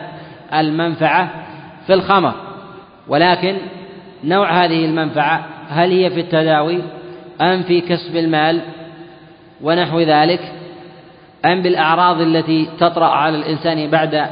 المنفعة 0.54 1.30
في 1.88 1.94
الخمر 1.94 2.34
ولكن 3.08 3.56
نوع 4.24 4.66
هذه 4.66 4.86
المنفعة؟ 4.86 5.46
هل 5.70 5.92
هي 5.92 6.10
في 6.10 6.20
التداوي 6.20 6.82
أم 7.42 7.64
في 7.64 7.82
كسب 7.82 8.16
المال 8.16 8.62
ونحو 9.62 10.00
ذلك؟ 10.00 10.40
أم 11.46 11.62
بالأعراض 11.62 12.22
التي 12.22 12.70
تطرأ 12.80 13.10
على 13.10 13.38
الإنسان 13.38 13.90
بعد 13.90 14.28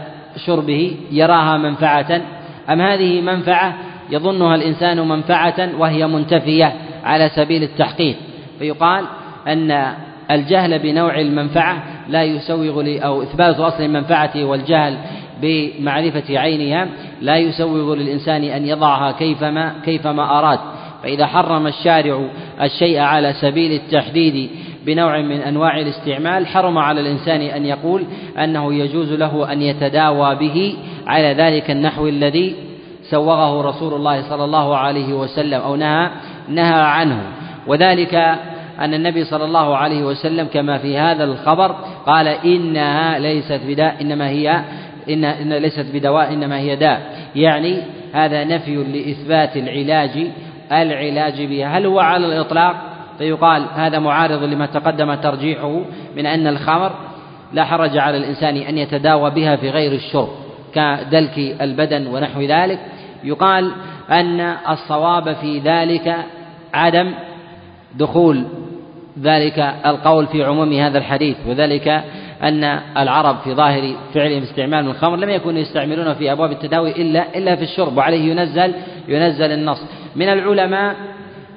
شربه 0.45 0.97
يراها 1.11 1.57
منفعة؟ 1.57 2.21
أم 2.69 2.81
هذه 2.81 3.21
منفعة 3.21 3.75
يظنها 4.09 4.55
الإنسان 4.55 5.07
منفعة 5.07 5.69
وهي 5.77 6.07
منتفية 6.07 6.73
على 7.03 7.29
سبيل 7.29 7.63
التحقيق؟ 7.63 8.15
فيقال 8.59 9.05
أن 9.47 9.93
الجهل 10.31 10.79
بنوع 10.79 11.19
المنفعة 11.19 11.83
لا 12.07 12.23
يسوغ 12.23 12.83
أو 13.03 13.23
إثبات 13.23 13.59
أصل 13.59 13.83
المنفعة 13.83 14.31
والجهل 14.35 14.97
بمعرفة 15.41 16.39
عينها 16.39 16.87
لا 17.21 17.37
يسوغ 17.37 17.95
للإنسان 17.95 18.43
أن 18.43 18.65
يضعها 18.65 19.11
كيفما 19.11 19.73
كيفما 19.85 20.39
أراد. 20.39 20.59
فإذا 21.03 21.25
حرم 21.25 21.67
الشارع 21.67 22.29
الشيء 22.61 22.99
على 22.99 23.33
سبيل 23.33 23.71
التحديد 23.71 24.49
بنوع 24.85 25.21
من 25.21 25.41
أنواع 25.41 25.79
الاستعمال 25.79 26.47
حرم 26.47 26.77
على 26.77 27.01
الإنسان 27.01 27.41
أن 27.41 27.65
يقول 27.65 28.03
أنه 28.43 28.73
يجوز 28.73 29.13
له 29.13 29.51
أن 29.51 29.61
يتداوى 29.61 30.35
به 30.35 30.77
على 31.07 31.33
ذلك 31.33 31.71
النحو 31.71 32.07
الذي 32.07 32.55
سوغه 33.09 33.61
رسول 33.61 33.93
الله 33.93 34.29
صلى 34.29 34.43
الله 34.43 34.77
عليه 34.77 35.13
وسلم 35.13 35.61
أو 35.61 35.75
نهى 35.75 36.11
نهى 36.49 36.81
عنه. 36.81 37.21
وذلك 37.67 38.15
أن 38.79 38.93
النبي 38.93 39.23
صلى 39.23 39.45
الله 39.45 39.77
عليه 39.77 40.03
وسلم 40.03 40.47
كما 40.53 40.77
في 40.77 40.97
هذا 40.97 41.23
الخبر 41.23 41.75
قال 42.05 42.27
إنها 42.27 43.19
ليست 43.19 43.61
بداء 43.67 43.95
إنما 44.01 44.29
هي 44.29 44.61
إن, 45.13 45.25
إن 45.25 45.53
ليست 45.53 45.85
بدواء 45.93 46.33
إنما 46.33 46.59
هي 46.59 46.75
داء. 46.75 47.01
يعني 47.35 47.81
هذا 48.13 48.43
نفي 48.43 48.75
لإثبات 48.75 49.57
العلاج 49.57 50.27
العلاج 50.71 51.41
بها. 51.41 51.77
هل 51.77 51.85
هو 51.85 51.99
على 51.99 52.25
الإطلاق؟ 52.25 52.75
فيقال 53.17 53.65
هذا 53.75 53.99
معارض 53.99 54.43
لما 54.43 54.65
تقدم 54.65 55.13
ترجيحه 55.13 55.81
من 56.15 56.25
أن 56.25 56.47
الخمر 56.47 56.91
لا 57.53 57.63
حرج 57.63 57.97
على 57.97 58.17
الإنسان 58.17 58.57
أن 58.57 58.77
يتداوى 58.77 59.31
بها 59.31 59.55
في 59.55 59.69
غير 59.69 59.91
الشرب 59.91 60.29
كدلك 60.73 61.61
البدن 61.61 62.07
ونحو 62.07 62.41
ذلك. 62.41 62.79
يقال 63.23 63.71
أن 64.11 64.39
الصواب 64.69 65.33
في 65.33 65.59
ذلك 65.59 66.15
عدم 66.73 67.13
دخول 67.95 68.43
ذلك 69.19 69.73
القول 69.85 70.27
في 70.27 70.43
عموم 70.43 70.73
هذا 70.73 70.97
الحديث 70.97 71.37
وذلك 71.47 72.03
أن 72.43 72.63
العرب 72.97 73.37
في 73.43 73.53
ظاهر 73.53 73.95
فعلهم 74.13 74.41
استعمال 74.43 74.87
الخمر 74.87 75.15
لم 75.15 75.29
يكونوا 75.29 75.59
يستعملون 75.59 76.13
في 76.13 76.31
أبواب 76.31 76.51
التداوي 76.51 76.91
إلا 76.91 77.37
إلا 77.37 77.55
في 77.55 77.63
الشرب 77.63 77.97
وعليه 77.97 78.31
ينزل 78.31 78.73
ينزل 79.07 79.51
النص. 79.51 79.83
من 80.15 80.29
العلماء 80.29 80.95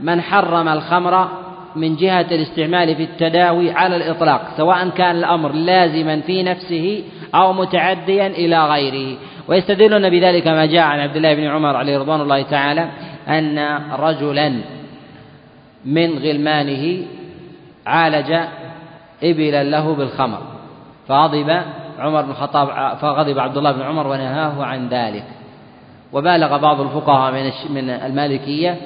من 0.01 0.21
حرم 0.21 0.69
الخمر 0.69 1.29
من 1.77 1.97
جهة 1.97 2.27
الاستعمال 2.31 2.97
في 2.97 3.03
التداوي 3.03 3.71
على 3.71 3.97
الإطلاق 3.97 4.41
سواء 4.57 4.89
كان 4.89 5.17
الأمر 5.17 5.53
لازما 5.53 6.21
في 6.21 6.43
نفسه 6.43 7.03
أو 7.35 7.53
متعديا 7.53 8.27
إلى 8.27 8.67
غيره. 8.67 9.17
ويستدلون 9.49 10.11
بذلك 10.11 10.47
ما 10.47 10.67
جاء 10.67 10.83
عن 10.83 11.01
عبد 11.01 11.17
الله 11.17 11.35
بن 11.35 11.45
عمر 11.45 11.77
عليه 11.77 11.99
رضوان 11.99 12.21
الله 12.21 12.43
تعالى 12.43 12.89
أن 13.29 13.79
رجلا 13.99 14.53
من 15.85 16.19
غلمانه 16.19 17.03
عالج 17.87 18.33
إبلا 19.23 19.65
له 19.65 19.95
بالخمر. 19.95 20.54
فغضب 21.09 21.63
عمر 21.99 22.23
بن 22.23 22.31
الخطاب 22.31 22.97
فغضب 22.97 23.39
عبد 23.39 23.57
الله 23.57 23.73
بن 23.73 23.83
عمر 23.83 24.07
ونهاه 24.07 24.65
عن 24.65 24.89
ذلك. 24.89 25.25
وبالغ 26.13 26.57
بعض 26.57 26.81
الفقهاء 26.81 27.33
من 27.33 27.51
من 27.71 27.91
المالكية 27.91 28.77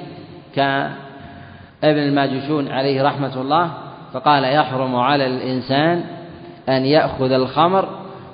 كابن 0.55 1.99
الماجشون 1.99 2.69
عليه 2.69 3.03
رحمة 3.03 3.41
الله 3.41 3.71
فقال 4.13 4.45
يحرم 4.45 4.97
على 4.97 5.27
الإنسان 5.27 6.05
أن 6.69 6.85
يأخذ 6.85 7.33
الخمر 7.33 7.89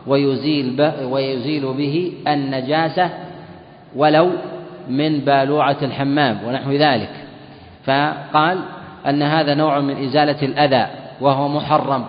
ويزيل 0.07 0.93
ويزيل 1.03 1.72
به 1.72 2.12
النجاسة 2.28 3.11
ولو 3.97 4.30
من 4.89 5.18
بالوعة 5.18 5.76
الحمام 5.82 6.39
ونحو 6.47 6.70
ذلك. 6.70 7.11
فقال 7.85 8.59
أن 9.07 9.22
هذا 9.22 9.55
نوع 9.55 9.80
من 9.80 10.05
إزالة 10.05 10.43
الأذى 10.43 10.87
وهو 11.20 11.49
محرم. 11.49 12.05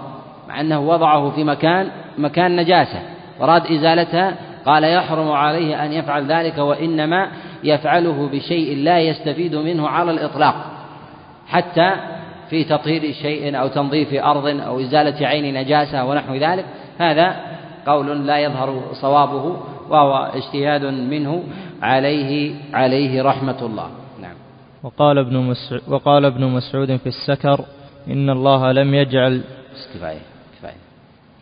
مع 0.47 0.61
أنه 0.61 0.79
وضعه 0.79 1.29
في 1.29 1.43
مكان 1.43 1.91
مكان 2.17 2.55
نجاسة. 2.55 3.01
وراد 3.39 3.71
إزالتها 3.71 4.35
قال 4.65 4.83
يحرم 4.83 5.31
عليه 5.31 5.85
أن 5.85 5.93
يفعل 5.93 6.31
ذلك 6.31 6.57
وإنما 6.57 7.27
يفعله 7.63 8.29
بشيء 8.33 8.77
لا 8.77 8.99
يستفيد 8.99 9.55
منه 9.55 9.87
على 9.87 10.11
الإطلاق. 10.11 10.55
حتى 11.47 11.91
في 12.49 12.63
تطهير 12.63 13.13
شيء 13.13 13.59
أو 13.59 13.67
تنظيف 13.67 14.13
أرض 14.13 14.47
أو 14.47 14.79
إزالة 14.79 15.27
عين 15.27 15.53
نجاسة 15.53 16.05
ونحو 16.05 16.35
ذلك. 16.35 16.65
هذا 16.97 17.35
قول 17.87 18.27
لا 18.27 18.37
يظهر 18.37 18.81
صوابه 18.93 19.57
وهو 19.89 20.31
اجتهاد 20.33 20.85
منه 20.85 21.43
عليه 21.81 22.55
عليه 22.73 23.23
رحمة 23.23 23.57
الله. 23.61 23.87
نعم. 24.21 24.35
وقال 24.83 25.17
ابن 25.17 25.37
مسعود 25.37 25.81
وقال 25.87 26.25
ابن 26.25 26.45
مسعود 26.45 26.95
في 26.95 27.07
السكر 27.07 27.59
إن 28.07 28.29
الله 28.29 28.71
لم 28.71 28.93
يجعل 28.93 29.41
كفاية 29.93 30.34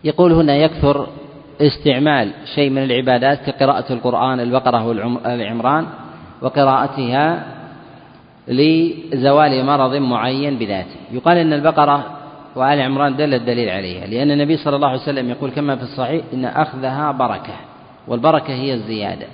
يقول 0.04 0.34
هنا 0.34 0.56
يكثر 0.56 1.08
استعمال 1.62 2.32
شيء 2.56 2.70
من 2.70 2.84
العبادات 2.84 3.50
كقراءة 3.50 3.94
القرآن 3.94 4.40
البقرة 4.40 4.88
والعمران 4.88 5.86
وقراءتها 6.42 7.46
لزوال 8.48 9.66
مرض 9.66 9.96
معين 9.96 10.58
بذاته. 10.58 10.96
يقال 11.12 11.38
أن 11.38 11.54
البقرة 11.54 12.06
وآل 12.56 12.82
عمران 12.82 13.16
دل 13.16 13.34
الدليل 13.34 13.70
عليها 13.70 14.08
لأن 14.08 14.32
النبي 14.32 14.58
صلى 14.58 14.76
الله 14.76 14.88
عليه 14.88 15.02
وسلم 15.02 15.30
يقول 15.30 15.52
كما 15.52 15.76
في 15.76 15.84
الصحيح 15.84 16.24
إن 16.34 16.46
أخذها 16.46 17.12
بركة 17.12 17.54
والبركة 18.08 18.54
هي 18.54 18.74
الزيادة. 18.74 19.26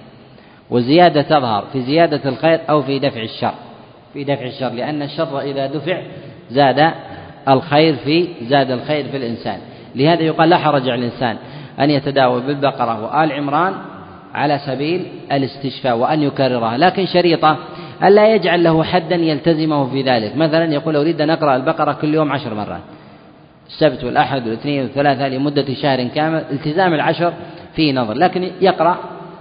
والزيادة 0.70 1.22
تظهر 1.22 1.64
في 1.74 1.82
زيادة 1.82 2.30
الخير 2.30 2.60
أو 2.70 2.82
في 2.82 3.00
دفع 3.00 3.22
الشر. 3.22 3.54
في 4.14 4.24
دفع 4.24 4.46
الشر 4.46 4.70
لأن 4.70 5.02
الشر 5.02 5.40
إذا 5.40 5.66
دفع 5.66 6.02
زاد 6.52 6.94
الخير 7.48 7.96
في 7.96 8.28
زاد 8.42 8.72
الخير 8.72 9.08
في 9.08 9.18
الإنسان. 9.18 9.60
لهذا 9.96 10.22
يقال 10.22 10.50
لا 10.50 10.58
حرج 10.58 10.90
على 10.90 10.96
الإنسان 10.96 11.38
أن 11.80 11.90
يتداوى 11.90 12.42
بالبقرة 12.42 13.04
وآل 13.04 13.32
عمران 13.32 13.74
على 14.34 14.60
سبيل 14.66 15.06
الاستشفاء 15.32 15.98
وأن 15.98 16.24
يكررها 16.24 16.78
لكن 16.78 17.06
شريطة 17.06 17.58
ألا 18.04 18.36
يجعل 18.36 18.64
له 18.64 18.84
حدا 18.84 19.16
يلتزمه 19.16 19.90
في 19.90 20.02
ذلك. 20.02 20.38
مثلا 20.38 20.74
يقول 20.74 20.96
أريد 20.96 21.22
أن 21.22 21.30
أقرأ 21.30 21.56
البقرة 21.56 21.94
كل 21.94 22.14
يوم 22.14 22.32
عشر 22.32 22.54
مرات. 22.54 22.82
السبت 23.70 24.04
والأحد 24.04 24.48
والاثنين 24.48 24.82
والثلاثة 24.82 25.28
لمدة 25.28 25.74
شهر 25.74 26.04
كامل 26.04 26.44
التزام 26.52 26.94
العشر 26.94 27.34
فيه 27.76 27.94
نظر 27.94 28.14
لكن 28.14 28.52
يقرأ 28.62 28.98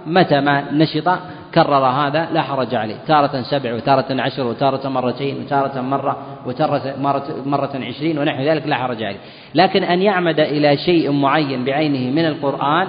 متى 0.07 0.39
ما 0.41 0.71
نشط 0.71 1.09
كرر 1.55 1.85
هذا 1.85 2.29
لا 2.33 2.41
حرج 2.41 2.75
عليه. 2.75 2.95
تارة 3.07 3.41
سبع 3.41 3.73
وتارة 3.73 4.21
عشر 4.21 4.47
وتارة 4.47 4.89
مرتين 4.89 5.37
وتارة 5.37 5.81
مرة 5.81 6.17
وتارة 6.45 6.95
مرة, 7.01 7.23
مرة 7.45 7.71
عشرين 7.75 8.19
ونحو 8.19 8.43
ذلك 8.43 8.67
لا 8.67 8.75
حرج 8.75 9.03
عليه. 9.03 9.17
لكن 9.55 9.83
أن 9.83 10.01
يعمد 10.01 10.39
إلى 10.39 10.77
شيء 10.77 11.11
معين 11.11 11.65
بعينه 11.65 12.11
من 12.21 12.25
القرآن 12.25 12.87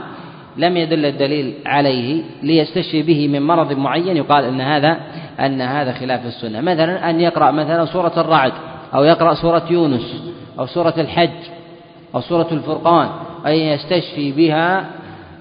لم 0.56 0.76
يدل 0.76 1.06
الدليل 1.06 1.54
عليه 1.66 2.22
ليستشفي 2.42 3.02
به 3.02 3.28
من 3.28 3.42
مرض 3.42 3.72
معين 3.72 4.16
يقال 4.16 4.44
أن 4.44 4.60
هذا 4.60 4.96
أن 5.40 5.60
هذا 5.60 5.92
خلاف 5.92 6.26
السنة. 6.26 6.60
مثلا 6.60 7.10
أن 7.10 7.20
يقرأ 7.20 7.50
مثلا 7.50 7.84
سورة 7.84 8.12
الرعد 8.16 8.52
أو 8.94 9.04
يقرأ 9.04 9.34
سورة 9.34 9.64
يونس 9.70 10.34
أو 10.58 10.66
سورة 10.66 10.94
الحج 10.98 11.40
أو 12.14 12.20
سورة 12.20 12.48
الفرقان 12.52 13.08
اي 13.46 13.68
يستشفي 13.68 14.32
بها 14.32 14.84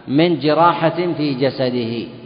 من 0.07 0.39
جراحة 0.39 1.13
في 1.17 1.33
جسده. 1.33 2.18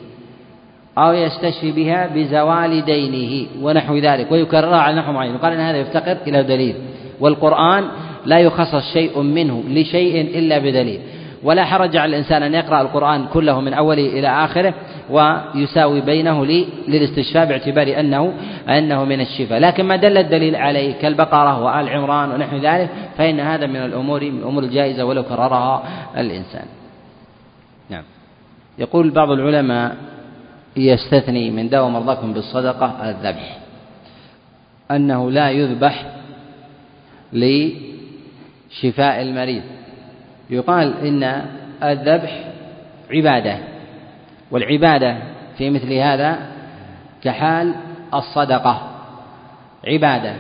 أو 0.98 1.14
يستشفي 1.14 1.72
بها 1.72 2.08
بزوال 2.08 2.86
دينه 2.86 3.48
ونحو 3.62 3.98
ذلك 3.98 4.32
ويكررها 4.32 4.78
على 4.78 4.96
نحو 4.96 5.12
معين. 5.12 5.36
وقال 5.36 5.54
إن 5.54 5.60
هذا 5.60 5.78
يفتقر 5.78 6.18
إلى 6.28 6.44
دليل. 6.44 6.76
والقرآن 7.20 7.84
لا 8.26 8.40
يخصص 8.40 8.94
شيء 8.94 9.22
منه 9.22 9.64
لشيء 9.68 10.22
إلا 10.40 10.60
بدليل. 10.60 11.00
ولا 11.44 11.66
حرج 11.66 11.98
على 11.98 12.10
الإنسان 12.10 12.44
أن 12.44 12.54
يقرأ 12.54 12.82
القرآن 12.82 13.26
كله 13.34 13.62
من 13.62 13.74
أوله 13.74 14.08
إلى 14.08 14.28
آخره 14.28 14.74
ويساوي 15.10 16.02
بينه 16.02 16.46
للاستشفاء 16.88 17.46
باعتبار 17.46 18.00
أنه 18.00 18.34
أنه 18.70 19.06
من 19.06 19.22
الشفاء. 19.22 19.60
لكن 19.60 19.86
ما 19.86 19.96
دل 19.96 20.18
الدليل 20.18 20.56
عليه 20.56 20.94
كالبقرة 20.94 21.64
وآل 21.64 21.90
عمران 21.90 22.32
ونحو 22.32 22.58
ذلك 22.58 22.90
فإن 23.18 23.40
هذا 23.40 23.66
من 23.66 23.76
الأمور 23.76 24.22
من 24.24 24.38
الأمور 24.38 24.64
الجائزة 24.64 25.06
ولو 25.06 25.24
كررها 25.24 25.84
الإنسان. 26.18 26.66
نعم. 27.90 28.04
يقول 28.78 29.12
بعض 29.12 29.32
العلماء 29.32 29.96
يستثني 30.78 31.52
من 31.52 31.70
داوى 31.70 31.90
مرضاكم 31.90 32.34
بالصدقة 32.34 33.10
الذبح. 33.10 33.58
أنه 34.92 35.32
لا 35.32 35.50
يذبح 35.50 36.06
لشفاء 37.34 39.22
المريض. 39.22 39.64
يقال 40.50 41.08
إن 41.08 41.46
الذبح 41.84 42.44
عبادة 43.12 43.58
والعبادة 44.52 45.18
في 45.58 45.70
مثل 45.70 45.94
هذا 45.94 46.40
كحال 47.24 47.74
الصدقة. 48.14 48.90
عبادة. 49.88 50.36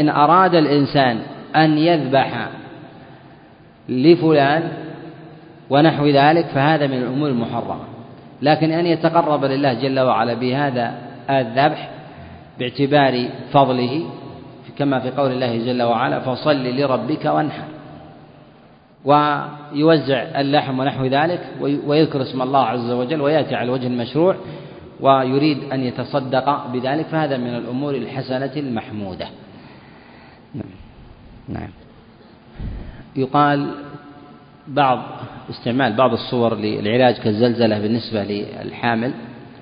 إن 0.00 0.08
أراد 0.08 0.54
الإنسان 0.54 1.20
أن 1.56 1.78
يذبح 1.78 2.48
لفلان 3.88 4.72
ونحو 5.70 6.06
ذلك 6.06 6.46
فهذا 6.46 6.86
من 6.86 6.98
الأمور 6.98 7.28
المحرمة. 7.28 7.95
لكن 8.42 8.72
أن 8.72 8.86
يتقرب 8.86 9.44
لله 9.44 9.74
جل 9.74 10.00
وعلا 10.00 10.34
بهذا 10.34 10.94
الذبح 11.30 11.90
باعتبار 12.58 13.28
فضله 13.52 14.06
كما 14.78 15.00
في 15.00 15.10
قول 15.10 15.32
الله 15.32 15.64
جل 15.64 15.82
وعلا 15.82 16.20
فصل 16.20 16.66
لربك 16.66 17.24
وانحر. 17.24 17.64
ويوزع 19.04 20.40
اللحم 20.40 20.78
ونحو 20.78 21.04
ذلك 21.04 21.40
ويذكر 21.60 22.22
اسم 22.22 22.42
الله 22.42 22.64
عز 22.64 22.90
وجل 22.90 23.20
ويأتي 23.20 23.54
على 23.54 23.64
الوجه 23.64 23.86
المشروع 23.86 24.36
ويريد 25.00 25.72
أن 25.72 25.80
يتصدق 25.80 26.66
بذلك 26.66 27.06
فهذا 27.06 27.36
من 27.36 27.56
الأمور 27.56 27.94
الحسنة 27.94 28.52
المحمودة. 28.56 29.26
نعم. 30.54 30.64
نعم. 31.48 31.70
يقال 33.16 33.70
بعض 34.68 35.02
استعمال 35.50 35.92
بعض 35.92 36.12
الصور 36.12 36.54
للعلاج 36.54 37.14
كالزلزلة 37.14 37.78
بالنسبة 37.78 38.24
للحامل 38.24 39.12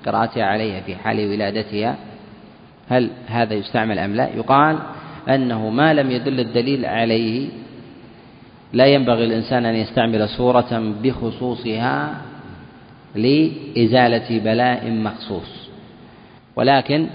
قراءتها 0.05 0.43
عليها 0.43 0.81
في 0.81 0.95
حال 0.95 1.29
ولادتها 1.29 1.95
هل 2.89 3.09
هذا 3.27 3.53
يستعمل 3.53 3.99
أم 3.99 4.15
لا؟ 4.15 4.29
يقال 4.35 4.77
أنه 5.29 5.69
ما 5.69 5.93
لم 5.93 6.11
يدل 6.11 6.39
الدليل 6.39 6.85
عليه 6.85 7.49
لا 8.73 8.85
ينبغي 8.85 9.25
الإنسان 9.25 9.65
أن 9.65 9.75
يستعمل 9.75 10.29
صورة 10.29 10.93
بخصوصها 11.03 12.21
لإزالة 13.15 14.39
بلاء 14.39 14.91
مخصوص 14.91 15.69
ولكن 16.55 17.07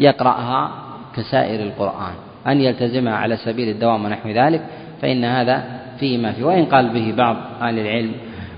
يقرأها 0.00 0.72
كسائر 1.16 1.62
القرآن. 1.62 2.12
أن 2.46 2.60
يلتزمها 2.60 3.14
على 3.14 3.36
سبيل 3.36 3.68
الدوام 3.68 4.04
ونحو 4.04 4.28
ذلك 4.28 4.62
فإن 5.02 5.24
هذا 5.24 5.81
فيه 6.02 6.18
ما 6.18 6.32
فيه. 6.32 6.44
وإن 6.44 6.64
قال 6.64 6.88
به 6.88 7.14
بعض 7.16 7.36
أهل 7.62 7.78
العلم 7.78 8.12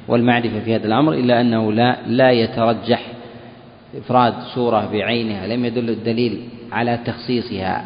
والمعرفة 0.08 0.60
في 0.60 0.74
هذا 0.74 0.86
الأمر 0.86 1.12
إلا 1.12 1.40
أنه 1.40 1.72
لا 1.72 1.96
لا 2.06 2.30
يترجح 2.30 3.02
إفراد 3.96 4.34
سورة 4.54 4.88
بعينها 4.92 5.46
لم 5.46 5.64
يدل 5.64 5.90
الدليل 5.90 6.40
على 6.72 6.98
تخصيصها 7.04 7.84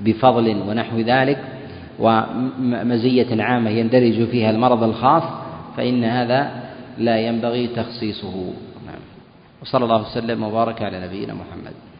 بفضل 0.00 0.56
ونحو 0.68 0.98
ذلك 0.98 1.38
ومزية 1.98 3.42
عامة 3.42 3.70
يندرج 3.70 4.24
فيها 4.24 4.50
المرض 4.50 4.82
الخاص 4.82 5.22
فإن 5.76 6.04
هذا 6.04 6.50
لا 6.98 7.16
ينبغي 7.20 7.66
تخصيصه. 7.66 8.36
نعم. 8.86 9.02
وصلى 9.62 9.84
الله 9.84 10.00
وسلم 10.02 10.42
وبارك 10.42 10.82
على 10.82 11.06
نبينا 11.06 11.34
محمد. 11.34 11.91